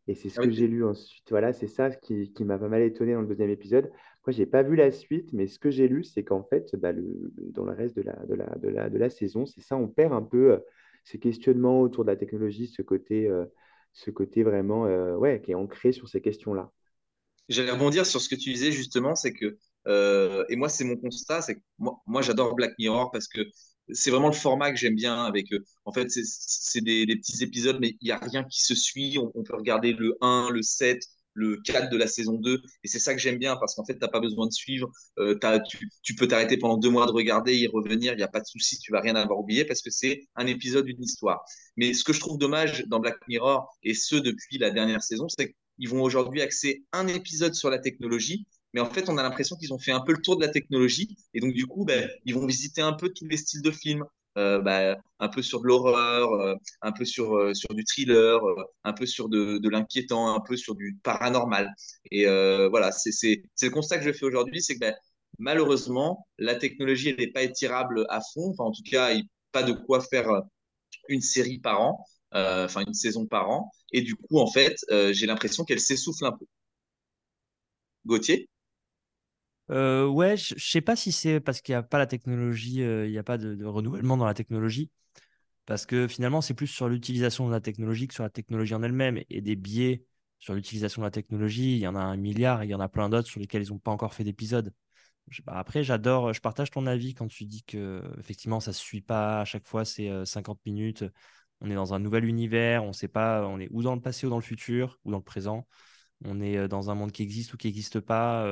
Et 0.06 0.14
c'est 0.14 0.28
ce 0.28 0.40
Ah 0.40 0.42
que 0.42 0.50
j'ai 0.50 0.66
lu 0.68 0.84
ensuite. 0.84 1.24
Voilà, 1.30 1.52
c'est 1.52 1.66
ça 1.66 1.90
qui, 1.90 2.32
qui 2.32 2.44
m'a 2.44 2.58
pas 2.58 2.68
mal 2.68 2.82
étonné 2.82 3.14
dans 3.14 3.22
le 3.22 3.26
deuxième 3.26 3.50
épisode. 3.50 3.90
Moi, 4.26 4.32
j'ai 4.32 4.46
pas 4.46 4.62
vu 4.62 4.76
la 4.76 4.90
suite, 4.92 5.32
mais 5.32 5.46
ce 5.46 5.58
que 5.58 5.70
j'ai 5.70 5.88
lu, 5.88 6.04
c'est 6.04 6.24
qu'en 6.24 6.42
fait, 6.42 6.74
bah, 6.76 6.92
le, 6.92 7.32
dans 7.36 7.64
le 7.64 7.72
reste 7.72 7.96
de 7.96 8.02
la, 8.02 8.14
de 8.26 8.34
la, 8.34 8.46
de 8.56 8.68
la, 8.68 8.90
de 8.90 8.98
la 8.98 9.10
saison, 9.10 9.46
c'est 9.46 9.60
ça, 9.62 9.76
on 9.76 9.88
perd 9.88 10.12
un 10.12 10.22
peu 10.22 10.52
euh, 10.52 10.58
ces 11.04 11.18
questionnements 11.18 11.80
autour 11.80 12.04
de 12.04 12.10
la 12.10 12.16
technologie, 12.16 12.66
ce 12.66 12.82
côté, 12.82 13.28
euh, 13.28 13.46
ce 13.92 14.10
côté 14.10 14.42
vraiment 14.42 14.86
euh, 14.86 15.16
ouais, 15.16 15.40
qui 15.42 15.52
est 15.52 15.54
ancré 15.54 15.92
sur 15.92 16.08
ces 16.08 16.20
questions-là. 16.20 16.70
J'allais 17.48 17.70
rebondir 17.72 18.06
sur 18.06 18.20
ce 18.20 18.28
que 18.28 18.34
tu 18.36 18.52
disais 18.52 18.72
justement, 18.72 19.14
c'est 19.14 19.32
que, 19.34 19.58
euh, 19.86 20.44
et 20.48 20.56
moi 20.56 20.68
c'est 20.70 20.84
mon 20.84 20.96
constat, 20.96 21.42
c'est 21.42 21.56
que 21.56 21.60
moi, 21.78 22.00
moi 22.06 22.22
j'adore 22.22 22.54
Black 22.54 22.72
Mirror 22.78 23.10
parce 23.10 23.28
que 23.28 23.40
c'est 23.92 24.10
vraiment 24.10 24.28
le 24.28 24.34
format 24.34 24.70
que 24.72 24.76
j'aime 24.78 24.94
bien 24.94 25.24
avec, 25.24 25.52
euh, 25.52 25.58
en 25.84 25.92
fait 25.92 26.10
c'est- 26.10 26.80
des, 26.80 27.06
des 27.06 27.16
petits 27.16 27.42
épisodes, 27.42 27.78
mais 27.80 27.90
il 28.00 28.06
n'y 28.06 28.10
a 28.12 28.18
rien 28.18 28.44
qui 28.44 28.62
se 28.62 28.74
suit, 28.74 29.18
on, 29.18 29.42
peut 29.44 29.56
regarder 29.56 29.92
le 29.92 30.16
1, 30.20 30.50
le 30.50 30.62
7, 30.62 31.02
le 31.34 31.56
4 31.64 31.90
de 31.90 31.96
la 31.96 32.06
saison 32.06 32.34
2, 32.34 32.62
et 32.84 32.88
c'est 32.88 32.98
ça 32.98 33.12
que 33.14 33.20
j'aime 33.20 33.38
bien 33.38 33.56
parce 33.56 33.74
qu'en 33.74 33.84
fait 33.84 33.96
t'as 33.98 34.08
pas 34.08 34.20
besoin 34.20 34.46
de 34.46 34.52
suivre, 34.52 34.90
Euh, 35.18 35.36
tu, 35.68 35.88
tu 36.02 36.14
peux 36.14 36.26
t'arrêter 36.28 36.56
pendant 36.58 36.76
deux 36.76 36.90
mois 36.90 37.06
de 37.06 37.12
regarder, 37.12 37.54
y 37.56 37.66
revenir, 37.68 38.12
il 38.12 38.16
n'y 38.16 38.22
a 38.22 38.28
pas 38.28 38.40
de 38.40 38.46
souci, 38.46 38.78
tu 38.78 38.92
vas 38.92 39.00
rien 39.00 39.14
avoir 39.16 39.38
oublié 39.40 39.64
parce 39.64 39.82
que 39.82 39.90
c'est 39.90 40.22
un 40.36 40.46
épisode, 40.46 40.88
une 40.88 41.02
histoire. 41.02 41.44
Mais 41.76 41.92
ce 41.94 42.04
que 42.04 42.12
je 42.12 42.20
trouve 42.20 42.38
dommage 42.38 42.84
dans 42.86 43.00
Black 43.00 43.16
Mirror, 43.28 43.68
et 43.82 43.94
ce 43.94 44.16
depuis 44.16 44.58
la 44.58 44.70
dernière 44.70 45.02
saison, 45.02 45.26
c'est 45.28 45.54
ils 45.78 45.88
vont 45.88 46.02
aujourd'hui 46.02 46.40
axer 46.40 46.84
un 46.92 47.08
épisode 47.08 47.54
sur 47.54 47.68
la 47.70 47.78
technologie, 47.80 48.46
mais 48.74 48.80
en 48.80 48.90
fait, 48.90 49.08
on 49.08 49.18
a 49.18 49.22
l'impression 49.22 49.56
qu'ils 49.56 49.72
ont 49.72 49.78
fait 49.78 49.92
un 49.92 50.00
peu 50.02 50.12
le 50.12 50.20
tour 50.22 50.36
de 50.36 50.44
la 50.44 50.52
technologie, 50.52 51.16
et 51.34 51.40
donc 51.40 51.54
du 51.54 51.66
coup, 51.66 51.84
ben, 51.86 52.10
ils 52.26 52.34
vont 52.34 52.46
visiter 52.46 52.82
un 52.82 52.92
peu 52.94 53.10
tous 53.10 53.26
les 53.26 53.38
styles 53.38 53.62
de 53.62 53.70
films, 53.70 54.04
Euh, 54.36 54.60
ben, 54.60 54.96
un 55.20 55.28
peu 55.28 55.42
sur 55.42 55.60
de 55.62 55.66
l'horreur, 55.68 56.32
euh, 56.32 56.56
un 56.82 56.90
peu 56.92 57.04
sur, 57.04 57.36
euh, 57.36 57.52
du 57.70 57.84
thriller, 57.84 58.40
un 58.82 58.92
peu 58.92 59.06
sur 59.06 59.28
de, 59.28 59.68
l'inquiétant, 59.68 60.34
un 60.34 60.40
peu 60.40 60.56
sur 60.56 60.74
du 60.74 60.98
paranormal. 61.04 61.72
Et 62.10 62.26
voilà, 62.68 62.90
c'est 62.92 63.42
le 63.62 63.70
constat 63.70 63.98
que 63.98 64.04
je 64.04 64.12
fais 64.12 64.24
aujourd'hui, 64.26 64.60
c'est 64.62 64.74
que 64.74 64.80
ben, 64.80 64.94
malheureusement, 65.38 66.26
la 66.38 66.56
technologie, 66.56 67.14
n'est 67.16 67.30
pas 67.32 67.42
étirable 67.42 68.06
à 68.08 68.20
fond, 68.32 68.50
enfin 68.52 68.64
en 68.64 68.72
tout 68.72 68.82
cas, 68.90 69.12
il 69.12 69.16
n'y 69.18 69.22
a 69.22 69.24
pas 69.52 69.62
de 69.62 69.72
quoi 69.72 70.00
faire 70.00 70.28
une 71.08 71.20
série 71.22 71.58
par 71.60 71.80
an, 71.82 72.04
enfin 72.32 72.82
une 72.86 72.94
saison 72.94 73.26
par 73.26 73.50
an. 73.50 73.70
Et 73.92 74.02
du 74.02 74.16
coup, 74.16 74.38
en 74.40 74.50
fait, 74.50 74.76
j'ai 75.12 75.26
l'impression 75.26 75.64
qu'elle 75.64 75.80
s'essouffle 75.80 76.24
un 76.26 76.32
peu. 76.32 76.46
Gauthier? 78.06 78.48
Euh, 79.70 80.06
ouais, 80.06 80.36
je 80.36 80.54
sais 80.58 80.80
pas 80.82 80.94
si 80.96 81.10
c'est 81.12 81.40
parce 81.40 81.60
qu'il 81.60 81.72
n'y 81.72 81.76
a 81.76 81.82
pas 81.82 81.98
la 81.98 82.06
technologie, 82.06 82.76
il 82.80 83.10
n'y 83.10 83.18
a 83.18 83.22
pas 83.22 83.38
de, 83.38 83.64
renouvellement 83.64 84.16
dans 84.16 84.26
la 84.26 84.34
technologie, 84.34 84.90
parce 85.66 85.86
que 85.86 86.08
finalement, 86.08 86.40
c'est 86.40 86.54
plus 86.54 86.66
sur 86.66 86.88
l'utilisation 86.88 87.46
de 87.46 87.52
la 87.52 87.60
technologie 87.60 88.08
que 88.08 88.14
sur 88.14 88.24
la 88.24 88.30
technologie 88.30 88.74
en 88.74 88.82
elle-même, 88.82 89.20
et 89.30 89.40
des 89.40 89.56
biais 89.56 90.04
sur 90.38 90.54
l'utilisation 90.54 91.02
de 91.02 91.06
la 91.06 91.10
technologie, 91.10 91.76
il 91.76 91.80
y 91.80 91.86
en 91.88 91.94
a 91.96 92.00
un 92.00 92.16
milliard, 92.16 92.62
et 92.62 92.66
il 92.66 92.70
y 92.70 92.74
en 92.74 92.80
a 92.80 92.88
plein 92.88 93.08
d'autres 93.08 93.28
sur 93.28 93.40
lesquels 93.40 93.62
ils 93.62 93.70
n'ont 93.72 93.78
pas 93.78 93.90
encore 93.90 94.14
fait 94.14 94.24
d'épisode. 94.24 94.74
Bah, 95.44 95.54
Après, 95.56 95.84
j'adore, 95.84 96.32
je 96.34 96.40
partage 96.40 96.70
ton 96.70 96.86
avis 96.86 97.14
quand 97.14 97.28
tu 97.28 97.46
dis 97.46 97.64
que 97.64 98.02
effectivement, 98.18 98.60
ça 98.60 98.72
ne 98.72 98.74
suit 98.74 99.00
pas, 99.00 99.40
à 99.40 99.44
chaque 99.46 99.66
fois, 99.66 99.84
c'est 99.84 100.10
euh, 100.10 100.24
50 100.26 100.60
minutes, 100.66 101.04
on 101.60 101.70
est 101.70 101.74
dans 101.74 101.94
un 101.94 101.98
nouvel 101.98 102.24
univers, 102.26 102.84
on 102.84 102.92
sait 102.92 103.08
pas, 103.08 103.46
on 103.46 103.58
est 103.60 103.68
ou 103.70 103.82
dans 103.82 103.94
le 103.94 104.02
passé 104.02 104.26
ou 104.26 104.30
dans 104.30 104.36
le 104.36 104.42
futur, 104.42 105.00
ou 105.04 105.10
dans 105.12 105.18
le 105.18 105.24
présent, 105.24 105.66
on 106.24 106.40
est 106.42 106.68
dans 106.68 106.90
un 106.90 106.94
monde 106.94 107.12
qui 107.12 107.22
existe 107.22 107.54
ou 107.54 107.56
qui 107.56 107.68
n'existe 107.68 108.00
pas. 108.00 108.46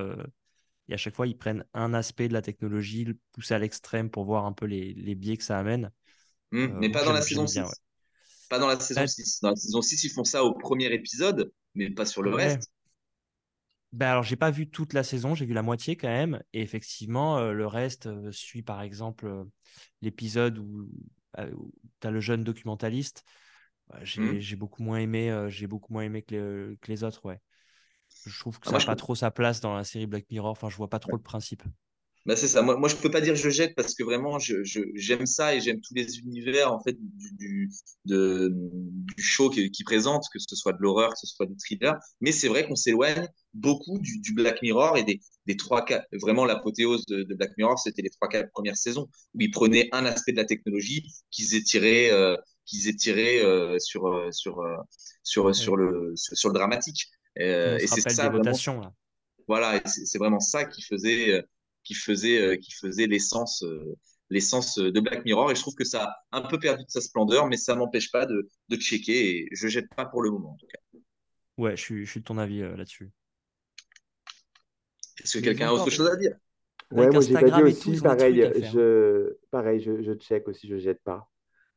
Et 0.89 0.95
à 0.95 0.97
chaque 0.97 1.15
fois, 1.15 1.27
ils 1.27 1.37
prennent 1.39 1.65
un 1.75 1.95
aspect 1.95 2.29
de 2.29 2.33
la 2.35 2.43
technologie, 2.43 3.05
le 3.05 3.19
pousser 3.33 3.55
à 3.55 3.59
l'extrême 3.59 4.11
pour 4.11 4.25
voir 4.25 4.47
un 4.47 4.53
peu 4.53 4.67
les, 4.67 4.95
les 4.95 5.15
biais 5.15 5.37
que 5.37 5.45
ça 5.45 5.59
amène. 5.59 5.93
Hmm, 6.53 6.69
Euh, 6.69 6.73
mais 6.79 6.91
pas 6.91 7.05
dans 7.05 7.13
la 7.13 7.23
saison 7.23 7.47
j'aime 7.47 7.49
bien, 7.49 7.67
6. 7.67 7.69
ouais. 7.69 7.77
Pas 8.49 8.59
dans 8.61 8.69
la 8.69 8.81
saison 8.81 9.07
Ouais. 9.07 9.09
6. 9.09 9.41
Dans 9.43 9.51
la 9.51 9.57
saison 9.57 9.83
6, 9.83 10.05
ils 10.05 10.11
font 10.11 10.25
ça 10.25 10.45
au 10.45 10.55
premier 10.55 10.93
épisode, 10.93 11.53
mais 11.75 11.91
pas 11.91 12.07
sur 12.07 12.23
le 12.23 12.33
Ouais. 12.33 12.33
reste. 12.35 12.71
Ben 13.93 14.09
alors, 14.11 14.23
j'ai 14.23 14.37
pas 14.37 14.51
vu 14.51 14.71
toute 14.71 14.95
la 14.95 15.03
saison, 15.05 15.35
j'ai 15.35 15.45
vu 15.45 15.53
la 15.53 15.63
moitié 15.63 15.97
quand 15.97 16.09
même. 16.09 16.43
Et 16.55 16.63
effectivement, 16.63 17.39
euh, 17.39 17.53
le 17.53 17.67
reste 17.67 18.07
euh, 18.07 18.33
suit 18.33 18.63
par 18.63 18.81
exemple 18.81 19.27
euh, 19.27 19.45
l'épisode 20.01 20.59
où, 20.59 20.89
tu 22.01 22.07
as 22.07 22.11
le 22.11 22.21
jeune 22.21 22.45
documentaliste. 22.45 23.25
Ouais, 24.17 24.39
j'ai 24.41 24.57
beaucoup 24.57 24.83
moins 24.83 24.99
aimé, 24.99 25.47
j'ai 25.51 25.67
beaucoup 25.67 25.93
moins 25.93 26.05
aimé 26.05 26.23
que, 26.23 26.35
les- 26.73 26.77
que 26.79 26.89
les 26.93 27.05
autres, 27.05 27.27
ouais. 27.27 27.41
Je 28.27 28.39
trouve 28.41 28.59
que 28.59 28.67
Ah, 28.67 28.71
ça 28.71 28.79
n'a 28.79 28.81
je 28.81 28.87
pas 28.87 28.95
peux- 28.95 28.97
trop 28.97 29.15
sa 29.15 29.31
place 29.31 29.61
dans 29.61 29.75
la 29.77 29.85
série 29.85 30.07
Black 30.07 30.27
Mirror. 30.31 30.51
Enfin, 30.51 30.69
je 30.71 30.77
vois 30.77 30.89
pas 30.91 30.99
trop 30.99 31.17
le 31.17 31.23
principe. 31.23 31.63
Bah, 32.25 32.37
c'est 32.37 32.47
ça. 32.47 32.63
Moi, 32.63 32.77
moi, 32.77 32.89
je 32.89 32.95
peux 32.95 33.11
pas 33.11 33.21
dire 33.21 33.35
je 33.35 33.51
jette 33.51 33.75
parce 33.75 33.95
que 33.97 34.05
vraiment, 34.05 34.39
je, 34.39 34.63
je- 34.63 34.79
j'aime 34.95 35.27
ça 35.27 35.57
et 35.57 35.61
j'aime 35.61 35.81
tous 35.81 35.93
les 35.95 36.21
univers 36.21 36.73
en 36.73 36.81
fait 36.81 36.93
du, 37.01 37.33
du, 37.35 37.71
de- 38.05 38.49
du 38.53 39.23
show 39.23 39.51
qui, 39.51 39.73
qui 39.73 39.83
présente, 39.83 40.23
que 40.33 40.39
ce 40.39 40.55
soit 40.55 40.73
de 40.73 40.79
l'horreur, 40.81 41.11
que 41.11 41.19
ce 41.19 41.27
soit 41.27 41.47
du 41.47 41.57
thriller. 41.57 41.97
Mais 42.21 42.31
c'est 42.31 42.47
vrai 42.47 42.65
qu'on 42.65 42.77
s'éloigne 42.77 43.27
beaucoup 43.55 43.99
du, 43.99 44.21
du 44.21 44.35
Black 44.35 44.63
Mirror 44.63 44.97
et 44.99 45.03
des, 45.03 45.21
des 45.47 45.57
trois 45.57 45.85
quatre. 45.85 46.07
Vraiment, 46.13 46.45
l'apothéose 46.45 47.05
de, 47.07 47.25
de 47.25 47.35
Black 47.35 47.57
Mirror, 47.59 47.77
c'était 47.81 48.03
les 48.03 48.11
trois 48.11 48.29
quatre 48.29 48.53
premières 48.53 48.77
saisons 48.77 49.09
où 49.35 49.41
ils 49.41 49.51
prenaient 49.51 49.89
un 49.91 50.07
aspect 50.07 50.31
de 50.31 50.37
la 50.37 50.45
technologie 50.45 51.05
qu'ils 51.33 51.57
étiraient, 51.57 52.13
euh, 52.13 52.37
qu'ils 52.67 52.87
étiraient 52.89 53.45
euh, 53.45 53.81
sur 53.81 54.07
euh, 54.07 54.31
sur 54.31 54.61
euh, 54.61 54.77
sur 55.25 55.53
sur 55.57 55.77
le 55.77 56.13
sur, 56.15 56.37
sur 56.37 56.49
le 56.51 56.55
dramatique. 56.55 57.09
Euh, 57.39 57.79
et 57.79 57.87
c'est 57.87 58.01
ça 58.09 58.25
des 58.25 58.29
vraiment. 58.29 58.39
votations, 58.39 58.81
là. 58.81 58.93
Voilà, 59.49 59.81
c'est 59.87 60.19
vraiment 60.19 60.41
ça 60.41 60.65
qui 60.65 60.83
faisait, 60.83 61.33
euh, 61.33 61.43
qui 61.85 61.95
faisait, 61.95 62.41
euh, 62.41 62.57
qui 62.57 62.73
faisait 62.73 63.07
l'essence, 63.07 63.65
l'essence 64.31 64.79
de 64.79 65.01
Black 65.01 65.25
Mirror. 65.25 65.51
Et 65.51 65.55
je 65.55 65.61
trouve 65.61 65.75
que 65.75 65.85
ça 65.85 66.05
a 66.31 66.39
un 66.39 66.43
peu 66.43 66.59
perdu 66.59 66.85
de 66.85 66.91
sa 66.91 67.01
splendeur, 67.01 67.47
mais 67.49 67.57
ça 67.57 67.75
m'empêche 67.75 68.11
pas 68.11 68.27
de, 68.27 68.49
de 68.69 68.77
checker. 68.77 69.45
Et 69.45 69.49
je 69.53 69.69
jette 69.69 69.93
pas 69.95 70.07
pour 70.07 70.23
le 70.23 70.31
moment, 70.31 70.53
en 70.53 70.57
tout 70.57 70.67
cas. 70.67 70.79
Ouais, 71.59 71.77
je 71.77 71.83
suis, 71.83 72.07
je 72.07 72.11
suis 72.11 72.21
de 72.21 72.25
ton 72.25 72.39
avis 72.39 72.63
euh, 72.63 72.77
là-dessus. 72.77 73.11
Est-ce 75.23 75.39
que 75.39 75.45
quelqu'un 75.45 75.69
a 75.69 75.73
autre 75.73 75.91
chose 75.91 76.09
à 76.09 76.17
dire? 76.17 76.35
Ouais, 76.91 77.03
Avec 77.03 77.13
moi 77.13 77.21
j'ai 77.23 77.33
pas 77.33 77.43
dit 77.43 77.47
Instagram 77.47 77.67
et 77.67 77.75
tout, 77.75 77.91
aussi, 77.91 77.91
des 77.91 78.01
pareil, 78.01 78.53
je, 78.73 79.37
pareil, 79.51 79.81
je, 79.81 80.03
je 80.03 80.13
check 80.15 80.49
aussi, 80.49 80.69
je 80.69 80.77
jette 80.79 81.03
pas. 81.03 81.31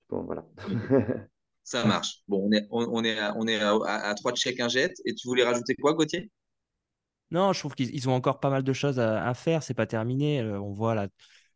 Bon, 0.10 0.24
voilà. 0.24 0.45
Ça 1.66 1.84
marche. 1.84 2.22
Bon, 2.30 2.47
on 2.47 2.51
est, 2.53 2.66
on, 2.70 2.88
on 2.89 3.03
est, 3.03 3.20
à, 3.20 3.36
on 3.38 3.45
est 3.47 3.59
à, 3.59 3.72
à, 3.72 4.09
à 4.09 4.16
trois 4.16 4.32
check, 4.34 4.59
un 4.61 4.70
jet. 4.70 4.93
Et 5.03 5.13
tu 5.13 5.28
voulais 5.28 5.43
rajouter 5.43 5.76
quoi, 5.76 5.93
Gauthier? 5.93 6.32
Non, 7.32 7.53
je 7.53 7.59
trouve 7.59 7.74
qu'ils 7.76 7.93
ils 7.93 8.07
ont 8.07 8.13
encore 8.13 8.39
pas 8.39 8.49
mal 8.49 8.63
de 8.63 8.72
choses 8.74 8.99
à, 8.99 9.26
à 9.28 9.34
faire. 9.34 9.63
C'est 9.63 9.74
pas 9.74 9.88
terminé. 9.88 10.41
Euh, 10.41 10.59
on 10.61 10.72
voit 10.72 10.93
la, 10.95 11.07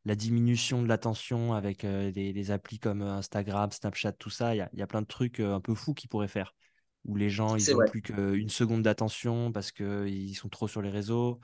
la 0.05 0.16
diminution 0.16 0.82
de 0.82 0.88
l'attention 0.88 1.53
avec 1.53 1.84
euh, 1.86 2.12
des, 2.12 2.34
des 2.34 2.51
applis 2.51 2.80
comme 2.80 3.01
euh, 3.03 3.14
Instagram, 3.14 3.72
Snapchat, 3.72 4.14
tout 4.14 4.32
ça. 4.32 4.55
Il 4.55 4.57
y 4.57 4.62
a, 4.62 4.70
il 4.74 4.80
y 4.80 4.82
a 4.82 4.88
plein 4.88 5.01
de 5.01 5.07
trucs 5.07 5.39
euh, 5.39 5.53
un 5.53 5.62
peu 5.62 5.76
fous 5.76 5.93
qu'ils 5.93 6.10
pourraient 6.10 6.28
faire. 6.28 6.55
Où 7.05 7.16
les 7.16 7.30
gens, 7.30 7.55
ils 7.55 7.72
ont 7.74 7.78
vrai. 7.78 7.86
plus 7.86 8.01
qu'une 8.01 8.49
seconde 8.49 8.82
d'attention 8.82 9.51
parce 9.51 9.72
qu'ils 9.72 10.36
sont 10.36 10.49
trop 10.49 10.68
sur 10.68 10.82
les 10.82 10.89
réseaux. 10.89 11.39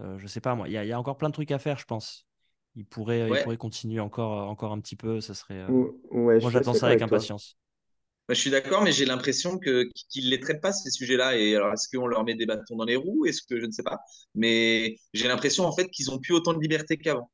Euh, 0.00 0.18
je 0.18 0.26
sais 0.26 0.40
pas, 0.40 0.54
moi. 0.54 0.68
Il 0.68 0.72
y 0.72 0.76
a, 0.76 0.84
il 0.84 0.88
y 0.88 0.92
a 0.92 0.98
encore 0.98 1.16
plein 1.16 1.28
de 1.28 1.34
trucs 1.34 1.52
à 1.52 1.58
faire, 1.58 1.78
je 1.78 1.84
pense. 1.86 2.26
Ils 2.74 2.84
pourraient, 2.84 3.28
ils 3.28 3.30
Ouais. 3.30 3.42
pourraient 3.42 3.56
continuer 3.56 4.00
encore, 4.00 4.48
encore 4.48 4.72
un 4.72 4.80
petit 4.80 4.96
peu. 4.96 5.20
Ça 5.20 5.34
serait. 5.34 5.54
euh, 5.58 5.68
ouais, 6.10 6.40
Moi, 6.40 6.50
j'attends 6.50 6.74
ça 6.74 6.88
avec 6.88 7.00
impatience. 7.02 7.56
Bah, 8.30 8.34
je 8.34 8.42
suis 8.42 8.50
d'accord, 8.50 8.84
mais 8.84 8.92
j'ai 8.92 9.06
l'impression 9.06 9.58
que 9.58 9.88
qu'ils 10.08 10.26
ne 10.26 10.30
les 10.30 10.38
traitent 10.38 10.60
pas 10.60 10.70
ces 10.70 10.88
sujets-là. 10.92 11.36
Et 11.36 11.56
alors, 11.56 11.72
est-ce 11.72 11.88
qu'on 11.88 12.06
leur 12.06 12.22
met 12.22 12.36
des 12.36 12.46
bâtons 12.46 12.76
dans 12.76 12.84
les 12.84 12.94
roues? 12.94 13.26
Est-ce 13.26 13.42
que 13.42 13.58
je 13.58 13.66
ne 13.66 13.72
sais 13.72 13.82
pas 13.82 13.98
Mais 14.36 14.98
j'ai 15.12 15.26
l'impression 15.26 15.64
en 15.64 15.72
fait 15.72 15.88
qu'ils 15.88 16.12
ont 16.12 16.20
plus 16.20 16.32
autant 16.32 16.54
de 16.54 16.60
liberté 16.60 16.96
qu'avant. 16.96 17.28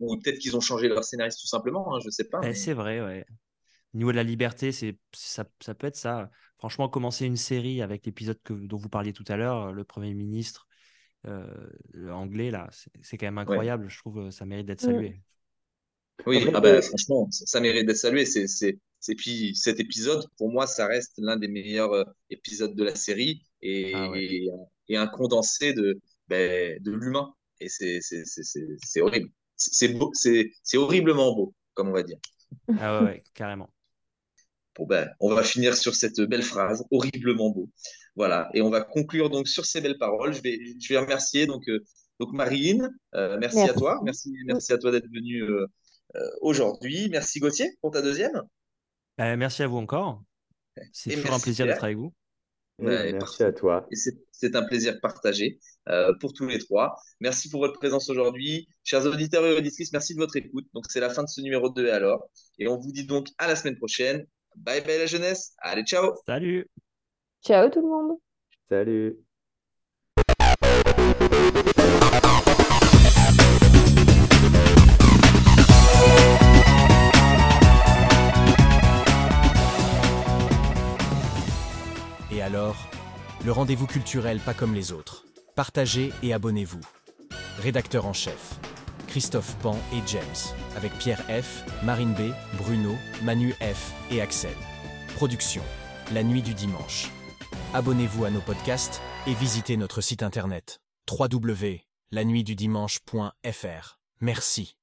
Ou 0.00 0.16
peut-être 0.16 0.40
qu'ils 0.40 0.56
ont 0.56 0.60
changé 0.60 0.88
leur 0.88 1.04
scénariste 1.04 1.38
tout 1.40 1.46
simplement. 1.46 1.94
Hein, 1.94 2.00
je 2.04 2.10
sais 2.10 2.24
pas. 2.24 2.40
Ben, 2.40 2.48
mais- 2.48 2.54
c'est 2.54 2.72
vrai, 2.72 3.00
ouais. 3.00 3.24
Au 3.94 3.98
niveau 3.98 4.10
de 4.10 4.16
la 4.16 4.24
liberté, 4.24 4.72
c'est, 4.72 4.98
ça, 5.12 5.44
ça 5.60 5.76
peut 5.76 5.86
être 5.86 5.94
ça. 5.94 6.28
Franchement, 6.58 6.88
commencer 6.88 7.26
une 7.26 7.36
série 7.36 7.80
avec 7.80 8.04
l'épisode 8.04 8.40
dont 8.48 8.76
vous 8.76 8.88
parliez 8.88 9.12
tout 9.12 9.24
à 9.28 9.36
l'heure, 9.36 9.68
euh, 9.68 9.72
le 9.72 9.84
Premier 9.84 10.14
ministre 10.14 10.66
euh, 11.28 11.46
anglais, 12.10 12.50
là, 12.50 12.68
c'est, 13.02 13.16
quand 13.16 13.26
même 13.26 13.38
incroyable. 13.38 13.88
Je 13.88 13.98
trouve 13.98 14.16
que 14.16 14.30
ça 14.32 14.46
mérite 14.46 14.66
d'être 14.66 14.80
salué. 14.80 15.22
Oui, 16.26 16.38
Après, 16.38 16.52
ah 16.56 16.60
bah, 16.60 16.68
euh, 16.70 16.82
franchement, 16.82 17.28
ça, 17.30 17.46
ça 17.46 17.60
mérite 17.60 17.86
d'être 17.86 17.96
salué. 17.96 18.26
C'est, 18.26 18.48
c'est 19.00 19.14
puis 19.14 19.56
cet 19.56 19.80
épisode, 19.80 20.26
pour 20.36 20.50
moi, 20.50 20.66
ça 20.66 20.86
reste 20.86 21.14
l'un 21.18 21.36
des 21.36 21.48
meilleurs 21.48 21.92
euh, 21.92 22.04
épisodes 22.28 22.74
de 22.74 22.84
la 22.84 22.94
série 22.94 23.42
et, 23.62 23.92
Ah 23.94 24.10
ouais. 24.10 24.22
et, 24.24 24.48
et 24.88 24.96
un 24.96 25.06
condensé 25.06 25.72
de, 25.72 25.98
ben, 26.28 26.78
de 26.82 26.92
l'humain. 26.92 27.34
Et 27.60 27.68
c'est, 27.68 28.00
horrible. 29.00 29.30
C'est, 29.56 29.88
beau, 29.88 30.12
horriblement 30.74 31.34
beau, 31.34 31.54
comme 31.74 31.88
on 31.88 31.92
va 31.92 32.02
dire. 32.02 32.18
Ah 32.78 33.00
ouais, 33.00 33.06
ouais, 33.06 33.24
carrément. 33.34 33.70
Bon, 34.76 34.86
ben, 34.86 35.10
on 35.20 35.34
va 35.34 35.42
finir 35.42 35.76
sur 35.76 35.94
cette 35.94 36.20
belle 36.20 36.42
phrase, 36.42 36.84
horriblement 36.90 37.50
beau. 37.50 37.68
Voilà. 38.16 38.48
Et 38.54 38.62
on 38.62 38.70
va 38.70 38.80
conclure 38.82 39.28
donc 39.28 39.48
sur 39.48 39.66
ces 39.66 39.80
belles 39.80 39.98
paroles. 39.98 40.32
Je 40.32 40.42
vais, 40.42 40.58
je 40.80 40.88
vais 40.88 40.98
remercier 40.98 41.46
donc, 41.46 41.68
euh, 41.68 41.84
donc 42.18 42.32
Marine. 42.32 42.90
Euh, 43.14 43.36
merci, 43.38 43.60
à 43.60 43.74
toi. 43.74 44.00
Merci, 44.04 44.32
merci 44.46 44.72
à 44.72 44.78
toi 44.78 44.90
d'être 44.90 45.08
venue 45.12 45.42
euh, 45.42 45.66
euh, 46.16 46.30
aujourd'hui. 46.40 47.08
Merci 47.10 47.40
Gauthier 47.40 47.76
pour 47.80 47.90
ta 47.90 48.02
deuxième. 48.02 48.42
Ben, 49.20 49.36
merci 49.36 49.62
à 49.62 49.66
vous 49.66 49.76
encore. 49.76 50.22
C'est 50.92 51.14
toujours 51.14 51.34
un 51.34 51.40
plaisir 51.40 51.66
d'être 51.66 51.84
avec 51.84 51.98
vous. 51.98 52.14
Ouais, 52.78 53.12
merci 53.12 53.42
à 53.42 53.52
toi. 53.52 53.86
C'est 54.32 54.56
un 54.56 54.62
plaisir 54.62 54.98
partagé 55.02 55.60
euh, 55.90 56.14
pour 56.20 56.32
tous 56.32 56.46
les 56.46 56.58
trois. 56.58 56.96
Merci 57.20 57.50
pour 57.50 57.60
votre 57.60 57.78
présence 57.78 58.08
aujourd'hui. 58.08 58.66
Chers 58.82 59.04
auditeurs 59.04 59.44
et 59.44 59.54
auditrices, 59.54 59.92
merci 59.92 60.14
de 60.14 60.20
votre 60.20 60.36
écoute. 60.36 60.64
Donc, 60.72 60.86
c'est 60.88 61.00
la 61.00 61.10
fin 61.10 61.22
de 61.22 61.28
ce 61.28 61.42
numéro 61.42 61.68
2 61.68 61.86
et 61.86 61.90
alors. 61.90 62.30
Et 62.58 62.66
on 62.66 62.78
vous 62.78 62.92
dit 62.92 63.04
donc 63.04 63.28
à 63.36 63.46
la 63.46 63.56
semaine 63.56 63.76
prochaine. 63.76 64.24
Bye 64.56 64.82
bye 64.82 64.98
la 64.98 65.04
jeunesse. 65.04 65.52
Allez, 65.58 65.84
ciao. 65.84 66.14
Salut! 66.26 66.66
Ciao 67.44 67.68
tout 67.68 67.82
le 67.82 67.88
monde. 67.88 68.16
Salut. 68.70 69.18
Le 83.44 83.52
rendez-vous 83.52 83.86
culturel 83.86 84.40
pas 84.40 84.54
comme 84.54 84.74
les 84.74 84.92
autres. 84.92 85.24
Partagez 85.54 86.12
et 86.22 86.32
abonnez-vous. 86.32 86.80
Rédacteur 87.58 88.06
en 88.06 88.12
chef. 88.12 88.58
Christophe 89.08 89.56
Pan 89.56 89.76
et 89.92 90.00
James, 90.06 90.22
avec 90.76 90.92
Pierre 90.98 91.22
F, 91.28 91.64
Marine 91.82 92.14
B, 92.14 92.30
Bruno, 92.58 92.94
Manu 93.22 93.54
F 93.54 93.92
et 94.10 94.20
Axel. 94.20 94.54
Production. 95.16 95.62
La 96.12 96.22
nuit 96.22 96.42
du 96.42 96.54
dimanche. 96.54 97.10
Abonnez-vous 97.74 98.24
à 98.24 98.30
nos 98.30 98.40
podcasts 98.40 99.02
et 99.26 99.34
visitez 99.34 99.76
notre 99.76 100.00
site 100.00 100.22
internet 100.22 100.80
www.lanuitdudimanche.fr. 101.10 103.98
Merci. 104.20 104.76